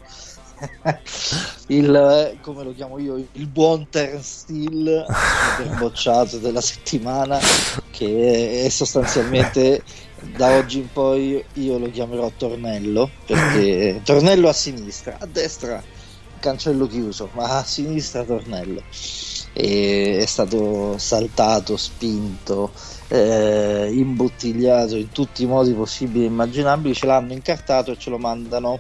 il, 1.67 2.37
come 2.41 2.63
lo 2.63 2.73
chiamo 2.73 2.97
io, 2.97 3.15
il 3.15 3.47
buon 3.47 3.87
Turnstile 3.89 5.05
bocciato 5.77 6.37
della 6.37 6.61
settimana 6.61 7.37
che 7.91 8.63
è 8.65 8.69
sostanzialmente 8.69 9.83
da 10.35 10.57
oggi 10.57 10.79
in 10.79 10.91
poi 10.91 11.43
io 11.53 11.77
lo 11.77 11.91
chiamerò 11.91 12.31
Tornello 12.35 13.09
perché 13.25 14.01
Tornello 14.03 14.49
a 14.49 14.53
sinistra, 14.53 15.17
a 15.19 15.27
destra 15.27 15.81
cancello 16.39 16.87
chiuso, 16.87 17.29
ma 17.33 17.57
a 17.57 17.63
sinistra 17.63 18.23
Tornello 18.23 18.81
e 19.57 20.19
è 20.19 20.25
stato 20.27 20.99
saltato, 20.99 21.77
spinto, 21.77 22.71
eh, 23.07 23.89
imbottigliato 23.91 24.95
in 24.95 25.09
tutti 25.09 25.43
i 25.43 25.47
modi 25.47 25.73
possibili 25.73 26.25
e 26.25 26.27
immaginabili, 26.27 26.93
ce 26.93 27.07
l'hanno 27.07 27.33
incartato 27.33 27.91
e 27.91 27.97
ce 27.97 28.11
lo 28.11 28.19
mandano 28.19 28.79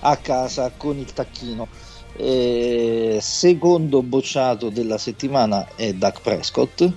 a 0.00 0.16
casa 0.16 0.70
con 0.76 0.98
il 0.98 1.10
tacchino. 1.12 1.66
Eh, 2.14 3.18
secondo 3.22 4.02
bocciato 4.02 4.68
della 4.68 4.98
settimana 4.98 5.66
è 5.76 5.94
Doug 5.94 6.20
Prescott 6.20 6.92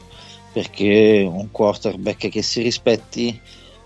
perché 0.52 1.26
un 1.26 1.52
quarterback 1.52 2.28
che 2.28 2.42
si 2.42 2.62
rispetti 2.62 3.40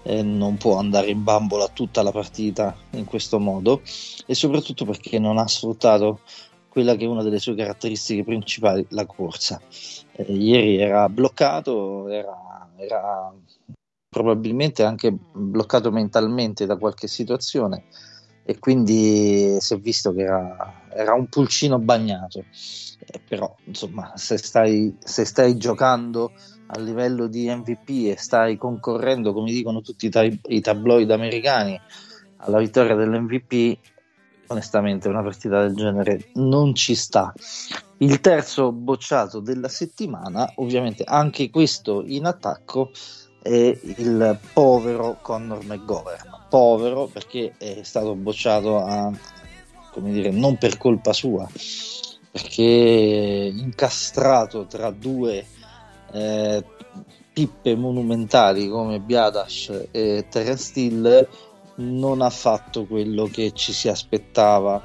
eh, 0.03 0.21
non 0.23 0.57
può 0.57 0.77
andare 0.77 1.09
in 1.09 1.23
bambola 1.23 1.67
tutta 1.67 2.01
la 2.01 2.11
partita 2.11 2.75
in 2.91 3.05
questo 3.05 3.39
modo 3.39 3.81
e 4.25 4.33
soprattutto 4.33 4.85
perché 4.85 5.19
non 5.19 5.37
ha 5.37 5.47
sfruttato 5.47 6.21
quella 6.69 6.95
che 6.95 7.05
è 7.05 7.07
una 7.07 7.23
delle 7.23 7.39
sue 7.39 7.55
caratteristiche 7.55 8.23
principali, 8.23 8.85
la 8.89 9.05
corsa. 9.05 9.59
Eh, 10.11 10.31
ieri 10.31 10.77
era 10.77 11.09
bloccato, 11.09 12.07
era, 12.07 12.69
era 12.77 13.33
probabilmente 14.07 14.83
anche 14.83 15.11
bloccato 15.11 15.91
mentalmente 15.91 16.65
da 16.65 16.77
qualche 16.77 17.07
situazione 17.07 17.85
e 18.49 18.57
quindi 18.57 19.57
si 19.59 19.73
è 19.75 19.77
visto 19.77 20.11
che 20.11 20.23
era, 20.23 20.81
era 20.91 21.13
un 21.13 21.27
pulcino 21.27 21.77
bagnato. 21.77 22.45
Eh, 23.05 23.19
però, 23.19 23.55
insomma, 23.65 24.13
se 24.15 24.37
stai, 24.37 24.95
se 24.99 25.23
stai, 25.23 25.55
giocando 25.55 26.31
a 26.71 26.79
livello 26.79 27.27
di 27.27 27.49
MVP 27.49 28.11
e 28.11 28.15
stai 28.17 28.57
concorrendo, 28.57 29.33
come 29.33 29.51
dicono 29.51 29.81
tutti 29.81 30.07
i, 30.07 30.09
tab- 30.09 30.45
i 30.47 30.61
tabloid 30.61 31.09
americani, 31.11 31.79
alla 32.37 32.59
vittoria 32.59 32.95
dell'MVP, 32.95 33.77
onestamente 34.47 35.07
una 35.07 35.21
partita 35.21 35.61
del 35.61 35.75
genere 35.75 36.29
non 36.35 36.73
ci 36.75 36.95
sta. 36.95 37.33
Il 37.97 38.19
terzo 38.21 38.71
bocciato 38.71 39.39
della 39.39 39.67
settimana, 39.67 40.51
ovviamente 40.55 41.03
anche 41.03 41.49
questo 41.49 42.03
in 42.05 42.25
attacco, 42.25 42.91
è 43.41 43.77
il 43.81 44.39
povero 44.53 45.17
Conor 45.21 45.63
McGovern 45.65 46.37
povero 46.49 47.05
perché 47.05 47.53
è 47.57 47.83
stato 47.83 48.15
bocciato 48.15 48.83
a, 48.83 49.11
come 49.91 50.11
dire, 50.11 50.31
non 50.31 50.57
per 50.57 50.77
colpa 50.77 51.13
sua, 51.13 51.47
perché 52.31 53.53
incastrato 53.55 54.65
tra 54.65 54.89
due 54.91 55.45
eh, 56.11 56.63
pippe 57.31 57.75
monumentali 57.75 58.67
come 58.67 58.99
Biadash 58.99 59.87
e 59.91 60.25
Terence 60.29 60.63
Steele 60.63 61.29
non 61.75 62.21
ha 62.21 62.29
fatto 62.29 62.85
quello 62.85 63.25
che 63.25 63.51
ci 63.53 63.71
si 63.71 63.87
aspettava 63.87 64.81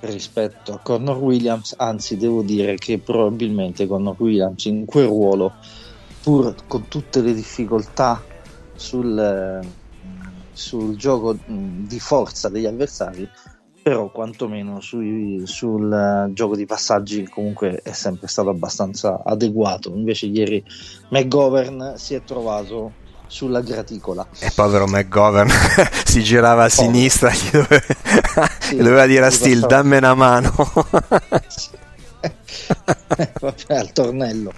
rispetto 0.00 0.72
a 0.72 0.78
Connor 0.78 1.18
Williams, 1.18 1.74
anzi 1.76 2.16
devo 2.16 2.42
dire 2.42 2.76
che 2.76 2.98
probabilmente 2.98 3.86
Connor 3.86 4.16
Williams 4.18 4.64
in 4.64 4.86
quel 4.86 5.06
ruolo, 5.06 5.52
pur 6.22 6.54
con 6.66 6.88
tutte 6.88 7.20
le 7.20 7.34
difficoltà 7.34 8.22
sul, 8.74 9.60
sul 10.52 10.96
gioco 10.96 11.36
di 11.44 12.00
forza 12.00 12.48
degli 12.48 12.66
avversari, 12.66 13.28
però 13.82 14.10
quantomeno 14.10 14.80
sui, 14.80 15.42
sul 15.44 15.90
uh, 15.90 16.32
gioco 16.32 16.54
di 16.56 16.66
passaggi 16.66 17.26
comunque 17.28 17.80
è 17.82 17.92
sempre 17.92 18.28
stato 18.28 18.50
abbastanza 18.50 19.22
adeguato. 19.24 19.90
Invece 19.94 20.26
ieri 20.26 20.62
McGovern 21.08 21.94
si 21.96 22.14
è 22.14 22.22
trovato 22.22 22.92
sulla 23.26 23.60
graticola. 23.60 24.26
E 24.38 24.50
povero 24.54 24.86
McGovern 24.86 25.48
si 26.04 26.22
girava 26.22 26.64
a 26.64 26.68
povero. 26.68 26.92
sinistra, 26.92 27.30
gli 27.30 27.50
doveva, 27.50 28.50
sì, 28.60 28.76
doveva 28.76 29.06
dire 29.06 29.26
a 29.26 29.30
Steel 29.30 29.66
dammi 29.66 29.96
una 29.96 30.14
mano. 30.14 30.52
Vabbè, 33.40 33.74
al 33.74 33.92
tornello. 33.92 34.52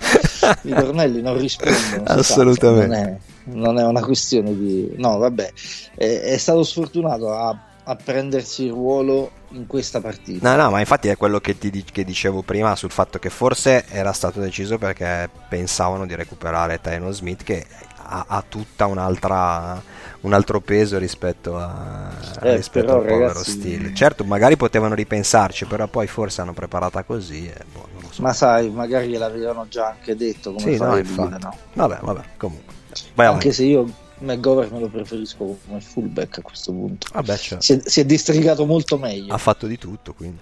I 0.63 0.71
tornelli 0.71 1.23
non 1.23 1.39
rispondono. 1.39 2.03
Assolutamente 2.05 3.31
non 3.45 3.79
è 3.79 3.85
una 3.85 4.03
questione 4.03 4.57
di... 4.57 4.93
No, 4.97 5.19
vabbè, 5.19 5.53
è, 5.97 6.21
è 6.21 6.37
stato 6.37 6.63
sfortunato 6.63 7.33
a, 7.33 7.57
a, 7.85 7.97
prendersi 7.97 8.65
il 8.65 8.73
ruolo 8.73 9.31
in 9.51 9.67
questa 9.67 10.01
partita. 10.01 10.49
No, 10.55 10.63
no, 10.63 10.71
ma 10.71 10.81
infatti 10.81 11.09
è 11.09 11.17
quello 11.17 11.41
che, 11.41 11.59
ti, 11.59 11.85
che 11.85 12.05
dicevo 12.05 12.43
prima 12.43 12.75
sul 12.77 12.91
fatto 12.91 13.19
che 13.19 13.31
forse 13.31 13.85
era 13.89 14.13
stato 14.13 14.41
deciso 14.41 14.79
perché 14.79 15.29
pensavano 15.49 16.07
di 16.07 16.15
recuperare 16.15 16.81
Tyron 16.81 17.13
Smith 17.13 17.43
che 17.43 17.67
ha, 17.97 18.25
ha 18.29 18.45
tutta 18.47 18.87
un'altra 18.87 20.01
un 20.23 20.33
altro 20.33 20.61
peso 20.61 20.99
rispetto, 20.99 21.59
a, 21.59 22.11
eh, 22.43 22.57
rispetto 22.57 22.87
però, 22.87 22.99
al 22.99 23.07
povero 23.07 23.27
ragazzi... 23.29 23.51
stile. 23.51 23.95
Certo, 23.95 24.25
magari 24.25 24.57
potevano 24.57 24.95
ripensarci, 24.95 25.65
però 25.65 25.89
poi 25.89 26.07
forse 26.07 26.41
hanno 26.41 26.53
preparata 26.53 27.03
così. 27.03 27.49
E 27.49 27.65
boh, 27.73 27.89
so. 28.11 28.23
Ma 28.23 28.33
sai, 28.33 28.71
magari 28.71 29.09
gliel'avevano 29.09 29.67
già 29.69 29.89
anche 29.89 30.15
detto 30.15 30.53
come 30.53 30.73
sì, 30.73 30.77
fare 30.77 31.03
no, 31.03 31.27
dire, 31.27 31.39
no? 31.41 31.57
Vabbè, 31.73 31.99
vabbè, 32.03 32.23
comunque. 32.37 32.75
Vai 33.15 33.27
Anche 33.27 33.49
avanti. 33.49 33.53
se 33.53 33.65
io 33.65 33.91
McGovern 34.23 34.79
lo 34.79 34.89
preferisco 34.89 35.59
come 35.67 35.81
fullback 35.81 36.39
a 36.39 36.43
questo 36.43 36.73
punto. 36.73 37.09
Vabbè, 37.13 37.37
certo. 37.37 37.65
si, 37.65 37.73
è, 37.75 37.81
si, 37.85 38.01
è, 38.01 38.05
districato 38.05 38.65
molto 38.65 38.99
meglio. 38.99 39.33
Ha 39.33 39.39
fatto 39.39 39.67
di 39.67 39.79
tutto, 39.79 40.15
quindi. 40.15 40.41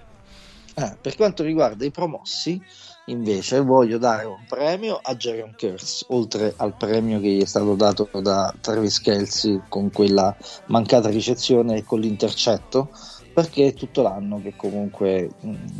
Eh, 0.75 0.95
per 1.01 1.15
quanto 1.15 1.43
riguarda 1.43 1.83
i 1.83 1.91
promossi, 1.91 2.61
invece, 3.07 3.59
voglio 3.59 3.97
dare 3.97 4.25
un 4.25 4.45
premio 4.47 4.99
a 5.01 5.15
Jaron 5.15 5.53
Kurtz, 5.57 6.05
oltre 6.09 6.53
al 6.57 6.75
premio 6.75 7.19
che 7.19 7.27
gli 7.27 7.41
è 7.41 7.45
stato 7.45 7.75
dato 7.75 8.09
da 8.21 8.53
Travis 8.61 9.01
Kelsey 9.01 9.61
con 9.67 9.91
quella 9.91 10.35
mancata 10.67 11.09
ricezione 11.09 11.77
e 11.77 11.83
con 11.83 11.99
l'intercetto, 11.99 12.89
perché 13.33 13.67
è 13.67 13.73
tutto 13.73 14.01
l'anno 14.01 14.41
che 14.41 14.55
comunque 14.55 15.31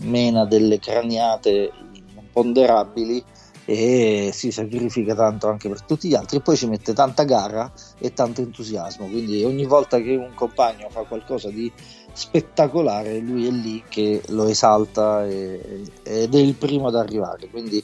mena 0.01 0.45
delle 0.45 0.79
craniate 0.79 1.71
imponderabili 2.15 3.23
e 3.65 4.31
si 4.33 4.51
sacrifica 4.51 5.13
tanto 5.13 5.47
anche 5.47 5.69
per 5.69 5.83
tutti 5.83 6.07
gli 6.07 6.15
altri 6.15 6.37
e 6.37 6.41
poi 6.41 6.55
ci 6.55 6.67
mette 6.67 6.93
tanta 6.93 7.23
gara 7.23 7.71
e 7.99 8.13
tanto 8.13 8.41
entusiasmo 8.41 9.05
quindi 9.05 9.43
ogni 9.43 9.65
volta 9.65 9.99
che 9.99 10.15
un 10.15 10.33
compagno 10.33 10.89
fa 10.89 11.01
qualcosa 11.01 11.49
di 11.49 11.71
spettacolare 12.13 13.19
lui 13.19 13.47
è 13.47 13.51
lì 13.51 13.83
che 13.87 14.21
lo 14.29 14.47
esalta 14.47 15.25
e, 15.27 15.81
ed 16.03 16.33
è 16.33 16.39
il 16.39 16.55
primo 16.55 16.87
ad 16.87 16.95
arrivare 16.95 17.47
quindi 17.49 17.83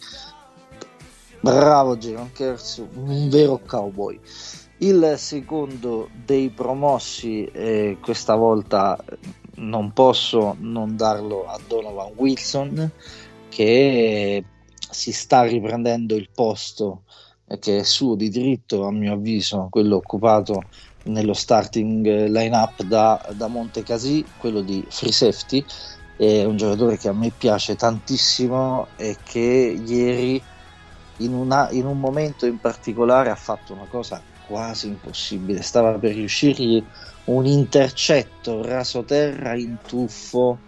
bravo 1.39 1.95
Jaron 1.95 2.31
Kers 2.33 2.83
un 2.95 3.29
vero 3.29 3.61
cowboy. 3.65 4.19
Il 4.79 5.15
secondo 5.17 6.09
dei 6.25 6.49
promossi 6.49 7.45
eh, 7.45 7.97
questa 8.01 8.35
volta 8.35 8.97
non 9.55 9.91
posso 9.91 10.55
non 10.59 10.95
darlo 10.95 11.47
a 11.47 11.57
Donovan 11.65 12.11
Wilson 12.15 12.91
che 13.49 14.43
si 14.89 15.11
sta 15.11 15.43
riprendendo 15.43 16.15
il 16.15 16.29
posto 16.33 17.03
che 17.59 17.79
è 17.79 17.83
suo 17.83 18.15
di 18.15 18.29
diritto, 18.29 18.85
a 18.85 18.91
mio 18.91 19.13
avviso, 19.13 19.67
quello 19.69 19.97
occupato 19.97 20.65
nello 21.03 21.33
starting 21.33 22.27
line-up 22.27 22.83
da, 22.83 23.25
da 23.33 23.47
Montecasi, 23.47 24.25
quello 24.37 24.61
di 24.61 24.85
free 24.89 25.11
safety, 25.11 25.63
è 26.17 26.43
un 26.43 26.57
giocatore 26.57 26.97
che 26.97 27.07
a 27.07 27.13
me 27.13 27.31
piace 27.31 27.75
tantissimo 27.75 28.87
e 28.97 29.17
che 29.23 29.39
ieri 29.85 30.41
in, 31.17 31.33
una, 31.33 31.69
in 31.71 31.85
un 31.85 31.99
momento 31.99 32.45
in 32.45 32.59
particolare 32.59 33.29
ha 33.29 33.35
fatto 33.35 33.73
una 33.73 33.85
cosa 33.85 34.21
quasi 34.45 34.87
impossibile, 34.87 35.61
stava 35.61 35.97
per 35.97 36.13
riuscirgli 36.13 36.83
un 37.25 37.45
intercetto 37.45 38.61
rasoterra 38.61 39.55
in 39.55 39.77
tuffo 39.85 40.59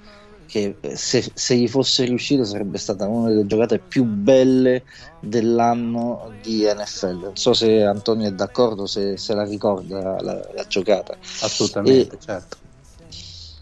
che 0.49 0.77
eh, 0.81 0.95
se, 0.95 1.29
se, 1.31 1.55
gli 1.55 1.67
fosse 1.67 2.05
riuscito 2.05 2.43
sarebbe 2.43 2.79
stata 2.79 3.07
una 3.07 3.29
delle 3.29 3.45
giocate 3.45 3.77
più 3.77 4.03
belle 4.03 4.83
dell'anno 5.19 6.33
di 6.41 6.63
NFL. 6.63 7.19
Non 7.21 7.37
so 7.37 7.53
se 7.53 7.83
Antonio 7.83 8.27
è 8.27 8.31
d'accordo, 8.31 8.87
se, 8.87 9.15
se 9.15 9.35
la 9.35 9.43
ricorda 9.43 10.19
la, 10.21 10.49
la 10.53 10.65
giocata. 10.67 11.15
Assolutamente, 11.41 12.15
e, 12.15 12.19
certo. 12.19 12.57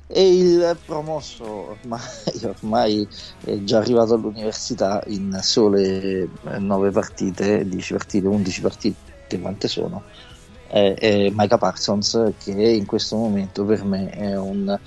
E 0.07 0.37
il 0.37 0.77
promosso 0.85 1.43
ormai, 1.71 1.99
ormai, 2.43 3.07
è 3.43 3.57
già 3.63 3.79
arrivato 3.79 4.13
all'università 4.13 5.03
in 5.07 5.37
sole 5.41 6.29
9 6.57 6.91
partite, 6.91 7.67
10 7.67 7.93
partite, 7.93 8.27
11 8.27 8.61
partite, 8.61 9.39
quante 9.41 9.67
sono? 9.67 10.03
È, 10.67 10.93
è 10.97 11.29
Micah 11.33 11.57
Parsons 11.57 12.31
che 12.41 12.51
in 12.51 12.85
questo 12.85 13.17
momento 13.17 13.65
per 13.65 13.83
me 13.83 14.09
è 14.09 14.37
un 14.37 14.79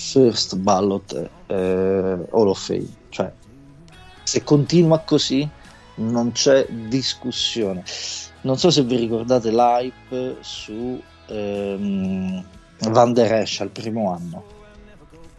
first 0.00 0.56
ballot 0.56 1.30
eh, 1.46 2.26
Hall 2.30 2.48
of 2.48 2.58
Fame. 2.58 2.88
Cioè, 3.10 3.30
se 4.22 4.42
continua 4.42 5.00
così, 5.00 5.48
non 5.96 6.32
c'è 6.32 6.66
discussione. 6.68 7.84
Non 8.42 8.56
so 8.56 8.70
se 8.70 8.82
vi 8.82 8.96
ricordate 8.96 9.50
l'hype 9.50 10.38
su 10.40 11.00
ehm, 11.26 12.44
Van 12.88 13.12
der 13.12 13.34
Esch 13.34 13.60
al 13.60 13.68
primo 13.68 14.12
anno. 14.12 14.44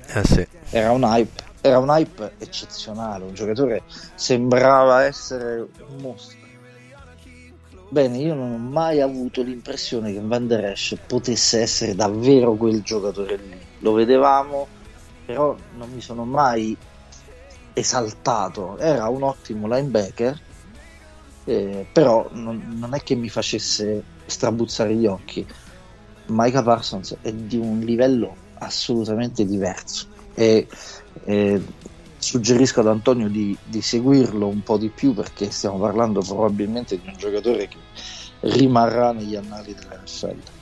Eh 0.06 0.24
sì. 0.24 0.48
Era 0.70 0.92
un 0.92 1.04
hype. 1.04 1.50
Era 1.62 1.78
un 1.78 1.90
hype 1.90 2.34
eccezionale, 2.40 3.24
un 3.24 3.34
giocatore 3.36 3.84
sembrava 4.16 5.04
essere 5.04 5.68
un 5.90 6.02
mostro. 6.02 6.40
Bene, 7.90 8.18
io 8.18 8.34
non 8.34 8.54
ho 8.54 8.58
mai 8.58 9.00
avuto 9.02 9.44
l'impressione 9.44 10.12
che 10.14 10.22
Van 10.22 10.48
der 10.48 10.66
Esch 10.66 10.98
potesse 11.06 11.60
essere 11.60 11.94
davvero 11.94 12.54
quel 12.54 12.82
giocatore 12.82 13.36
lì 13.36 13.61
lo 13.82 13.94
vedevamo, 13.94 14.68
però 15.26 15.56
non 15.76 15.92
mi 15.92 16.02
sono 16.02 16.24
mai 16.26 16.76
esaltato. 17.74 18.78
Era 18.78 19.08
un 19.10 19.24
ottimo 19.24 19.68
linebacker, 19.68 20.40
eh, 21.46 21.86
però 21.92 22.28
non, 22.32 22.78
non, 22.80 22.94
è 22.94 23.02
che 23.02 23.16
mi 23.16 23.30
facesse 23.30 24.04
strabuzzare 24.26 24.96
gli 24.96 25.06
occhi. 25.06 25.46
Micah 26.28 26.64
Parsons 26.64 27.18
è 27.22 27.32
di 27.34 27.58
un 27.58 27.80
livello 27.80 28.36
assolutamente 28.60 29.46
diverso 29.46 30.08
e, 30.34 30.68
e 31.26 31.62
suggerisco 32.18 32.82
ad 32.82 32.88
Antonio 32.88 33.28
di, 33.28 33.58
di, 33.64 33.82
seguirlo 33.82 34.48
un 34.48 34.62
po' 34.62 34.78
di 34.78 34.90
più 34.90 35.14
perché 35.14 35.50
stiamo 35.50 35.80
parlando 35.80 36.22
probabilmente 36.22 37.00
di 37.00 37.08
un 37.08 37.16
giocatore 37.18 37.68
che 37.68 37.78
rimarrà 38.42 39.12
negli 39.12 39.36
annali 39.36 39.74
dell'NFL. 39.74 40.61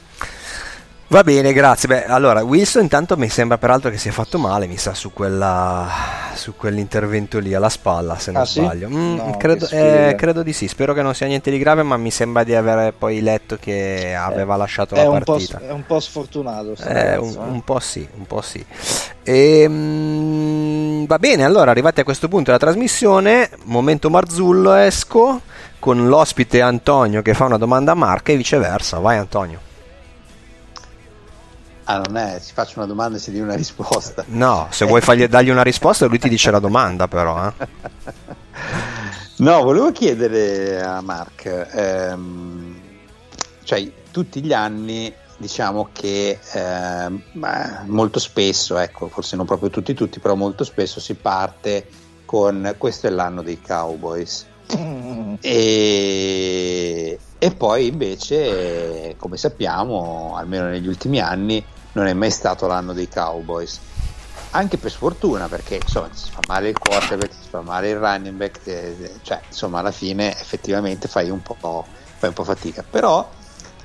Va 1.11 1.23
bene, 1.23 1.53
grazie. 1.53 1.87
Beh, 1.87 2.05
allora, 2.05 2.43
Wilson 2.43 2.83
intanto 2.83 3.17
mi 3.17 3.29
sembra 3.29 3.57
peraltro 3.57 3.89
che 3.89 3.97
sia 3.97 4.11
fatto 4.11 4.37
male, 4.37 4.67
mi 4.67 4.77
sa, 4.77 4.93
su, 4.93 5.11
quella, 5.11 5.87
su 6.35 6.55
quell'intervento 6.55 7.39
lì 7.39 7.51
alla 7.55 7.69
spalla, 7.69 8.19
se 8.19 8.31
non 8.31 8.43
ah, 8.43 8.45
sbaglio. 8.45 8.87
Sì? 8.89 8.93
Mm, 8.93 9.15
no, 9.15 9.35
credo, 9.37 9.67
eh, 9.69 10.13
credo, 10.15 10.43
di 10.43 10.53
sì, 10.53 10.67
spero 10.67 10.93
che 10.93 11.01
non 11.01 11.15
sia 11.15 11.25
niente 11.25 11.49
di 11.49 11.57
grave, 11.57 11.81
ma 11.81 11.97
mi 11.97 12.11
sembra 12.11 12.43
di 12.43 12.53
aver 12.53 12.93
poi 12.93 13.21
letto 13.21 13.57
che 13.59 14.13
aveva 14.15 14.53
eh, 14.53 14.57
lasciato 14.59 14.93
la 14.93 15.09
partita. 15.09 15.59
è 15.59 15.71
un 15.71 15.83
po' 15.83 15.99
sfortunato. 15.99 16.75
Eh, 16.83 17.17
un, 17.17 17.33
eh. 17.33 17.37
un, 17.39 17.63
po' 17.63 17.79
sì, 17.79 18.07
un 18.15 18.27
po' 18.27 18.41
sì. 18.41 18.63
E, 19.23 19.65
mm, 19.67 21.05
va 21.05 21.17
bene, 21.17 21.43
allora, 21.43 21.71
arrivati 21.71 22.01
a 22.01 22.03
questo 22.03 22.27
punto 22.27 22.51
della 22.51 22.59
trasmissione, 22.59 23.49
momento 23.63 24.11
Marzullo, 24.11 24.75
esco 24.75 25.41
con 25.79 26.07
l'ospite 26.07 26.61
Antonio 26.61 27.23
che 27.23 27.33
fa 27.33 27.45
una 27.45 27.57
domanda 27.57 27.93
a 27.93 27.95
Marca 27.95 28.31
e 28.31 28.37
viceversa. 28.37 28.99
Vai 28.99 29.17
Antonio. 29.17 29.68
Ah, 31.91 32.03
non 32.05 32.17
è, 32.17 32.37
si 32.39 32.53
faccia 32.53 32.73
una 32.75 32.85
domanda 32.85 33.17
e 33.17 33.19
si 33.19 33.31
dia 33.31 33.41
una 33.41 33.55
risposta. 33.55 34.23
No, 34.27 34.67
se 34.69 34.85
vuoi 34.85 35.01
fargli, 35.01 35.25
dargli 35.25 35.49
una 35.49 35.63
risposta, 35.63 36.05
lui 36.05 36.19
ti 36.19 36.29
dice 36.29 36.51
la 36.51 36.59
domanda, 36.59 37.07
però. 37.07 37.47
Eh. 37.47 37.67
no, 39.37 39.63
volevo 39.63 39.91
chiedere 39.91 40.83
a 40.83 41.01
Mark, 41.01 41.45
ehm, 41.71 42.79
cioè 43.63 43.91
tutti 44.11 44.39
gli 44.43 44.53
anni 44.53 45.11
diciamo 45.37 45.89
che 45.91 46.37
eh, 46.51 47.09
molto 47.87 48.19
spesso, 48.19 48.77
ecco, 48.77 49.07
forse 49.07 49.35
non 49.35 49.47
proprio 49.47 49.71
tutti, 49.71 49.95
tutti, 49.95 50.19
però 50.19 50.35
molto 50.35 50.63
spesso 50.63 50.99
si 50.99 51.15
parte 51.15 51.87
con 52.23 52.75
questo 52.77 53.07
è 53.07 53.09
l'anno 53.09 53.41
dei 53.41 53.59
Cowboys. 53.59 54.45
E, 55.41 57.19
e 57.39 57.51
poi 57.51 57.87
invece, 57.87 59.15
come 59.17 59.37
sappiamo, 59.37 60.35
almeno 60.35 60.67
negli 60.67 60.87
ultimi 60.87 61.19
anni, 61.19 61.65
non 61.93 62.07
è 62.07 62.13
mai 62.13 62.31
stato 62.31 62.67
l'anno 62.67 62.93
dei 62.93 63.09
Cowboys. 63.09 63.79
Anche 64.51 64.77
per 64.77 64.89
sfortuna, 64.89 65.47
perché 65.47 65.75
insomma 65.75 66.09
si 66.11 66.31
fa 66.31 66.39
male 66.47 66.69
il 66.69 66.77
quarterback, 66.77 67.33
si 67.33 67.49
fa 67.49 67.61
male 67.61 67.89
il 67.89 67.97
running 67.97 68.35
back, 68.35 68.65
eh, 68.65 69.11
cioè 69.21 69.41
insomma 69.47 69.79
alla 69.79 69.91
fine 69.91 70.31
effettivamente 70.39 71.07
fai 71.07 71.29
un 71.29 71.41
po', 71.41 71.85
fai 72.17 72.29
un 72.29 72.35
po 72.35 72.43
fatica. 72.43 72.83
Però 72.89 73.29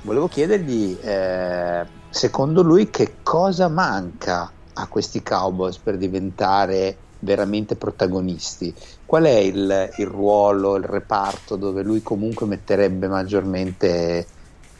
volevo 0.01 0.27
chiedergli, 0.27 0.97
eh, 1.01 1.85
secondo 2.09 2.63
lui, 2.63 2.89
che 2.89 3.17
cosa 3.21 3.67
manca 3.67 4.51
a 4.73 4.87
questi 4.87 5.21
Cowboys 5.21 5.77
per 5.77 5.97
diventare 5.97 6.97
veramente 7.19 7.75
protagonisti? 7.75 8.73
Qual 9.05 9.23
è 9.23 9.37
il, 9.37 9.91
il 9.97 10.07
ruolo, 10.07 10.77
il 10.77 10.83
reparto 10.83 11.57
dove 11.57 11.83
lui 11.83 12.01
comunque 12.01 12.47
metterebbe 12.47 13.07
maggiormente 13.07 14.25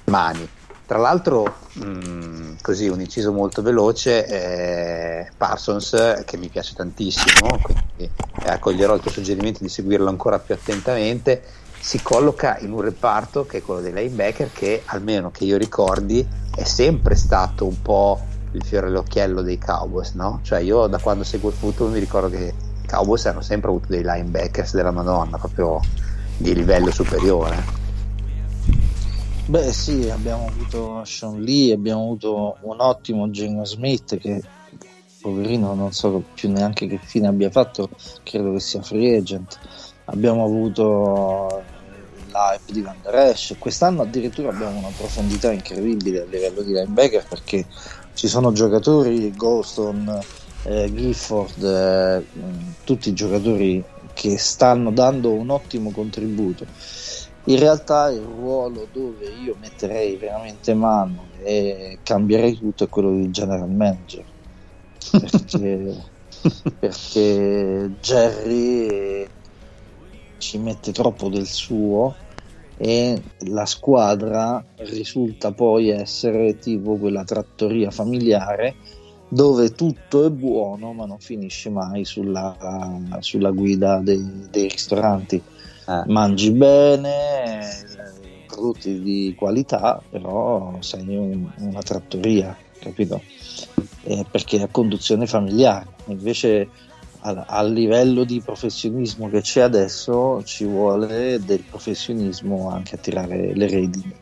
mani? 0.05 0.49
Tra 0.85 0.99
l'altro, 0.99 1.51
mh, 1.73 1.83
mm, 1.83 2.53
così 2.61 2.87
un 2.87 3.01
inciso 3.01 3.31
molto 3.31 3.63
veloce, 3.63 4.25
eh, 4.27 5.31
Parsons, 5.35 6.21
che 6.25 6.37
mi 6.37 6.47
piace 6.47 6.75
tantissimo, 6.75 7.59
quindi 7.59 7.83
eh, 8.03 8.49
accoglierò 8.49 8.93
il 8.93 9.01
tuo 9.01 9.09
suggerimento 9.09 9.59
di 9.63 9.69
seguirlo 9.69 10.07
ancora 10.07 10.37
più 10.37 10.53
attentamente, 10.53 11.41
si 11.79 12.01
colloca 12.03 12.59
in 12.59 12.71
un 12.71 12.81
reparto 12.81 13.45
che 13.45 13.57
è 13.57 13.61
quello 13.63 13.81
dei 13.81 13.93
linebacker 13.93 14.51
che, 14.51 14.83
almeno 14.85 15.31
che 15.31 15.43
io 15.45 15.57
ricordi, 15.57 16.25
è 16.55 16.63
sempre 16.63 17.15
stato 17.15 17.65
un 17.65 17.81
po' 17.81 18.19
il 18.51 18.63
fiore 18.63 18.87
all'occhiello 18.87 19.41
dei 19.41 19.57
Cowboys, 19.57 20.13
no? 20.13 20.39
Cioè 20.43 20.59
io 20.59 20.85
da 20.85 20.99
quando 20.99 21.23
seguo 21.23 21.49
il 21.49 21.55
football 21.55 21.91
mi 21.91 21.99
ricordo 21.99 22.29
che 22.29 22.53
i 22.83 22.87
Cowboys 22.87 23.25
hanno 23.25 23.41
sempre 23.41 23.69
avuto 23.69 23.87
dei 23.89 24.03
linebackers 24.03 24.75
della 24.75 24.91
Madonna, 24.91 25.37
proprio 25.37 25.79
di 26.37 26.53
livello 26.53 26.91
superiore. 26.91 27.84
Beh 29.47 29.71
sì, 29.71 30.09
abbiamo 30.09 30.47
avuto 30.47 31.05
Sean 31.05 31.39
Lee, 31.39 31.71
abbiamo 31.71 32.01
avuto 32.01 32.57
un 32.61 32.79
ottimo 32.79 33.29
Geno 33.29 33.63
Smith 33.63 34.17
che 34.17 34.41
poverino 35.21 35.75
non 35.75 35.91
so 35.93 36.23
più 36.33 36.49
neanche 36.49 36.87
che 36.87 36.97
fine 36.97 37.27
abbia 37.27 37.51
fatto, 37.51 37.89
credo 38.23 38.53
che 38.53 38.59
sia 38.59 38.81
free 38.81 39.17
agent. 39.17 39.59
Abbiamo 40.05 40.43
avuto 40.43 41.61
l'hype 42.25 42.73
di 42.73 42.81
Van 42.81 42.95
Der 43.03 43.13
Esch, 43.13 43.55
quest'anno 43.59 44.01
addirittura 44.01 44.49
abbiamo 44.49 44.79
una 44.79 44.91
profondità 44.97 45.51
incredibile 45.51 46.21
a 46.21 46.25
livello 46.25 46.63
di 46.63 46.73
linebacker 46.73 47.27
perché 47.27 47.67
ci 48.15 48.27
sono 48.27 48.51
giocatori, 48.51 49.31
Golston, 49.35 50.21
eh, 50.63 50.91
Gifford, 50.91 51.63
eh, 51.63 52.25
tutti 52.83 53.13
giocatori 53.13 53.83
che 54.15 54.39
stanno 54.39 54.89
dando 54.89 55.33
un 55.33 55.51
ottimo 55.51 55.91
contributo 55.91 56.65
in 57.45 57.59
realtà 57.59 58.09
il 58.09 58.21
ruolo 58.21 58.87
dove 58.91 59.27
io 59.27 59.55
metterei 59.59 60.17
veramente 60.17 60.73
mano 60.73 61.29
e 61.43 61.99
cambierei 62.01 62.57
tutto 62.57 62.85
è 62.85 62.89
quello 62.89 63.13
di 63.15 63.29
general 63.29 63.69
manager. 63.69 64.25
Perché, 65.11 66.11
perché 66.79 67.91
Jerry 67.99 69.29
ci 70.37 70.57
mette 70.57 70.91
troppo 70.91 71.29
del 71.29 71.45
suo 71.45 72.15
e 72.77 73.23
la 73.47 73.65
squadra 73.65 74.63
risulta 74.77 75.53
poi 75.53 75.89
essere 75.89 76.57
tipo 76.57 76.97
quella 76.97 77.23
trattoria 77.23 77.89
familiare 77.91 78.75
dove 79.27 79.71
tutto 79.71 80.25
è 80.25 80.29
buono 80.29 80.93
ma 80.93 81.05
non 81.05 81.19
finisce 81.19 81.69
mai 81.69 82.05
sulla, 82.05 82.57
sulla 83.19 83.51
guida 83.51 84.01
dei, 84.01 84.47
dei 84.49 84.67
ristoranti 84.67 85.41
eh. 85.87 86.03
mangi 86.07 86.51
bene, 86.51 87.59
prodotti 88.47 89.01
di 89.01 89.35
qualità, 89.37 90.01
però 90.09 90.77
sei 90.79 91.15
un, 91.15 91.51
una 91.57 91.81
trattoria, 91.81 92.55
capito? 92.79 93.21
Eh, 94.03 94.25
perché 94.29 94.57
è 94.57 94.61
a 94.63 94.67
conduzione 94.67 95.27
familiare, 95.27 95.87
invece 96.05 96.69
a, 97.21 97.45
a, 97.47 97.63
livello 97.63 98.23
di 98.23 98.41
professionismo 98.41 99.29
che 99.29 99.41
c'è 99.41 99.61
adesso 99.61 100.43
ci 100.43 100.65
vuole 100.65 101.39
del 101.43 101.63
professionismo 101.63 102.69
anche 102.69 102.95
a 102.95 102.97
tirare 102.99 103.53
le 103.53 103.67
redini. 103.67 104.15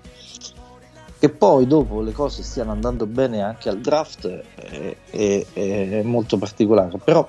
Che 1.19 1.29
poi 1.29 1.67
dopo 1.67 2.01
le 2.01 2.11
cose 2.11 2.43
stiano 2.43 2.71
andando 2.71 3.05
bene 3.05 3.41
anche 3.41 3.69
al 3.69 3.79
draft 3.79 4.27
è, 4.27 4.97
è, 5.09 5.45
è 5.53 6.01
molto 6.03 6.37
particolare, 6.37 6.97
però 7.01 7.25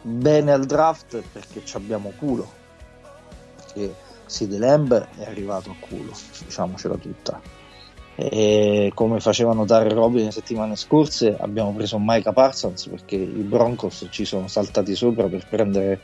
bene 0.00 0.52
al 0.52 0.64
draft 0.64 1.22
perché 1.30 1.62
abbiamo 1.74 2.12
culo, 2.16 2.60
perché 3.72 3.94
CD 4.26 4.58
Lamb 4.58 5.08
è 5.18 5.24
arrivato 5.24 5.70
a 5.70 5.74
culo, 5.78 6.12
diciamocela 6.44 6.96
tutta. 6.96 7.40
E 8.14 8.92
come 8.94 9.20
faceva 9.20 9.54
notare 9.54 9.88
Robin 9.88 10.26
le 10.26 10.30
settimane 10.30 10.76
scorse, 10.76 11.36
abbiamo 11.38 11.72
preso 11.72 11.96
Micah 11.98 12.32
Parsons 12.32 12.86
perché 12.86 13.16
i 13.16 13.42
Broncos 13.42 14.06
ci 14.10 14.24
sono 14.24 14.48
saltati 14.48 14.94
sopra 14.94 15.26
per 15.28 15.46
prendere 15.48 16.00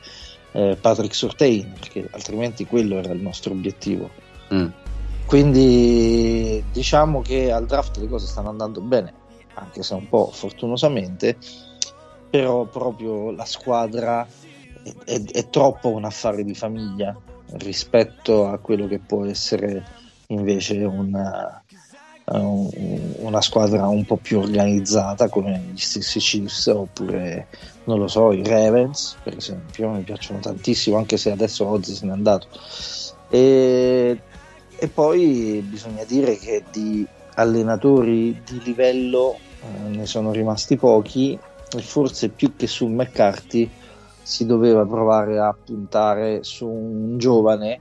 eh, 0.53 0.77
Patrick 0.81 1.14
Surtain, 1.14 1.75
perché 1.79 2.09
altrimenti 2.11 2.64
quello 2.64 2.97
era 2.97 3.12
il 3.12 3.21
nostro 3.21 3.53
obiettivo. 3.53 4.11
Mm. 4.53 4.69
Quindi 5.27 6.64
diciamo 6.73 7.21
che 7.21 7.53
al 7.53 7.66
draft 7.66 7.99
le 7.99 8.09
cose 8.09 8.27
stanno 8.27 8.49
andando 8.49 8.81
bene, 8.81 9.12
anche 9.55 9.83
se 9.83 9.93
un 9.93 10.09
po' 10.09 10.31
fortunosamente, 10.33 11.37
però 12.31 12.64
proprio 12.64 13.31
la 13.33 13.45
squadra 13.45 14.27
è, 14.83 14.95
è, 15.05 15.23
è 15.23 15.51
troppo 15.51 15.89
un 15.89 16.05
affare 16.05 16.43
di 16.45 16.55
famiglia 16.55 17.14
rispetto 17.53 18.47
a 18.47 18.59
quello 18.59 18.87
che 18.87 18.99
può 18.99 19.25
essere 19.25 19.85
invece 20.29 20.85
una, 20.85 21.63
una 22.27 23.41
squadra 23.41 23.89
un 23.89 24.05
po' 24.05 24.17
più 24.17 24.39
organizzata 24.39 25.29
come 25.29 25.71
gli 25.73 25.79
stessi 25.79 26.19
Chiefs 26.19 26.67
oppure 26.67 27.49
non 27.85 27.99
lo 27.99 28.09
so 28.09 28.33
i 28.33 28.45
Ravens 28.45 29.17
per 29.23 29.37
esempio 29.37 29.89
mi 29.89 30.03
piacciono 30.03 30.41
tantissimo 30.41 30.99
anche 30.99 31.17
se 31.17 31.31
adesso 31.31 31.67
Oz 31.67 31.93
se 31.93 32.07
n'è 32.07 32.13
andato. 32.13 32.49
E, 33.31 34.21
e 34.77 34.89
poi 34.89 35.65
bisogna 35.67 36.05
dire 36.05 36.37
che 36.37 36.65
di 36.71 37.07
allenatori 37.35 38.43
di 38.45 38.61
livello 38.63 39.37
eh, 39.63 39.89
ne 39.89 40.07
sono 40.07 40.33
rimasti 40.33 40.77
pochi 40.77 41.39
e 41.77 41.83
forse 41.83 42.29
più 42.31 42.57
che 42.57 42.67
su 42.67 42.87
McCarthy 42.87 43.69
si 44.29 44.45
doveva 44.45 44.85
provare 44.85 45.39
a 45.39 45.55
puntare 45.55 46.45
su 46.45 46.68
un 46.68 47.16
giovane 47.16 47.81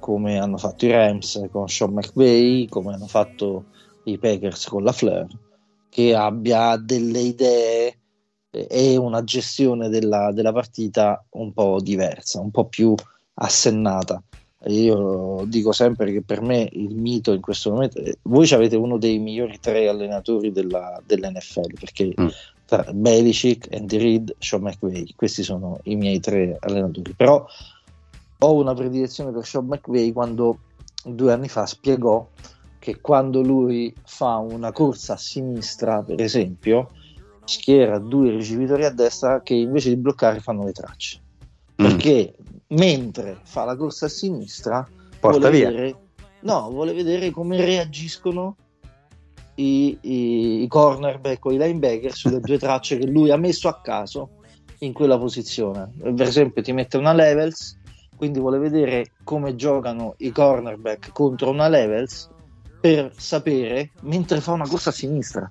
come 0.00 0.36
hanno 0.36 0.56
fatto 0.56 0.84
i 0.84 0.90
Rams 0.90 1.46
con 1.52 1.68
Sean 1.68 1.92
McVay, 1.92 2.66
come 2.66 2.92
hanno 2.92 3.06
fatto 3.06 3.66
i 4.04 4.18
Packers 4.18 4.66
con 4.66 4.82
la 4.82 4.90
Fleur, 4.90 5.28
che 5.88 6.12
abbia 6.12 6.76
delle 6.76 7.20
idee 7.20 7.98
e 8.50 8.96
una 8.96 9.22
gestione 9.22 9.88
della, 9.88 10.32
della 10.32 10.52
partita 10.52 11.24
un 11.34 11.52
po' 11.52 11.78
diversa, 11.80 12.40
un 12.40 12.50
po' 12.50 12.64
più 12.64 12.92
assennata. 13.34 14.20
Io 14.64 15.44
dico 15.46 15.70
sempre 15.70 16.10
che 16.10 16.22
per 16.22 16.42
me 16.42 16.68
il 16.72 16.96
mito 16.96 17.32
in 17.32 17.40
questo 17.40 17.70
momento, 17.70 18.02
voi 18.22 18.50
avete 18.50 18.74
uno 18.74 18.98
dei 18.98 19.20
migliori 19.20 19.60
tre 19.60 19.86
allenatori 19.86 20.50
della, 20.50 21.00
dell'NFL 21.06 21.78
perché 21.78 22.12
mm 22.20 22.28
tra 22.70 22.86
Belichick, 22.92 23.66
Andy 23.74 23.98
Reid, 23.98 24.36
Sean 24.38 24.62
McVay. 24.62 25.12
Questi 25.16 25.42
sono 25.42 25.80
i 25.84 25.96
miei 25.96 26.20
tre 26.20 26.56
allenatori. 26.60 27.12
Però 27.14 27.44
ho 28.38 28.54
una 28.54 28.74
predilezione 28.74 29.32
per 29.32 29.44
Sean 29.44 29.66
McVay 29.66 30.12
quando 30.12 30.58
due 31.02 31.32
anni 31.32 31.48
fa 31.48 31.66
spiegò 31.66 32.24
che 32.78 33.00
quando 33.00 33.42
lui 33.42 33.92
fa 34.04 34.36
una 34.36 34.70
corsa 34.70 35.14
a 35.14 35.16
sinistra, 35.16 36.00
per 36.02 36.22
esempio, 36.22 36.90
schiera 37.44 37.98
due 37.98 38.30
ricevitori 38.30 38.84
a 38.84 38.90
destra 38.90 39.42
che 39.42 39.54
invece 39.54 39.88
di 39.88 39.96
bloccare 39.96 40.38
fanno 40.38 40.64
le 40.64 40.72
tracce. 40.72 41.20
Mm. 41.82 41.84
Perché 41.84 42.36
mentre 42.68 43.40
fa 43.42 43.64
la 43.64 43.74
corsa 43.74 44.06
a 44.06 44.08
sinistra, 44.08 44.86
Porta 45.18 45.38
vuole 45.38 45.50
via. 45.50 45.70
vedere, 45.70 45.96
no, 46.42 46.70
vuole 46.70 46.92
vedere 46.92 47.32
come 47.32 47.56
reagiscono 47.62 48.54
i, 49.60 49.98
i, 50.00 50.62
i 50.62 50.68
cornerback 50.68 51.44
o 51.44 51.52
i 51.52 51.58
linebacker 51.58 52.12
sulle 52.12 52.40
due 52.40 52.58
tracce 52.58 52.96
che 52.96 53.06
lui 53.06 53.30
ha 53.30 53.36
messo 53.36 53.68
a 53.68 53.80
caso 53.80 54.30
in 54.78 54.92
quella 54.92 55.18
posizione. 55.18 55.90
Per 55.98 56.26
esempio, 56.26 56.62
ti 56.62 56.72
mette 56.72 56.96
una 56.96 57.12
levels, 57.12 57.78
quindi 58.16 58.38
vuole 58.38 58.58
vedere 58.58 59.12
come 59.24 59.54
giocano 59.54 60.14
i 60.18 60.32
cornerback 60.32 61.12
contro 61.12 61.50
una 61.50 61.68
levels 61.68 62.28
per 62.80 63.12
sapere 63.14 63.90
mentre 64.02 64.40
fa 64.40 64.52
una 64.52 64.66
corsa 64.66 64.88
a 64.88 64.92
sinistra. 64.92 65.50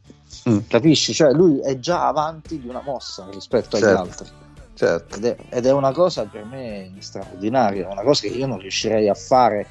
Mm. 0.49 0.59
Capisci? 0.67 1.13
Cioè, 1.13 1.31
lui 1.31 1.59
è 1.59 1.77
già 1.77 2.07
avanti 2.07 2.59
di 2.59 2.67
una 2.67 2.81
mossa 2.81 3.27
rispetto 3.31 3.75
agli 3.75 3.83
certo. 3.83 4.01
altri. 4.01 4.27
Certo. 4.73 5.15
Ed, 5.17 5.25
è, 5.25 5.35
ed 5.49 5.65
è 5.65 5.71
una 5.71 5.91
cosa 5.91 6.23
per 6.23 6.45
me 6.45 6.91
straordinaria, 6.99 7.89
una 7.89 8.01
cosa 8.01 8.27
che 8.27 8.33
io 8.33 8.47
non 8.47 8.59
riuscirei 8.59 9.09
a 9.09 9.13
fare 9.13 9.67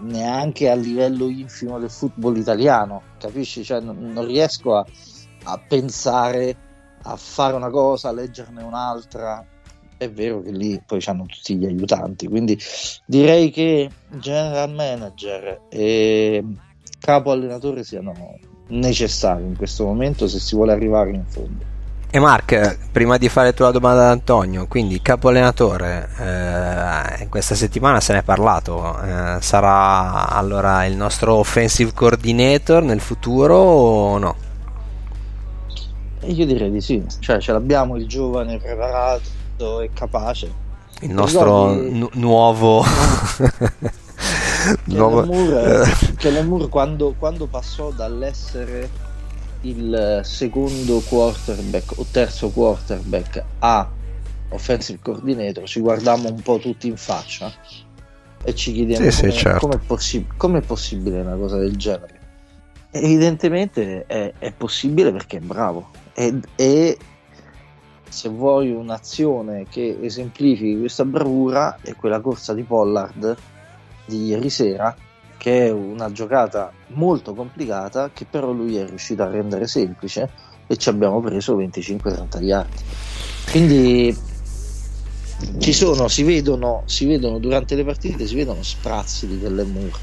neanche 0.00 0.70
a 0.70 0.74
livello 0.74 1.28
infimo 1.28 1.78
del 1.78 1.90
football 1.90 2.36
italiano, 2.36 3.02
capisci? 3.18 3.64
Cioè, 3.64 3.80
non, 3.80 3.98
non 4.12 4.26
riesco 4.26 4.76
a, 4.76 4.86
a, 5.44 5.58
pensare 5.66 6.56
a 7.02 7.16
fare 7.16 7.54
una 7.54 7.70
cosa, 7.70 8.08
a 8.08 8.12
leggerne 8.12 8.62
un'altra. 8.62 9.44
È 9.96 10.08
vero 10.10 10.42
che 10.42 10.52
lì 10.52 10.80
poi 10.86 11.02
hanno 11.06 11.26
tutti 11.26 11.56
gli 11.56 11.66
aiutanti, 11.66 12.28
quindi 12.28 12.56
direi 13.04 13.50
che 13.50 13.90
general 14.10 14.72
manager 14.72 15.62
e 15.68 16.44
capo 17.00 17.32
allenatore 17.32 17.82
siano 17.82 18.38
necessari 18.68 19.44
in 19.44 19.56
questo 19.56 19.84
momento 19.84 20.28
se 20.28 20.38
si 20.38 20.54
vuole 20.54 20.72
arrivare 20.72 21.10
in 21.10 21.24
fondo. 21.24 21.76
E 22.10 22.18
Mark, 22.20 22.88
prima 22.90 23.18
di 23.18 23.28
fare 23.28 23.52
tu 23.52 23.64
la 23.64 23.70
domanda 23.70 24.04
ad 24.04 24.12
Antonio, 24.12 24.66
quindi 24.66 25.02
capo 25.02 25.28
allenatore, 25.28 26.08
eh, 26.18 27.28
questa 27.28 27.54
settimana 27.54 28.00
se 28.00 28.14
ne 28.14 28.20
è 28.20 28.22
parlato, 28.22 28.98
eh, 29.02 29.36
sarà 29.42 30.30
allora 30.30 30.86
il 30.86 30.96
nostro 30.96 31.34
offensive 31.34 31.92
coordinator 31.92 32.82
nel 32.82 33.00
futuro 33.00 33.56
o 33.56 34.16
no? 34.16 34.36
Io 36.22 36.46
direi 36.46 36.70
di 36.70 36.80
sì, 36.80 37.04
cioè 37.18 37.40
ce 37.40 37.52
l'abbiamo 37.52 37.96
il 37.96 38.06
giovane 38.06 38.56
preparato 38.56 39.82
e 39.82 39.90
capace. 39.92 40.50
Il 41.00 41.10
nostro 41.10 41.74
nu- 41.74 42.08
nuovo... 42.14 42.82
nuovo... 44.84 45.26
Moore 45.26 46.68
quando, 46.70 47.14
quando 47.18 47.44
passò 47.44 47.90
dall'essere 47.90 49.07
il 49.62 50.20
secondo 50.22 51.00
quarterback 51.00 51.98
o 51.98 52.06
terzo 52.10 52.50
quarterback 52.50 53.44
a 53.58 53.90
offensive 54.50 54.98
coordinator 55.02 55.64
ci 55.66 55.80
guardiamo 55.80 56.28
un 56.28 56.40
po' 56.40 56.58
tutti 56.58 56.86
in 56.86 56.96
faccia 56.96 57.52
e 58.44 58.54
ci 58.54 58.72
chiediamo 58.72 59.10
sì, 59.10 59.20
come, 59.20 59.32
sì, 59.32 59.38
certo. 59.38 59.66
com'è, 59.66 59.78
possi- 59.78 60.26
com'è, 60.36 60.60
possibile 60.60 61.20
una 61.20 61.34
cosa 61.34 61.58
del 61.58 61.76
genere 61.76 62.20
evidentemente 62.90 64.04
è, 64.06 64.32
è 64.38 64.52
possibile 64.52 65.12
perché 65.12 65.38
è 65.38 65.40
bravo 65.40 65.90
e, 66.14 66.38
e, 66.54 66.98
se 68.08 68.28
vuoi 68.28 68.70
un'azione 68.70 69.66
che 69.68 69.98
esemplifichi 70.00 70.78
questa 70.78 71.04
bravura 71.04 71.78
è 71.82 71.94
quella 71.94 72.20
corsa 72.20 72.54
di 72.54 72.62
Pollard 72.62 73.36
di 74.06 74.26
ieri 74.26 74.48
sera 74.48 74.96
che 75.38 75.66
è 75.66 75.70
una 75.70 76.12
giocata 76.12 76.70
molto 76.88 77.32
complicata 77.32 78.10
che 78.12 78.26
però 78.28 78.50
lui 78.50 78.76
è 78.76 78.86
riuscito 78.86 79.22
a 79.22 79.30
rendere 79.30 79.66
semplice 79.66 80.28
e 80.66 80.76
ci 80.76 80.88
abbiamo 80.90 81.20
preso 81.20 81.56
25-30 81.56 82.42
yard. 82.42 82.72
Quindi 83.50 84.14
ci 85.58 85.72
sono, 85.72 86.08
si 86.08 86.24
vedono, 86.24 86.82
si 86.84 87.06
vedono 87.06 87.38
durante 87.38 87.76
le 87.76 87.84
partite, 87.84 88.26
si 88.26 88.34
vedono 88.34 88.62
sprazzi 88.62 89.26
di 89.26 89.38
delle 89.38 89.62
mura 89.62 89.96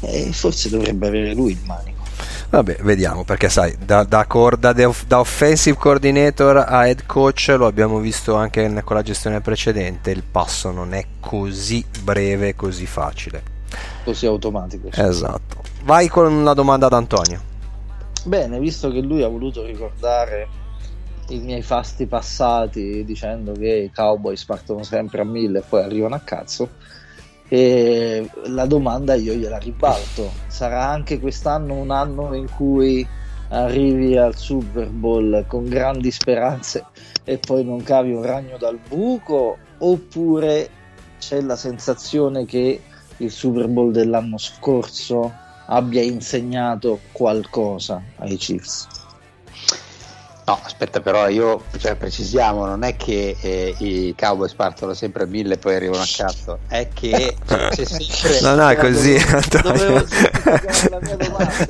e 0.00 0.30
forse 0.32 0.68
dovrebbe 0.68 1.06
avere 1.06 1.32
lui 1.32 1.52
il 1.52 1.60
manico. 1.64 1.96
Vabbè, 2.50 2.78
vediamo 2.80 3.24
perché 3.24 3.48
sai, 3.48 3.76
da, 3.84 4.02
da, 4.04 4.26
da, 4.58 4.72
da, 5.06 5.18
offensive 5.20 5.76
coordinator 5.76 6.56
a 6.56 6.86
head 6.86 7.04
coach 7.06 7.54
lo 7.56 7.66
abbiamo 7.66 7.98
visto 8.00 8.34
anche 8.34 8.82
con 8.82 8.96
la 8.96 9.02
gestione 9.02 9.40
precedente, 9.40 10.10
il 10.10 10.24
passo 10.28 10.72
non 10.72 10.94
è 10.94 11.04
così 11.20 11.84
breve, 12.02 12.56
così 12.56 12.86
facile 12.86 13.56
così 14.04 14.26
automatico. 14.26 14.88
Esatto. 14.92 15.62
Vai 15.84 16.08
con 16.08 16.44
la 16.44 16.54
domanda 16.54 16.86
ad 16.86 16.92
Antonio. 16.92 17.40
Bene, 18.24 18.58
visto 18.58 18.90
che 18.90 19.00
lui 19.00 19.22
ha 19.22 19.28
voluto 19.28 19.64
ricordare 19.64 20.48
i 21.28 21.38
miei 21.38 21.62
fasti 21.62 22.06
passati 22.06 23.04
dicendo 23.04 23.52
che 23.52 23.68
i 23.68 23.92
Cowboys 23.92 24.44
partono 24.44 24.82
sempre 24.82 25.20
a 25.20 25.24
mille 25.24 25.58
e 25.58 25.62
poi 25.66 25.82
arrivano 25.82 26.14
a 26.14 26.20
cazzo, 26.20 26.68
e 27.48 28.30
la 28.46 28.66
domanda 28.66 29.14
io 29.14 29.34
gliela 29.34 29.58
ribalto. 29.58 30.30
Sarà 30.46 30.86
anche 30.88 31.18
quest'anno 31.18 31.74
un 31.74 31.90
anno 31.90 32.34
in 32.34 32.50
cui 32.50 33.06
arrivi 33.50 34.16
al 34.16 34.36
Super 34.36 34.88
Bowl 34.88 35.44
con 35.46 35.64
grandi 35.64 36.10
speranze 36.10 36.84
e 37.24 37.38
poi 37.38 37.64
non 37.64 37.82
cavi 37.82 38.12
un 38.12 38.22
ragno 38.22 38.58
dal 38.58 38.78
buco 38.86 39.56
oppure 39.78 40.68
c'è 41.18 41.40
la 41.40 41.56
sensazione 41.56 42.44
che 42.44 42.82
il 43.18 43.30
Super 43.30 43.68
Bowl 43.68 43.92
dell'anno 43.92 44.38
scorso 44.38 45.32
abbia 45.66 46.02
insegnato 46.02 47.00
qualcosa 47.12 48.02
ai 48.16 48.36
Chiefs. 48.36 48.86
No, 50.48 50.58
aspetta, 50.62 51.00
però 51.00 51.28
io 51.28 51.62
cioè, 51.76 51.94
precisiamo: 51.94 52.64
non 52.64 52.82
è 52.82 52.96
che 52.96 53.36
eh, 53.38 53.74
i 53.80 54.14
Cowboys 54.16 54.54
partono 54.54 54.94
sempre 54.94 55.24
a 55.24 55.26
mille 55.26 55.54
e 55.54 55.58
poi 55.58 55.74
arrivano 55.74 56.00
a 56.00 56.06
cazzo, 56.10 56.60
è 56.68 56.88
che 56.88 57.36
c'è 57.44 57.84
sempre. 57.84 58.40
No, 58.40 58.54
no, 58.54 58.66
è 58.66 58.76
così. 58.76 59.14
Dovevo, 59.62 60.06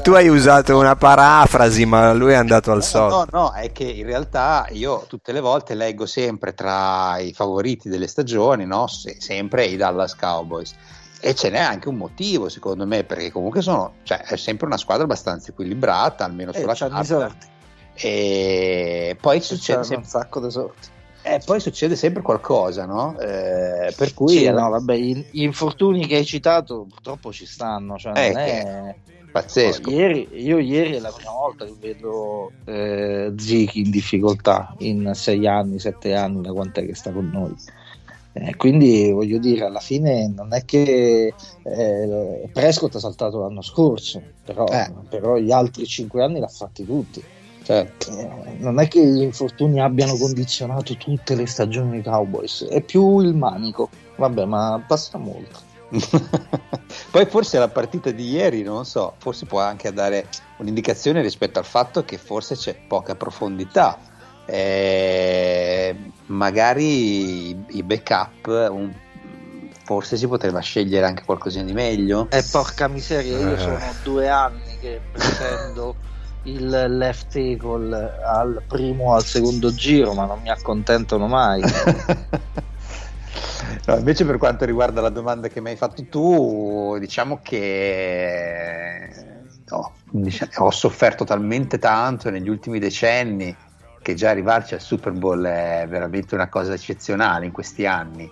tu 0.00 0.12
hai 0.12 0.28
usato 0.28 0.78
una 0.78 0.94
parafrasi, 0.94 1.86
ma 1.86 2.12
lui 2.12 2.30
è 2.30 2.36
andato 2.36 2.70
al 2.70 2.76
no, 2.76 2.82
solito. 2.84 3.26
No, 3.32 3.40
no, 3.40 3.52
è 3.52 3.72
che 3.72 3.82
in 3.82 4.06
realtà 4.06 4.68
io 4.70 5.06
tutte 5.08 5.32
le 5.32 5.40
volte 5.40 5.74
leggo 5.74 6.06
sempre 6.06 6.54
tra 6.54 7.18
i 7.18 7.32
favoriti 7.32 7.88
delle 7.88 8.06
stagioni, 8.06 8.64
no? 8.64 8.86
Se, 8.86 9.16
sempre 9.18 9.64
i 9.64 9.76
Dallas 9.76 10.14
Cowboys. 10.14 10.72
E 11.20 11.34
ce 11.34 11.50
n'è 11.50 11.58
anche 11.58 11.88
un 11.88 11.96
motivo, 11.96 12.48
secondo 12.48 12.86
me, 12.86 13.02
perché 13.04 13.32
comunque 13.32 13.60
sono, 13.60 13.94
cioè, 14.04 14.18
è 14.18 14.36
sempre 14.36 14.66
una 14.66 14.76
squadra 14.76 15.04
abbastanza 15.04 15.50
equilibrata, 15.50 16.24
almeno 16.24 16.52
Eh, 16.52 16.60
sulla 16.60 16.72
i 16.72 16.76
carta. 16.76 17.04
sorti. 17.04 17.46
E 17.94 19.16
poi 19.20 19.40
succede 19.40 19.82
sempre 19.82 20.04
un 20.04 20.10
sacco 20.10 20.40
di 20.40 20.50
sorti. 20.50 20.88
eh, 21.22 21.40
poi 21.44 21.58
succede 21.58 21.96
sempre 21.96 22.22
qualcosa, 22.22 22.86
no? 22.86 23.18
Eh, 23.18 23.92
per 23.96 24.14
cui 24.14 24.36
Sì, 24.36 24.48
no, 24.48 24.68
vabbè, 24.70 24.96
gli, 24.96 25.24
infortuni 25.32 26.06
che 26.06 26.16
hai 26.16 26.24
citato 26.24 26.86
purtroppo 26.88 27.32
ci 27.32 27.44
stanno. 27.44 27.98
Cioè 27.98 28.12
Eh, 28.16 28.28
non 28.32 28.38
è... 28.40 28.94
pazzesco. 29.32 29.90
Ieri, 29.90 30.28
io 30.32 30.58
ieri 30.58 30.94
è 30.94 31.00
la 31.00 31.10
prima 31.10 31.32
volta 31.32 31.64
che 31.64 31.74
vedo 31.80 32.52
eh, 32.64 33.32
Zichi 33.36 33.80
in 33.80 33.90
difficoltà 33.90 34.72
in 34.78 35.10
sei 35.14 35.46
anni, 35.48 35.80
sette 35.80 36.14
anni, 36.14 36.40
da 36.40 36.52
quant'è 36.52 36.86
che 36.86 36.94
sta 36.94 37.10
con 37.10 37.28
noi. 37.32 37.54
Eh, 38.32 38.56
quindi 38.56 39.10
voglio 39.10 39.38
dire, 39.38 39.64
alla 39.64 39.80
fine 39.80 40.28
non 40.28 40.52
è 40.52 40.64
che 40.64 41.34
eh, 41.62 42.50
Prescott 42.52 42.94
ha 42.94 43.00
saltato 43.00 43.40
l'anno 43.40 43.62
scorso, 43.62 44.22
però, 44.44 44.66
Eh. 44.66 44.92
però 45.08 45.36
gli 45.36 45.50
altri 45.50 45.86
cinque 45.86 46.22
anni 46.22 46.38
l'ha 46.38 46.48
fatti 46.48 46.84
tutti. 46.84 47.22
Certo. 47.62 48.10
Eh, 48.16 48.56
non 48.58 48.78
è 48.78 48.88
che 48.88 49.04
gli 49.04 49.22
infortuni 49.22 49.80
abbiano 49.80 50.16
condizionato 50.16 50.96
tutte 50.96 51.34
le 51.34 51.46
stagioni 51.46 51.90
dei 51.90 52.02
Cowboys, 52.02 52.64
è 52.64 52.80
più 52.80 53.20
il 53.20 53.34
manico. 53.34 53.88
Vabbè, 54.16 54.44
ma 54.44 54.82
basta 54.86 55.18
molto. 55.18 55.66
Poi 57.10 57.26
forse 57.26 57.58
la 57.58 57.68
partita 57.68 58.10
di 58.10 58.30
ieri, 58.30 58.62
non 58.62 58.84
so, 58.84 59.14
forse 59.18 59.46
può 59.46 59.60
anche 59.60 59.92
dare 59.92 60.26
un'indicazione 60.58 61.22
rispetto 61.22 61.58
al 61.58 61.64
fatto 61.64 62.04
che 62.04 62.18
forse 62.18 62.56
c'è 62.56 62.74
poca 62.86 63.14
profondità. 63.14 63.98
Eh, 64.50 65.94
magari 66.26 67.50
i, 67.50 67.64
i 67.68 67.82
backup, 67.82 68.46
un- 68.70 68.92
forse 69.84 70.16
si 70.16 70.26
poteva 70.26 70.60
scegliere 70.60 71.06
anche 71.06 71.22
qualcosina 71.24 71.64
di 71.64 71.72
meglio. 71.72 72.28
E 72.30 72.42
porca 72.50 72.88
miseria, 72.88 73.38
io 73.38 73.54
Eh. 73.54 73.58
sono 73.58 73.94
due 74.02 74.28
anni 74.28 74.78
che 74.80 75.00
pretendo 75.12 75.96
il 76.44 76.66
left 76.96 77.26
tackle 77.32 78.20
al 78.24 78.62
primo 78.66 79.10
o 79.10 79.14
al 79.14 79.24
secondo 79.24 79.72
giro, 79.74 80.14
ma 80.14 80.24
non 80.24 80.40
mi 80.40 80.50
accontentano 80.50 81.26
mai. 81.26 81.62
No, 83.86 83.96
invece 83.96 84.24
per 84.24 84.38
quanto 84.38 84.64
riguarda 84.64 85.00
la 85.00 85.08
domanda 85.08 85.48
che 85.48 85.60
mi 85.60 85.70
hai 85.70 85.76
fatto 85.76 86.04
tu, 86.04 86.96
diciamo 86.98 87.40
che 87.42 89.08
no, 89.70 89.92
diciamo- 90.10 90.50
ho 90.58 90.70
sofferto 90.70 91.24
talmente 91.24 91.78
tanto 91.78 92.30
negli 92.30 92.48
ultimi 92.48 92.78
decenni 92.78 93.54
che 94.08 94.14
già 94.14 94.30
arrivarci 94.30 94.72
al 94.72 94.80
Super 94.80 95.12
Bowl 95.12 95.44
è 95.44 95.84
veramente 95.86 96.34
una 96.34 96.48
cosa 96.48 96.72
eccezionale 96.72 97.44
in 97.44 97.52
questi 97.52 97.84
anni. 97.84 98.30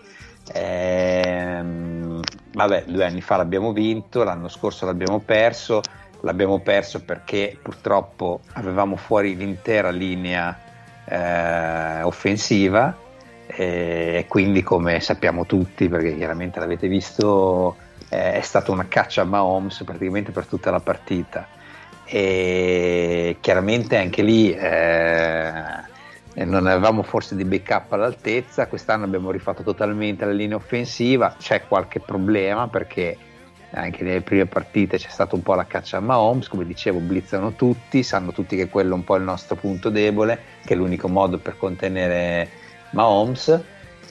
Ehm, 0.55 2.23
vabbè, 2.55 2.85
due 2.87 3.05
anni 3.05 3.21
fa 3.21 3.37
l'abbiamo 3.37 3.75
vinto, 3.75 4.25
l'anno 4.25 4.49
scorso 4.49 4.87
l'abbiamo 4.87 5.19
perso, 5.19 5.83
l'abbiamo 6.23 6.61
perso 6.61 7.05
perché 7.05 7.59
purtroppo 7.61 8.41
avevamo 8.55 8.97
fuori 8.97 9.37
l'intera 9.37 9.91
linea 9.91 10.59
eh, 11.05 12.01
offensiva 12.05 12.97
e 13.47 14.25
quindi 14.29 14.63
come 14.63 14.99
sappiamo 15.01 15.45
tutti, 15.45 15.91
perché 15.91 16.17
chiaramente 16.17 16.59
l'avete 16.59 16.89
visto, 16.89 17.77
eh, 18.09 18.33
è 18.33 18.41
stata 18.41 18.73
una 18.73 18.87
caccia 18.89 19.21
a 19.21 19.25
Mahomes 19.25 19.83
praticamente 19.85 20.33
per 20.33 20.47
tutta 20.47 20.71
la 20.71 20.81
partita 20.81 21.56
e 22.07 23.37
chiaramente 23.41 23.97
anche 23.97 24.23
lì 24.23 24.53
eh, 24.53 25.85
non 26.45 26.67
avevamo 26.67 27.03
forse 27.03 27.35
dei 27.35 27.45
backup 27.45 27.93
all'altezza, 27.93 28.69
quest'anno 28.69 29.05
abbiamo 29.05 29.31
rifatto 29.31 29.63
totalmente 29.63 30.25
la 30.25 30.33
linea 30.33 30.57
offensiva, 30.57 31.35
c'è 31.39 31.67
qualche 31.67 32.01
problema 32.01 32.69
perché 32.69 33.17
anche 33.71 34.05
nelle 34.05 34.23
prime 34.23 34.47
partite 34.47 34.97
c'è 34.97 35.09
stata 35.09 35.35
un 35.35 35.43
po' 35.43 35.55
la 35.55 35.67
caccia 35.67 35.99
a 35.99 36.01
Mahomes, 36.01 36.49
come 36.49 36.65
dicevo 36.65 36.99
blizzano 36.99 37.53
tutti, 37.53 38.03
sanno 38.03 38.33
tutti 38.33 38.57
che 38.57 38.69
quello 38.69 38.93
è 38.93 38.95
un 38.95 39.05
po' 39.05 39.17
il 39.17 39.23
nostro 39.23 39.57
punto 39.57 39.91
debole, 39.91 40.39
che 40.65 40.75
è 40.75 40.77
l'unico 40.77 41.09
modo 41.09 41.39
per 41.39 41.57
contenere 41.59 42.49
Mahomes. 42.91 43.61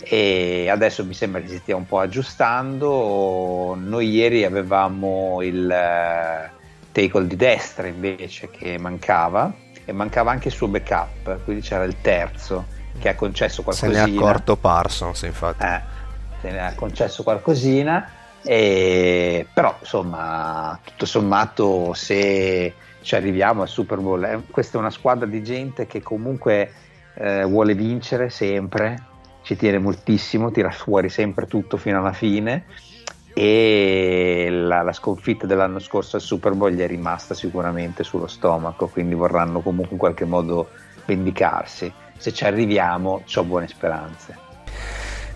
E 0.04 0.68
adesso 0.70 1.06
mi 1.06 1.14
sembra 1.14 1.42
che 1.42 1.48
si 1.48 1.58
stia 1.58 1.76
un 1.76 1.86
po' 1.86 2.00
aggiustando. 2.00 3.76
Noi 3.80 4.10
ieri 4.10 4.44
avevamo 4.44 5.42
il 5.42 5.72
eh, 5.72 6.52
tackle 6.96 7.28
di 7.28 7.36
destra 7.36 7.88
invece 7.88 8.50
che 8.50 8.78
mancava 8.78 9.54
e 9.84 9.92
mancava 9.92 10.32
anche 10.32 10.48
il 10.48 10.54
suo 10.54 10.70
backup, 10.70 11.44
quindi 11.44 11.62
c'era 11.62 11.84
il 11.84 12.00
terzo 12.00 12.66
che 12.98 13.10
ha 13.10 13.16
concesso 13.16 13.62
Se 13.70 13.88
ne 13.88 13.94
qualcosina. 13.94 14.22
è 14.22 14.24
accorto 14.24 14.56
Parsons, 14.56 15.22
infatti. 15.24 15.66
Eh, 15.66 15.82
se 16.40 16.52
ne 16.52 16.66
ha 16.66 16.74
concesso 16.74 17.24
qualcosina, 17.24 18.10
e- 18.42 19.46
però 19.54 19.76
insomma, 19.78 20.80
tutto 20.86 21.06
sommato, 21.06 21.94
se 21.94 22.74
ci 23.02 23.16
arriviamo 23.16 23.62
al 23.62 23.68
Super 23.68 24.00
Bowl, 24.00 24.24
eh, 24.24 24.42
questa 24.50 24.78
è 24.78 24.80
una 24.80 24.90
squadra 24.90 25.26
di 25.28 25.44
gente 25.44 25.88
che 25.88 26.02
comunque 26.02 26.72
eh, 27.16 27.44
vuole 27.44 27.76
vincere 27.76 28.30
sempre, 28.30 29.04
ci 29.44 29.58
tiene 29.58 29.80
moltissimo, 29.80 30.50
tira 30.50 30.72
fuori 30.72 31.10
sempre 31.10 31.46
tutto 31.46 31.76
fino 31.76 32.00
alla 32.00 32.14
fine. 32.14 32.66
E 33.38 34.48
la, 34.50 34.82
la 34.82 34.94
sconfitta 34.94 35.46
dell'anno 35.46 35.80
scorso 35.80 36.16
al 36.16 36.22
Super 36.22 36.54
Bowl 36.54 36.72
gli 36.72 36.80
è 36.80 36.88
rimasta 36.88 37.34
sicuramente 37.34 38.06
sullo 38.06 38.28
stomaco, 38.28 38.88
quindi 38.88 39.14
vorranno 39.14 39.60
comunque 39.60 39.92
in 39.92 40.00
qualche 40.00 40.24
modo 40.24 40.70
vendicarsi. 41.06 41.92
Se 42.16 42.32
ci 42.32 42.46
arriviamo, 42.46 43.24
ho 43.36 43.44
buone 43.44 43.68
speranze. 43.68 44.45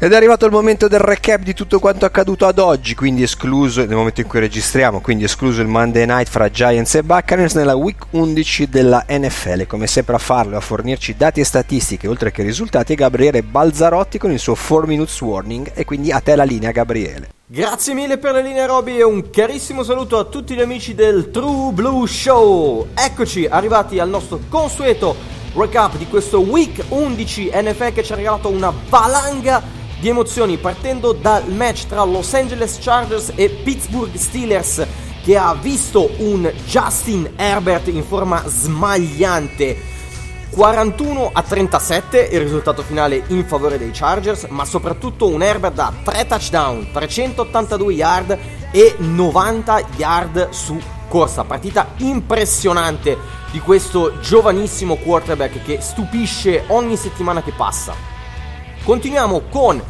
Ed 0.01 0.13
è 0.13 0.15
arrivato 0.15 0.45
il 0.45 0.53
momento 0.53 0.87
del 0.87 1.01
recap 1.01 1.41
di 1.41 1.53
tutto 1.53 1.77
quanto 1.77 2.05
accaduto 2.05 2.45
ad 2.45 2.57
oggi, 2.57 2.95
quindi 2.95 3.23
escluso 3.23 3.81
nel 3.81 3.97
momento 3.97 4.21
in 4.21 4.27
cui 4.27 4.39
registriamo, 4.39 5.01
quindi 5.01 5.25
escluso 5.25 5.59
il 5.59 5.67
Monday 5.67 6.05
Night 6.05 6.29
fra 6.29 6.49
Giants 6.49 6.95
e 6.95 7.03
Buccaneers 7.03 7.55
nella 7.55 7.75
week 7.75 8.05
11 8.11 8.69
della 8.69 9.03
NFL. 9.09 9.67
Come 9.67 9.87
sempre 9.87 10.15
a 10.15 10.17
farlo 10.17 10.55
a 10.55 10.61
fornirci 10.61 11.17
dati 11.17 11.41
e 11.41 11.43
statistiche 11.43 12.07
oltre 12.07 12.31
che 12.31 12.43
risultati 12.43 12.93
è 12.93 12.95
Gabriele 12.95 13.43
Balzarotti 13.43 14.17
con 14.17 14.31
il 14.31 14.39
suo 14.39 14.55
4 14.55 14.87
minutes 14.87 15.19
warning 15.19 15.69
e 15.73 15.83
quindi 15.83 16.13
a 16.13 16.21
te 16.21 16.33
la 16.37 16.45
linea 16.45 16.71
Gabriele. 16.71 17.31
Grazie 17.45 17.93
mille 17.93 18.17
per 18.17 18.35
le 18.35 18.41
linee 18.41 18.67
Roby 18.67 18.99
e 18.99 19.03
un 19.03 19.29
carissimo 19.29 19.83
saluto 19.83 20.17
a 20.17 20.23
tutti 20.23 20.55
gli 20.55 20.61
amici 20.61 20.95
del 20.95 21.29
True 21.29 21.73
Blue 21.73 22.07
Show. 22.07 22.87
Eccoci 22.95 23.47
arrivati 23.47 23.99
al 23.99 24.07
nostro 24.07 24.39
consueto 24.47 25.13
recap 25.53 25.97
di 25.97 26.07
questo 26.07 26.39
week 26.39 26.85
11 26.87 27.49
NFL 27.53 27.91
che 27.91 28.03
ci 28.03 28.13
ha 28.13 28.15
regalato 28.15 28.47
una 28.47 28.71
valanga 28.87 29.78
di 29.99 30.09
emozioni 30.09 30.57
partendo 30.57 31.11
dal 31.11 31.51
match 31.51 31.87
tra 31.87 32.03
Los 32.03 32.33
Angeles 32.33 32.77
Chargers 32.79 33.33
e 33.35 33.49
Pittsburgh 33.49 34.15
Steelers 34.15 34.85
che 35.23 35.37
ha 35.37 35.53
visto 35.53 36.09
un 36.19 36.51
Justin 36.65 37.33
Herbert 37.35 37.87
in 37.87 38.03
forma 38.03 38.43
smagliante 38.47 39.97
41 40.49 41.29
a 41.31 41.43
37 41.43 42.29
il 42.31 42.39
risultato 42.39 42.81
finale 42.81 43.23
in 43.27 43.45
favore 43.45 43.77
dei 43.77 43.91
Chargers, 43.91 44.45
ma 44.49 44.65
soprattutto 44.65 45.27
un 45.27 45.43
Herbert 45.43 45.75
da 45.75 45.93
3 46.03 46.25
touchdown, 46.25 46.89
382 46.91 47.93
yard 47.93 48.37
e 48.71 48.95
90 48.97 49.81
yard 49.97 50.49
su 50.49 50.79
corsa. 51.07 51.43
Partita 51.43 51.93
impressionante 51.97 53.17
di 53.51 53.59
questo 53.59 54.19
giovanissimo 54.19 54.95
quarterback 54.95 55.63
che 55.63 55.81
stupisce 55.81 56.63
ogni 56.67 56.97
settimana 56.97 57.43
che 57.43 57.51
passa. 57.55 58.18
Continuiamo 58.83 59.41
con 59.49 59.81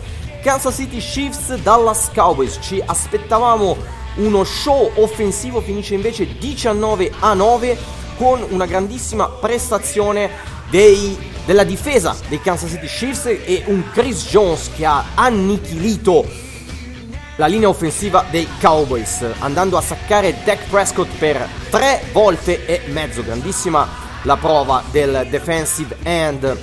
Kansas 0.42 0.76
City 0.76 0.98
Chiefs 0.98 1.56
Dallas 1.56 2.10
Cowboys. 2.14 2.58
Ci 2.62 2.82
aspettavamo 2.86 3.78
uno 4.16 4.44
show 4.44 4.92
offensivo, 4.96 5.62
finisce 5.62 5.94
invece 5.94 6.38
19 6.38 7.12
a 7.20 7.34
9 7.34 7.78
con 8.18 8.46
una 8.50 8.66
grandissima 8.66 9.28
prestazione 9.28 10.30
dei, 10.70 11.18
della 11.46 11.64
difesa 11.64 12.16
dei 12.28 12.42
Kansas 12.42 12.72
City 12.72 12.88
Chiefs 12.88 13.26
e 13.26 13.64
un 13.68 13.90
Chris 13.92 14.28
Jones 14.28 14.72
che 14.76 14.86
ha 14.86 15.06
annichilito 15.16 16.26
la 17.38 17.48
linea 17.48 17.70
offensiva 17.70 18.26
dei 18.30 18.48
Cowboys 18.60 19.26
andando 19.40 19.78
a 19.78 19.82
saccare 19.82 20.36
Dak 20.44 20.68
Prescott 20.70 21.10
per 21.18 21.48
tre 21.70 22.04
volte 22.12 22.66
e 22.66 22.90
mezzo 22.90 23.24
grandissima 23.24 23.88
la 24.24 24.36
prova 24.36 24.84
del 24.92 25.28
defensive 25.30 25.96
end 26.04 26.58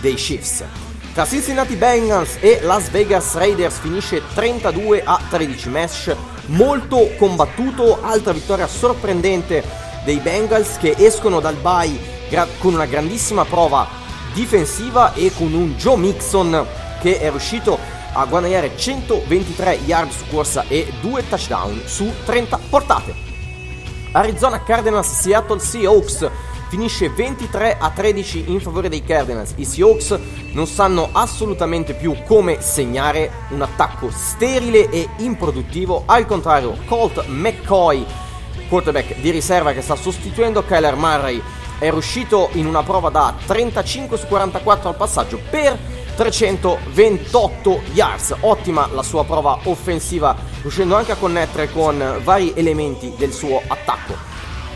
dei 0.00 0.14
Chiefs 0.14 0.89
tra 1.12 1.26
Cincinnati 1.26 1.74
Bengals 1.74 2.36
e 2.40 2.60
Las 2.62 2.88
Vegas 2.90 3.34
Raiders 3.34 3.78
finisce 3.78 4.22
32 4.32 5.02
a 5.04 5.20
13 5.28 5.68
match 5.68 6.16
molto 6.46 7.10
combattuto 7.18 8.00
altra 8.00 8.32
vittoria 8.32 8.68
sorprendente 8.68 9.64
dei 10.04 10.18
Bengals 10.18 10.78
che 10.78 10.94
escono 10.96 11.40
dal 11.40 11.56
bye 11.56 11.98
gra- 12.28 12.46
con 12.58 12.74
una 12.74 12.86
grandissima 12.86 13.44
prova 13.44 13.88
difensiva 14.32 15.12
e 15.14 15.32
con 15.34 15.52
un 15.52 15.74
Joe 15.74 15.96
Mixon 15.96 16.66
che 17.00 17.18
è 17.18 17.28
riuscito 17.30 17.78
a 18.12 18.24
guadagnare 18.26 18.76
123 18.76 19.80
yard 19.84 20.10
su 20.10 20.24
corsa 20.28 20.64
e 20.68 20.92
2 21.00 21.28
touchdown 21.28 21.82
su 21.86 22.12
30 22.24 22.58
portate. 22.68 23.14
Arizona 24.12 24.62
Cardinals 24.62 25.08
Seattle 25.08 25.60
Seahawks 25.60 26.28
finisce 26.70 27.08
23 27.08 27.78
a 27.80 27.90
13 27.90 28.44
in 28.46 28.60
favore 28.60 28.88
dei 28.88 29.02
Cardinals. 29.02 29.54
I 29.56 29.64
Seahawks 29.64 30.16
non 30.52 30.68
sanno 30.68 31.08
assolutamente 31.10 31.94
più 31.94 32.14
come 32.24 32.60
segnare 32.60 33.32
un 33.48 33.60
attacco 33.60 34.08
sterile 34.12 34.88
e 34.88 35.08
improduttivo. 35.16 36.04
Al 36.06 36.26
contrario, 36.26 36.76
Colt 36.86 37.26
McCoy, 37.26 38.06
quarterback 38.68 39.16
di 39.16 39.30
riserva 39.30 39.72
che 39.72 39.82
sta 39.82 39.96
sostituendo 39.96 40.64
Kyler 40.64 40.94
Murray, 40.94 41.42
è 41.80 41.90
riuscito 41.90 42.50
in 42.52 42.66
una 42.66 42.84
prova 42.84 43.08
da 43.08 43.34
35 43.46 44.16
su 44.16 44.28
44 44.28 44.90
al 44.90 44.94
passaggio 44.94 45.40
per 45.50 45.76
328 46.14 47.80
yards. 47.94 48.36
Ottima 48.42 48.88
la 48.92 49.02
sua 49.02 49.24
prova 49.24 49.58
offensiva, 49.64 50.36
riuscendo 50.60 50.94
anche 50.94 51.10
a 51.10 51.16
connettere 51.16 51.68
con 51.72 52.20
vari 52.22 52.52
elementi 52.54 53.12
del 53.16 53.32
suo 53.32 53.60
attacco. 53.66 54.29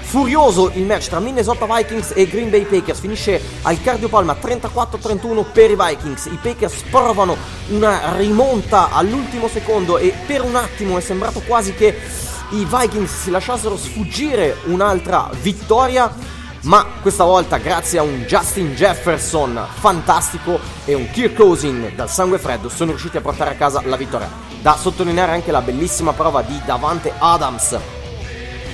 Furioso 0.05 0.71
il 0.75 0.85
match 0.85 1.09
tra 1.09 1.19
Minnesota 1.19 1.67
Vikings 1.67 2.13
e 2.15 2.29
Green 2.29 2.49
Bay 2.49 2.65
Packers 2.65 3.01
finisce 3.01 3.41
al 3.63 3.81
cardiopalma 3.83 4.37
34-31 4.41 5.45
per 5.53 5.71
i 5.71 5.77
Vikings. 5.77 6.27
I 6.27 6.39
Packers 6.41 6.83
provano 6.89 7.37
una 7.71 8.17
rimonta 8.17 8.91
all'ultimo 8.93 9.49
secondo 9.49 9.99
e 9.99 10.15
per 10.25 10.43
un 10.43 10.55
attimo 10.55 10.99
è 10.99 11.01
sembrato 11.01 11.41
quasi 11.41 11.75
che 11.75 11.99
i 12.51 12.65
Vikings 12.65 13.23
si 13.23 13.31
lasciassero 13.31 13.77
sfuggire 13.77 14.59
un'altra 14.67 15.29
vittoria, 15.41 16.15
ma 16.63 16.87
questa 17.03 17.25
volta 17.25 17.57
grazie 17.57 17.99
a 17.99 18.03
un 18.03 18.23
Justin 18.23 18.75
Jefferson 18.75 19.67
fantastico 19.73 20.61
e 20.85 20.95
un 20.95 21.11
Kirk 21.11 21.35
Cousin 21.35 21.93
dal 21.97 22.09
sangue 22.09 22.39
freddo 22.39 22.69
sono 22.69 22.91
riusciti 22.91 23.17
a 23.17 23.21
portare 23.21 23.51
a 23.51 23.55
casa 23.55 23.83
la 23.85 23.97
vittoria. 23.97 24.31
Da 24.61 24.77
sottolineare 24.77 25.33
anche 25.33 25.51
la 25.51 25.61
bellissima 25.61 26.13
prova 26.13 26.43
di 26.43 26.61
Davante 26.65 27.13
Adams 27.19 27.77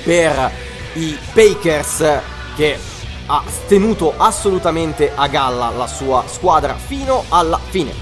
per 0.05 0.69
i 0.95 1.17
Packers 1.33 2.21
che 2.57 2.79
ha 3.27 3.43
tenuto 3.69 4.15
assolutamente 4.17 5.13
a 5.15 5.29
galla 5.29 5.71
la 5.71 5.87
sua 5.87 6.25
squadra 6.27 6.75
fino 6.75 7.25
alla 7.29 7.59
fine. 7.59 7.93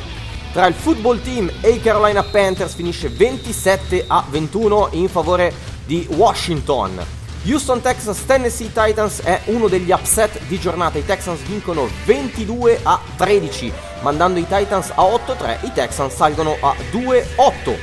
Tra 0.53 0.67
il 0.67 0.75
football 0.75 1.21
team 1.21 1.51
e 1.61 1.71
i 1.71 1.81
Carolina 1.81 2.23
Panthers 2.23 2.75
finisce 2.75 3.11
27 3.11 4.05
a 4.07 4.25
21 4.29 4.89
in 4.93 5.09
favore 5.09 5.53
di 5.85 6.07
Washington. 6.11 7.05
Houston 7.45 7.81
Texans 7.81 8.25
Tennessee 8.25 8.73
Titans 8.73 9.21
è 9.21 9.43
uno 9.47 9.69
degli 9.69 9.91
upset 9.91 10.41
di 10.47 10.59
giornata. 10.59 10.99
I 10.99 11.05
Texans 11.05 11.41
vincono 11.43 11.89
22 12.05 12.81
a 12.83 12.99
13, 13.17 13.73
mandando 14.01 14.39
i 14.39 14.47
Titans 14.49 14.91
a 14.95 15.03
8-3. 15.03 15.67
I 15.67 15.73
Texans 15.73 16.15
salgono 16.15 16.57
a 16.61 16.75
2-8. 16.91 17.77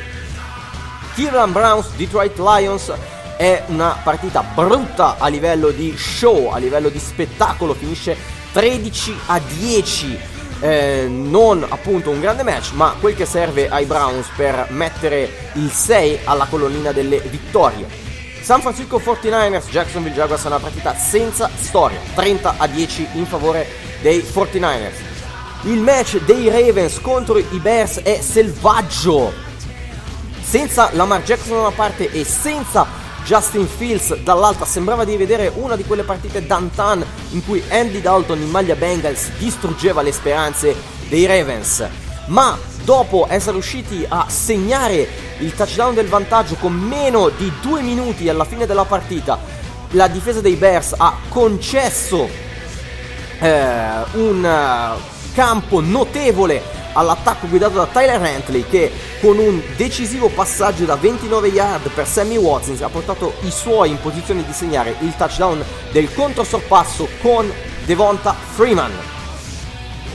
Cleveland 1.14 1.54
Browns 1.54 1.90
Detroit 1.96 2.38
Lions 2.40 2.92
è 3.38 3.64
una 3.68 3.98
partita 4.02 4.42
brutta 4.42 5.16
a 5.18 5.28
livello 5.28 5.70
di 5.70 5.96
show, 5.98 6.50
a 6.50 6.58
livello 6.58 6.90
di 6.90 7.00
spettacolo, 7.00 7.74
finisce 7.74 8.16
13 8.52 9.18
a 9.28 9.40
10. 9.40 10.20
Eh, 10.62 11.08
non 11.10 11.66
appunto 11.68 12.10
un 12.10 12.22
grande 12.22 12.44
match, 12.44 12.72
ma 12.72 12.96
quel 13.00 13.14
che 13.16 13.26
serve 13.26 13.68
ai 13.68 13.86
Browns 13.86 14.28
per 14.36 14.68
mettere 14.70 15.52
il 15.54 15.70
6 15.70 16.20
alla 16.24 16.46
colonnina 16.46 16.92
delle 16.92 17.20
vittorie. 17.20 17.88
San 18.42 18.62
Francisco 18.62 19.00
49ers, 19.00 19.70
Jacksonville 19.70 20.16
Jaguars 20.16 20.44
è 20.44 20.48
una 20.48 20.60
partita 20.60 20.96
senza 20.96 21.50
storia, 21.56 22.00
30 22.14 22.56
a 22.58 22.68
10 22.68 23.08
in 23.14 23.26
favore 23.26 23.68
dei 24.02 24.20
49ers. 24.20 25.14
Il 25.64 25.80
match 25.80 26.22
dei 26.22 26.48
Ravens 26.48 27.02
contro 27.02 27.40
i 27.40 27.60
Bears 27.60 28.02
è 28.02 28.22
selvaggio. 28.22 29.34
Senza 30.44 30.92
Lamar 30.94 31.24
Jackson 31.24 31.54
da 31.54 31.62
una 31.62 31.72
parte 31.72 32.12
e 32.12 32.24
senza 32.24 32.86
Justin 33.26 33.68
Fields 33.68 34.16
dall'altra 34.18 34.66
sembrava 34.66 35.04
di 35.04 35.18
vedere 35.18 35.52
una 35.56 35.76
di 35.76 35.84
quelle 35.84 36.04
partite 36.04 36.46
Dantan 36.46 37.04
in 37.32 37.44
cui 37.44 37.62
Andy 37.70 38.00
Dalton 38.00 38.40
in 38.40 38.52
maglia 38.52 38.76
Bengals 38.76 39.32
distruggeva 39.40 40.04
le 40.04 40.12
speranze 40.12 40.76
dei 41.10 41.26
Ravens. 41.26 41.88
Ma 42.28 42.56
dopo 42.84 43.26
essere 43.28 43.54
riusciti 43.54 44.06
a 44.08 44.28
segnare 44.30 45.08
il 45.40 45.56
touchdown 45.56 45.96
del 45.96 46.08
vantaggio 46.08 46.54
con 46.56 46.74
meno 46.74 47.30
di 47.30 47.52
due 47.62 47.82
minuti 47.82 48.30
alla 48.30 48.46
fine 48.46 48.68
della 48.68 48.86
partita 48.86 49.40
la 49.92 50.08
difesa 50.08 50.42
dei 50.42 50.56
Bears 50.56 50.94
ha 50.96 51.18
concesso 51.30 52.30
eh, 53.40 54.04
un 54.14 54.46
campo 55.36 55.82
notevole 55.82 56.64
all'attacco 56.94 57.48
guidato 57.48 57.76
da 57.76 57.88
Tyler 57.88 58.22
Huntley 58.22 58.66
che 58.68 58.90
con 59.20 59.38
un 59.38 59.62
decisivo 59.76 60.30
passaggio 60.30 60.86
da 60.86 60.96
29 60.96 61.50
yard 61.50 61.90
per 61.90 62.08
Sammy 62.08 62.38
Watkins 62.38 62.82
ha 62.82 62.90
portato 62.90 63.34
i 63.42 63.52
suoi 63.52 63.90
in 63.90 64.00
posizione 64.00 64.46
di 64.46 64.54
segnare 64.54 64.96
il 65.02 65.14
touchdown 65.16 65.64
del 65.92 66.12
controsorpasso 66.14 67.10
con 67.22 67.52
Devonta 67.86 68.34
Freeman. 68.34 68.92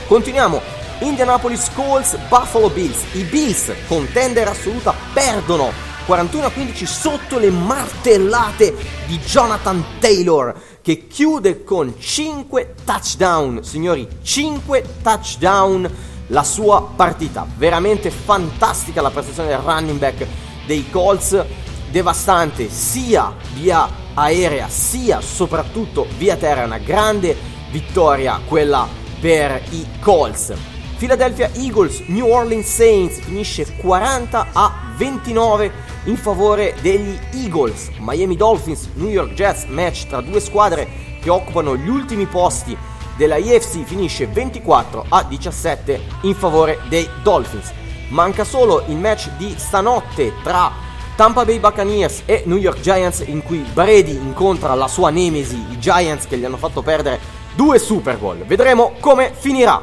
Continuiamo. 0.07 0.79
Indianapolis 0.99 1.71
Colts, 1.73 2.15
Buffalo 2.27 2.69
Bills. 2.69 3.03
I 3.13 3.23
Bills, 3.23 3.71
contender 3.87 4.47
assoluta, 4.47 4.93
perdono 5.13 5.71
41 6.05 6.45
a 6.45 6.49
15 6.51 6.85
sotto 6.85 7.39
le 7.39 7.49
martellate 7.49 8.75
di 9.05 9.17
Jonathan 9.19 9.83
Taylor 9.99 10.53
che 10.81 11.07
chiude 11.07 11.63
con 11.63 11.93
5 11.97 12.75
touchdown. 12.83 13.63
Signori, 13.63 14.07
5 14.21 14.83
touchdown 15.01 15.89
la 16.27 16.43
sua 16.43 16.81
partita. 16.95 17.45
Veramente 17.57 18.09
fantastica 18.09 19.01
la 19.01 19.11
prestazione 19.11 19.49
del 19.49 19.59
running 19.59 19.99
back 19.99 20.25
dei 20.65 20.89
Colts, 20.89 21.43
devastante 21.91 22.69
sia 22.69 23.33
via 23.53 23.99
aerea 24.13 24.67
sia 24.67 25.21
soprattutto 25.21 26.05
via 26.17 26.35
terra, 26.35 26.65
una 26.65 26.77
grande 26.77 27.35
vittoria 27.69 28.39
quella 28.45 28.87
per 29.19 29.61
i 29.69 29.85
Colts. 29.99 30.53
Philadelphia 30.97 31.49
Eagles, 31.53 32.03
New 32.07 32.27
Orleans 32.27 32.67
Saints 32.67 33.19
finisce 33.21 33.75
40 33.77 34.49
a 34.53 34.93
29 34.97 35.71
in 36.05 36.17
favore 36.17 36.75
degli 36.81 37.17
Eagles. 37.33 37.89
Miami 37.99 38.35
Dolphins, 38.35 38.89
New 38.95 39.09
York 39.09 39.33
Jets, 39.33 39.65
match 39.65 40.07
tra 40.07 40.21
due 40.21 40.39
squadre 40.39 40.87
che 41.21 41.29
occupano 41.29 41.75
gli 41.75 41.87
ultimi 41.87 42.25
posti 42.25 42.75
della 43.15 43.37
IFC 43.37 43.83
finisce 43.83 44.27
24 44.27 45.05
a 45.09 45.23
17 45.23 46.01
in 46.21 46.33
favore 46.33 46.79
dei 46.89 47.07
Dolphins. 47.21 47.71
Manca 48.09 48.43
solo 48.43 48.83
il 48.87 48.97
match 48.97 49.29
di 49.37 49.53
stanotte 49.57 50.33
tra 50.43 50.71
Tampa 51.15 51.45
Bay 51.45 51.59
Buccaneers 51.59 52.23
e 52.25 52.43
New 52.45 52.57
York 52.57 52.79
Giants 52.79 53.23
in 53.25 53.43
cui 53.43 53.59
Brady 53.59 54.15
incontra 54.15 54.73
la 54.73 54.87
sua 54.87 55.11
nemesi, 55.11 55.55
i 55.69 55.79
Giants 55.79 56.25
che 56.25 56.37
gli 56.37 56.45
hanno 56.45 56.57
fatto 56.57 56.81
perdere 56.81 57.19
due 57.53 57.77
Super 57.77 58.17
Bowl. 58.17 58.43
Vedremo 58.45 58.93
come 58.99 59.31
finirà. 59.37 59.81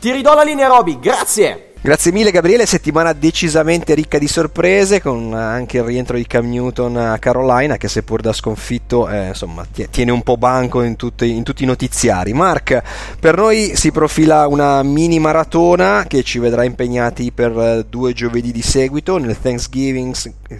Ti 0.00 0.10
ridò 0.10 0.34
la 0.34 0.42
linea 0.42 0.68
Roby, 0.68 0.98
grazie! 0.98 1.67
Grazie 1.80 2.10
mille 2.10 2.32
Gabriele, 2.32 2.66
settimana 2.66 3.12
decisamente 3.12 3.94
ricca 3.94 4.18
di 4.18 4.26
sorprese 4.26 5.00
con 5.00 5.32
anche 5.32 5.76
il 5.76 5.84
rientro 5.84 6.16
di 6.16 6.26
Cam 6.26 6.48
Newton 6.48 6.96
a 6.96 7.18
Carolina 7.20 7.76
che 7.76 7.86
seppur 7.86 8.20
da 8.20 8.32
sconfitto 8.32 9.08
eh, 9.08 9.28
insomma, 9.28 9.64
tiene 9.88 10.10
un 10.10 10.22
po' 10.22 10.36
banco 10.36 10.82
in, 10.82 10.96
tutti, 10.96 11.30
in 11.30 11.44
tutti 11.44 11.62
i 11.62 11.66
notiziari. 11.66 12.32
Mark, 12.32 12.82
per 13.20 13.36
noi 13.36 13.76
si 13.76 13.92
profila 13.92 14.48
una 14.48 14.82
mini 14.82 15.20
maratona 15.20 16.04
che 16.08 16.24
ci 16.24 16.40
vedrà 16.40 16.64
impegnati 16.64 17.30
per 17.30 17.56
eh, 17.56 17.86
due 17.88 18.12
giovedì 18.12 18.50
di 18.50 18.62
seguito 18.62 19.16
nel 19.18 19.40
Thanksgiving, 19.40 20.16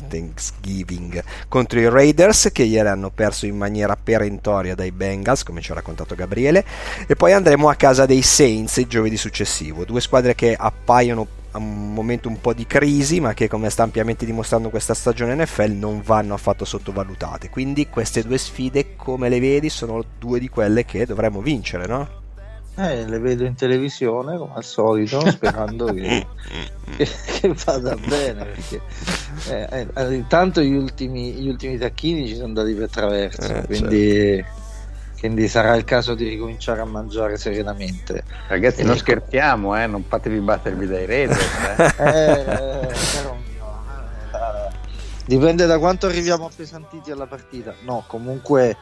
Thanksgiving 0.08 1.20
contro 1.48 1.80
i 1.80 1.88
Raiders 1.88 2.50
che 2.52 2.62
ieri 2.62 2.86
hanno 2.86 3.10
perso 3.10 3.44
in 3.44 3.56
maniera 3.56 3.98
perentoria 4.00 4.76
dai 4.76 4.92
Bengals 4.92 5.42
come 5.42 5.62
ci 5.62 5.72
ha 5.72 5.74
raccontato 5.74 6.14
Gabriele. 6.14 6.64
E 7.08 7.16
poi 7.16 7.32
andremo 7.32 7.68
a 7.68 7.74
casa 7.74 8.06
dei 8.06 8.22
Saints 8.22 8.76
il 8.76 8.86
giovedì 8.86 9.16
successivo, 9.16 9.84
due 9.84 10.00
squadre 10.00 10.36
che 10.36 10.54
appaiono 10.56 11.06
appaiono 11.08 11.26
a 11.52 11.58
un 11.58 11.92
momento 11.94 12.28
un 12.28 12.40
po' 12.40 12.52
di 12.52 12.66
crisi, 12.66 13.20
ma 13.20 13.32
che 13.34 13.48
come 13.48 13.70
sta 13.70 13.82
ampiamente 13.82 14.26
dimostrando 14.26 14.68
questa 14.70 14.94
stagione 14.94 15.34
NFL 15.34 15.72
non 15.72 16.02
vanno 16.02 16.34
affatto 16.34 16.64
sottovalutate. 16.64 17.48
Quindi 17.48 17.88
queste 17.88 18.22
due 18.22 18.38
sfide, 18.38 18.96
come 18.96 19.28
le 19.28 19.40
vedi, 19.40 19.70
sono 19.70 20.04
due 20.18 20.38
di 20.38 20.48
quelle 20.48 20.84
che 20.84 21.06
dovremmo 21.06 21.40
vincere, 21.40 21.86
no? 21.86 22.26
Eh, 22.76 23.06
le 23.06 23.18
vedo 23.18 23.44
in 23.44 23.54
televisione 23.54 24.36
come 24.36 24.52
al 24.54 24.62
solito, 24.62 25.18
sperando 25.30 25.86
che, 25.86 26.26
che, 26.96 27.08
che, 27.40 27.54
vada 27.64 27.96
bene. 27.96 28.44
Perché 28.44 28.80
eh, 29.48 29.86
eh, 29.94 30.14
intanto 30.14 30.60
gli 30.60 30.74
ultimi, 30.74 31.32
gli 31.32 31.48
ultimi 31.48 31.76
tacchini 31.76 32.28
ci 32.28 32.34
sono 32.34 32.46
andati 32.46 32.74
per 32.74 32.88
traverso, 32.88 33.52
eh, 33.52 33.64
quindi 33.64 34.36
certo 34.36 34.57
quindi 35.18 35.48
sarà 35.48 35.74
il 35.74 35.84
caso 35.84 36.14
di 36.14 36.28
ricominciare 36.28 36.80
a 36.80 36.84
mangiare 36.84 37.36
serenamente. 37.36 38.22
Ragazzi, 38.46 38.80
e 38.80 38.84
non 38.84 38.92
ecco. 38.92 39.02
scherziamo, 39.02 39.76
eh? 39.76 39.86
non 39.86 40.04
fatevi 40.06 40.38
battervi 40.38 40.86
dai 40.86 41.06
Raiders. 41.06 41.46
Eh. 41.76 41.94
eh, 42.04 42.40
eh, 42.80 43.38
dipende 45.26 45.66
da 45.66 45.78
quanto 45.78 46.06
arriviamo 46.06 46.46
appesantiti 46.46 47.10
alla 47.10 47.26
partita. 47.26 47.74
No, 47.84 48.04
comunque 48.06 48.76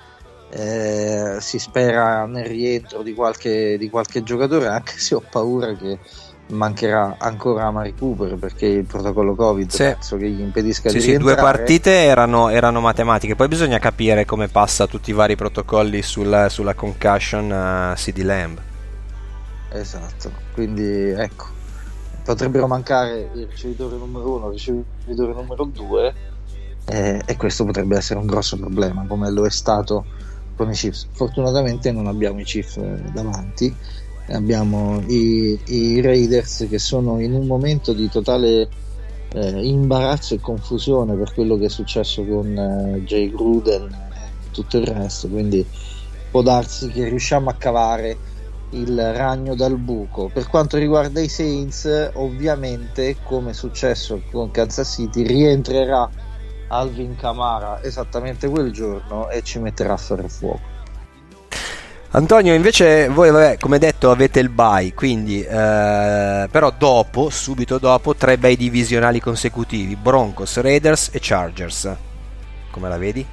eh, 0.51 1.39
si 1.41 1.59
spera 1.59 2.26
nel 2.26 2.45
rientro 2.45 3.03
di 3.03 3.14
qualche, 3.14 3.78
di 3.78 3.89
qualche 3.89 4.22
giocatore, 4.22 4.68
anche 4.68 4.99
se 4.99 5.14
ho 5.14 5.22
paura 5.28 5.74
che 5.74 5.99
mancherà 6.49 7.17
ancora 7.19 7.71
Mari 7.71 7.95
Cooper 7.95 8.37
perché 8.37 8.67
il 8.67 8.85
protocollo 8.85 9.35
Covid 9.35 9.69
Sì. 9.71 9.83
penso 9.83 10.17
che 10.17 10.29
gli 10.29 10.41
impedisca 10.41 10.91
Sì, 10.91 10.99
di 10.99 11.01
sì, 11.01 11.17
due 11.17 11.35
rientrare. 11.35 11.41
partite 11.41 11.91
erano, 11.91 12.49
erano 12.49 12.81
matematiche, 12.81 13.35
poi 13.35 13.49
bisogna 13.49 13.79
capire 13.79 14.25
come 14.25 14.49
passa 14.49 14.87
tutti 14.87 15.11
i 15.11 15.13
vari 15.15 15.37
protocolli 15.37 16.03
sulla, 16.03 16.49
sulla 16.49 16.75
concussion 16.75 17.51
a 17.53 17.95
CD 17.97 18.19
Lamb. 18.23 18.61
Esatto, 19.69 20.31
quindi 20.53 20.85
ecco, 21.11 21.47
potrebbero 22.23 22.67
mancare 22.67 23.31
il 23.35 23.47
ricevitore 23.49 23.97
numero 23.97 24.37
uno, 24.37 24.47
il 24.47 24.53
ricevitore 24.53 25.33
numero 25.35 25.65
due 25.65 26.15
eh, 26.85 27.21
e 27.27 27.37
questo 27.37 27.65
potrebbe 27.65 27.97
essere 27.97 28.21
un 28.21 28.27
grosso 28.27 28.57
problema 28.57 29.05
come 29.07 29.31
lo 29.31 29.45
è 29.45 29.51
stato 29.51 30.07
con 30.55 30.71
i 30.71 30.75
Chiefs. 30.75 31.09
Fortunatamente 31.13 31.91
non 31.93 32.07
abbiamo 32.07 32.39
i 32.41 32.45
Chiefs 32.45 32.77
eh, 32.77 33.03
davanti, 33.13 33.75
abbiamo 34.29 35.03
i, 35.07 35.59
i 35.66 36.01
Raiders 36.01 36.66
che 36.68 36.79
sono 36.79 37.20
in 37.20 37.33
un 37.33 37.47
momento 37.47 37.93
di 37.93 38.09
totale 38.09 38.68
eh, 39.33 39.66
imbarazzo 39.66 40.35
e 40.35 40.41
confusione 40.41 41.14
per 41.14 41.33
quello 41.35 41.57
che 41.57 41.66
è 41.66 41.68
successo 41.68 42.24
con 42.24 42.57
eh, 42.57 43.03
Jay 43.03 43.31
Gruden 43.31 43.85
e 43.93 44.51
tutto 44.51 44.79
il 44.79 44.87
resto, 44.87 45.29
quindi 45.29 45.64
può 46.31 46.43
darsi 46.43 46.89
che 46.89 47.09
riusciamo 47.09 47.51
a 47.51 47.55
cavare 47.55 48.16
il 48.70 49.12
ragno 49.12 49.55
dal 49.55 49.77
buco. 49.77 50.29
Per 50.33 50.49
quanto 50.49 50.77
riguarda 50.77 51.20
i 51.20 51.29
Saints, 51.29 52.11
ovviamente, 52.14 53.16
come 53.22 53.51
è 53.51 53.55
successo 53.55 54.22
con 54.31 54.51
Kansas 54.51 54.95
City, 54.95 55.22
rientrerà 55.22 56.11
Alvin 56.68 57.14
Kamara 57.14 57.83
esattamente 57.83 58.49
quel 58.49 58.72
giorno 58.72 59.29
e 59.29 59.43
ci 59.43 59.61
metterà 59.61 59.93
a 59.93 59.99
fare 59.99 60.29
fuoco. 60.29 60.76
Antonio, 62.11 62.55
invece 62.55 63.09
voi, 63.09 63.31
vabbè, 63.31 63.59
come 63.59 63.79
detto, 63.79 64.11
avete 64.11 64.41
il 64.41 64.49
bye, 64.49 64.95
quindi 64.95 65.43
eh, 65.43 66.49
però 66.51 66.73
dopo, 66.77 67.29
subito 67.31 67.79
dopo, 67.79 68.15
tre 68.15 68.39
bei 68.39 68.57
divisionali 68.57 69.21
consecutivi, 69.21 69.97
Broncos, 69.97 70.59
Raiders 70.61 71.11
e 71.13 71.19
Chargers. 71.21 71.95
Come 72.71 72.89
la 72.89 72.97
vedi? 72.97 73.27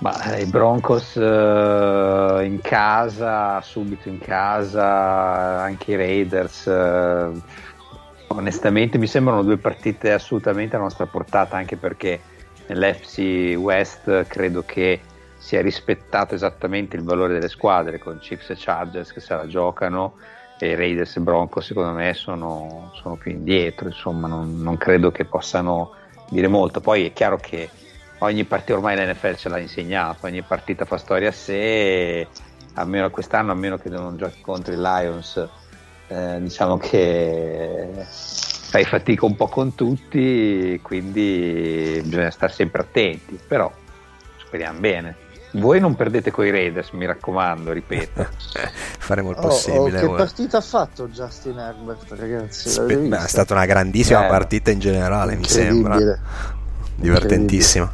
Ma 0.00 0.34
eh, 0.34 0.42
i 0.42 0.46
Broncos 0.46 1.16
eh, 1.16 2.40
in 2.44 2.58
casa, 2.60 3.60
subito 3.60 4.08
in 4.08 4.18
casa, 4.18 5.60
anche 5.62 5.92
i 5.92 5.96
Raiders. 5.96 6.66
eh, 6.66 7.28
onestamente 8.28 8.98
mi 8.98 9.06
sembrano 9.06 9.42
due 9.42 9.58
partite 9.58 10.12
assolutamente 10.12 10.76
a 10.76 10.80
nostra 10.80 11.06
portata, 11.06 11.56
anche 11.56 11.76
perché 11.76 12.20
nell'FC 12.66 13.56
West 13.56 14.26
credo 14.26 14.62
che 14.66 15.00
sia 15.40 15.62
rispettato 15.62 16.34
esattamente 16.34 16.96
il 16.96 17.02
valore 17.02 17.32
delle 17.32 17.48
squadre, 17.48 17.98
con 17.98 18.18
Chiefs 18.18 18.50
e 18.50 18.56
Chargers 18.58 19.10
che 19.10 19.20
se 19.20 19.34
la 19.34 19.46
giocano 19.46 20.16
e 20.58 20.76
Raiders 20.76 21.16
e 21.16 21.20
Broncos 21.20 21.64
secondo 21.64 21.92
me 21.92 22.12
sono, 22.12 22.92
sono 22.94 23.16
più 23.16 23.30
indietro, 23.30 23.88
insomma 23.88 24.28
non, 24.28 24.60
non 24.60 24.76
credo 24.76 25.10
che 25.10 25.24
possano 25.24 25.92
dire 26.28 26.46
molto. 26.46 26.80
Poi 26.80 27.06
è 27.06 27.12
chiaro 27.14 27.38
che 27.38 27.70
ogni 28.18 28.44
partita 28.44 28.74
ormai 28.74 28.96
l'NFL 28.96 29.34
ce 29.36 29.48
l'ha 29.48 29.58
insegnato, 29.58 30.26
ogni 30.26 30.42
partita 30.42 30.84
fa 30.84 30.98
storia 30.98 31.30
a 31.30 31.32
sé, 31.32 32.28
almeno 32.74 33.08
quest'anno, 33.08 33.52
a 33.52 33.54
meno 33.54 33.78
che 33.78 33.88
non 33.88 34.18
giochi 34.18 34.42
contro 34.42 34.74
i 34.74 34.76
Lions, 34.76 35.48
eh, 36.08 36.36
diciamo 36.38 36.76
che 36.76 37.88
fai 38.04 38.84
fatica 38.84 39.24
un 39.24 39.36
po' 39.36 39.48
con 39.48 39.74
tutti, 39.74 40.78
quindi 40.82 42.02
bisogna 42.04 42.30
stare 42.30 42.52
sempre 42.52 42.82
attenti, 42.82 43.40
però 43.48 43.72
speriamo 44.36 44.78
bene. 44.80 45.28
Voi 45.54 45.80
non 45.80 45.96
perdete 45.96 46.30
coi 46.30 46.50
Raiders, 46.50 46.90
mi 46.90 47.06
raccomando, 47.06 47.72
ripeto. 47.72 48.26
Faremo 48.98 49.30
il 49.30 49.36
Oh, 49.38 49.40
possibile. 49.40 49.78
oh, 49.80 49.84
che 50.00 50.06
guarda. 50.06 50.24
partita 50.24 50.58
ha 50.58 50.60
fatto 50.60 51.08
Justin 51.08 51.58
Herbert, 51.58 52.12
ragazzi? 52.12 52.68
Spe- 52.68 52.96
beh, 52.96 53.16
è 53.24 53.28
stata 53.28 53.54
una 53.54 53.66
grandissima 53.66 54.26
Eh, 54.26 54.28
partita 54.28 54.70
in 54.70 54.78
generale, 54.78 55.34
mi 55.36 55.44
sembra. 55.48 55.98
Divertentissima. 56.94 57.90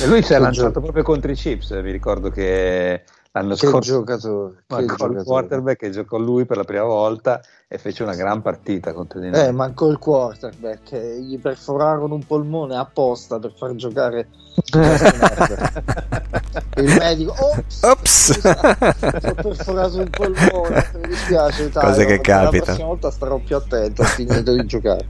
E 0.00 0.06
lui 0.06 0.22
si 0.22 0.32
è 0.32 0.36
Che 0.36 0.42
lanciato 0.42 0.80
proprio 0.80 1.02
contro 1.02 1.30
i 1.30 1.34
Chips, 1.34 1.70
mi 1.70 1.90
ricordo 1.90 2.30
che 2.30 3.02
l'anno 3.32 3.54
Che 3.54 3.66
scorso 3.66 3.92
giocatore, 3.92 4.52
che 4.66 4.74
mancò 4.74 4.82
il 4.82 4.96
giocatore. 4.98 5.24
quarterback 5.24 5.78
che 5.78 5.90
giocò 5.90 6.18
lui 6.18 6.44
per 6.44 6.58
la 6.58 6.64
prima 6.64 6.84
volta 6.84 7.40
e 7.66 7.78
fece 7.78 8.02
una 8.02 8.14
gran 8.14 8.42
partita 8.42 8.92
contro 8.92 9.18
di 9.20 9.30
noi. 9.30 9.40
Eh, 9.46 9.50
mancò 9.50 9.88
il 9.88 9.98
quarterback, 9.98 10.92
eh, 10.92 11.20
gli 11.22 11.38
perforarono 11.40 12.14
un 12.14 12.24
polmone 12.26 12.76
apposta 12.76 13.38
per 13.38 13.54
far 13.56 13.74
giocare 13.74 14.28
Justin 14.54 14.82
Herbert. 14.82 15.82
il 16.76 16.84
medico, 16.98 17.34
ops, 17.82 18.40
ho 18.42 19.34
perforato 19.34 20.00
il 20.00 20.10
polmone, 20.10 20.90
mi 21.02 21.08
dispiace, 21.08 21.70
Cose 21.70 22.04
che 22.06 22.16
La 22.16 22.20
capitano. 22.20 22.64
prossima 22.64 22.86
volta 22.86 23.10
starò 23.10 23.38
più 23.38 23.56
attento, 23.56 24.02
ho 24.02 24.06
finito 24.06 24.54
di 24.54 24.66
giocare. 24.66 25.06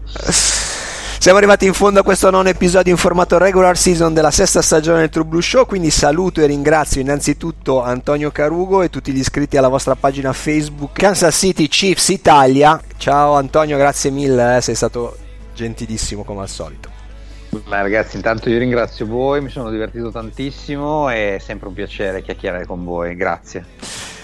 Siamo 1.22 1.38
arrivati 1.38 1.66
in 1.66 1.72
fondo 1.72 2.00
a 2.00 2.02
questo 2.02 2.30
nono 2.30 2.48
episodio 2.48 2.90
in 2.90 2.98
formato 2.98 3.38
regular 3.38 3.78
season 3.78 4.12
della 4.12 4.32
sesta 4.32 4.60
stagione 4.60 4.98
del 4.98 5.08
True 5.08 5.24
Blue 5.24 5.40
Show, 5.40 5.66
quindi 5.66 5.90
saluto 5.90 6.40
e 6.40 6.46
ringrazio 6.46 7.00
innanzitutto 7.00 7.80
Antonio 7.80 8.32
Carugo 8.32 8.82
e 8.82 8.90
tutti 8.90 9.12
gli 9.12 9.20
iscritti 9.20 9.56
alla 9.56 9.68
vostra 9.68 9.94
pagina 9.94 10.32
Facebook 10.32 10.90
Kansas 10.98 11.36
City 11.36 11.68
Chiefs 11.68 12.08
Italia. 12.08 12.80
Ciao 12.96 13.34
Antonio, 13.34 13.76
grazie 13.76 14.10
mille, 14.10 14.56
eh, 14.56 14.60
sei 14.60 14.74
stato 14.74 15.16
gentilissimo 15.54 16.24
come 16.24 16.40
al 16.40 16.48
solito. 16.48 16.91
Ma 17.66 17.82
ragazzi, 17.82 18.16
intanto 18.16 18.48
io 18.48 18.59
ringrazio 18.59 19.07
voi, 19.07 19.42
mi 19.42 19.50
sono 19.50 19.70
divertito 19.70 20.11
tantissimo 20.11 21.11
e 21.11 21.36
è 21.36 21.38
sempre 21.38 21.68
un 21.68 21.74
piacere 21.74 22.22
chiacchierare 22.22 22.64
con 22.64 22.84
voi. 22.84 23.14
Grazie. 23.14 23.64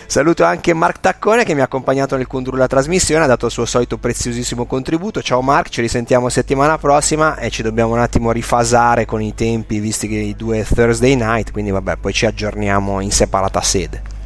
Saluto 0.07 0.43
anche 0.45 0.73
Mark 0.73 1.01
Taccone 1.01 1.45
che 1.45 1.53
mi 1.53 1.61
ha 1.61 1.65
accompagnato 1.65 2.17
nel 2.17 2.27
condurre 2.27 2.57
la 2.57 2.67
trasmissione, 2.67 3.25
ha 3.25 3.27
dato 3.27 3.45
il 3.45 3.53
suo 3.53 3.67
solito 3.67 3.99
preziosissimo 3.99 4.65
contributo. 4.65 5.21
Ciao 5.21 5.43
Mark, 5.43 5.69
ci 5.69 5.83
risentiamo 5.83 6.31
settimana 6.31 6.79
prossima 6.79 7.37
e 7.37 7.51
ci 7.51 7.61
dobbiamo 7.63 7.93
un 7.93 8.01
attimo 8.01 8.33
rifasare 8.33 9.05
con 9.05 9.21
i 9.21 9.35
tempi 9.35 9.81
visti 9.81 10.09
che 10.09 10.17
i 10.17 10.35
due 10.35 10.65
Thursday 10.65 11.15
night, 11.15 11.53
quindi 11.53 11.71
vabbè, 11.71 11.97
poi 11.97 12.15
ci 12.15 12.25
aggiorniamo 12.25 13.01
in 13.01 13.13
separata 13.13 13.61
sede. 13.61 14.18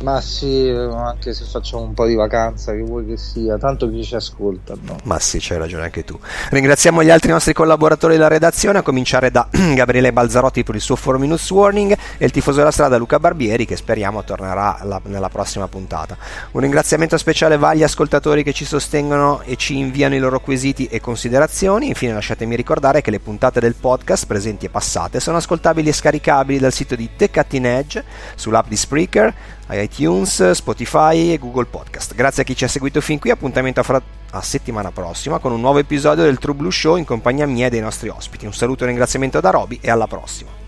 Ma 0.00 0.20
sì, 0.20 0.68
anche 0.68 1.34
se 1.34 1.44
facciamo 1.44 1.82
un 1.82 1.92
po' 1.92 2.06
di 2.06 2.14
vacanza, 2.14 2.72
che 2.72 2.82
vuoi 2.82 3.04
che 3.04 3.16
sia, 3.16 3.58
tanto 3.58 3.90
chi 3.90 4.04
ci 4.04 4.14
ascolta, 4.14 4.74
no? 4.80 4.96
Ma 5.04 5.18
sì, 5.18 5.38
c'hai 5.40 5.58
ragione 5.58 5.82
anche 5.84 6.04
tu. 6.04 6.16
Ringraziamo 6.50 7.02
gli 7.02 7.10
altri 7.10 7.32
nostri 7.32 7.52
collaboratori 7.52 8.14
della 8.14 8.28
redazione, 8.28 8.78
a 8.78 8.82
cominciare 8.82 9.32
da 9.32 9.48
Gabriele 9.74 10.12
Balzarotti 10.12 10.62
per 10.62 10.76
il 10.76 10.80
suo 10.80 10.94
4 10.94 11.18
Minutes 11.18 11.50
Warning 11.50 11.96
e 12.16 12.24
il 12.24 12.30
tifoso 12.30 12.58
della 12.58 12.70
strada 12.70 12.96
Luca 12.96 13.18
Barbieri 13.18 13.66
che 13.66 13.74
speriamo 13.74 14.22
tornerà 14.22 14.78
la- 14.84 15.00
nella 15.04 15.28
prossima 15.28 15.66
puntata. 15.66 16.16
Un 16.52 16.60
ringraziamento 16.60 17.16
speciale 17.16 17.56
va 17.56 17.70
agli 17.70 17.82
ascoltatori 17.82 18.44
che 18.44 18.52
ci 18.52 18.64
sostengono 18.64 19.42
e 19.42 19.56
ci 19.56 19.78
inviano 19.78 20.14
i 20.14 20.18
loro 20.20 20.38
quesiti 20.38 20.86
e 20.86 21.00
considerazioni. 21.00 21.88
Infine 21.88 22.12
lasciatemi 22.12 22.54
ricordare 22.54 23.00
che 23.00 23.10
le 23.10 23.18
puntate 23.18 23.58
del 23.58 23.74
podcast 23.74 24.26
presenti 24.26 24.66
e 24.66 24.70
passate 24.70 25.18
sono 25.18 25.38
ascoltabili 25.38 25.88
e 25.88 25.92
scaricabili 25.92 26.60
dal 26.60 26.72
sito 26.72 26.94
di 26.94 27.10
The 27.16 27.30
Cutting 27.30 27.64
Edge, 27.66 28.04
sull'app 28.36 28.68
di 28.68 28.76
Spreaker, 28.76 29.34
iTunes, 29.70 30.50
Spotify 30.52 31.32
e 31.32 31.38
Google 31.38 31.66
Podcast. 31.66 32.14
Grazie 32.14 32.42
a 32.42 32.44
chi 32.44 32.56
ci 32.56 32.64
ha 32.64 32.68
seguito 32.68 33.00
fin 33.00 33.18
qui, 33.18 33.30
appuntamento 33.30 33.80
a, 33.80 33.82
fra- 33.82 34.02
a 34.30 34.42
settimana 34.42 34.90
prossima 34.90 35.38
con 35.38 35.52
un 35.52 35.60
nuovo 35.60 35.78
episodio 35.78 36.24
del 36.24 36.38
True 36.38 36.54
Blue 36.54 36.70
Show 36.70 36.96
in 36.96 37.04
compagnia 37.04 37.46
mia 37.46 37.66
e 37.66 37.70
dei 37.70 37.80
nostri 37.80 38.08
ospiti. 38.08 38.46
Un 38.46 38.54
saluto 38.54 38.80
e 38.80 38.84
un 38.84 38.90
ringraziamento 38.90 39.40
da 39.40 39.50
Roby 39.50 39.78
e 39.80 39.90
alla 39.90 40.06
prossima. 40.06 40.67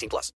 18 0.00 0.08
plus. 0.08 0.28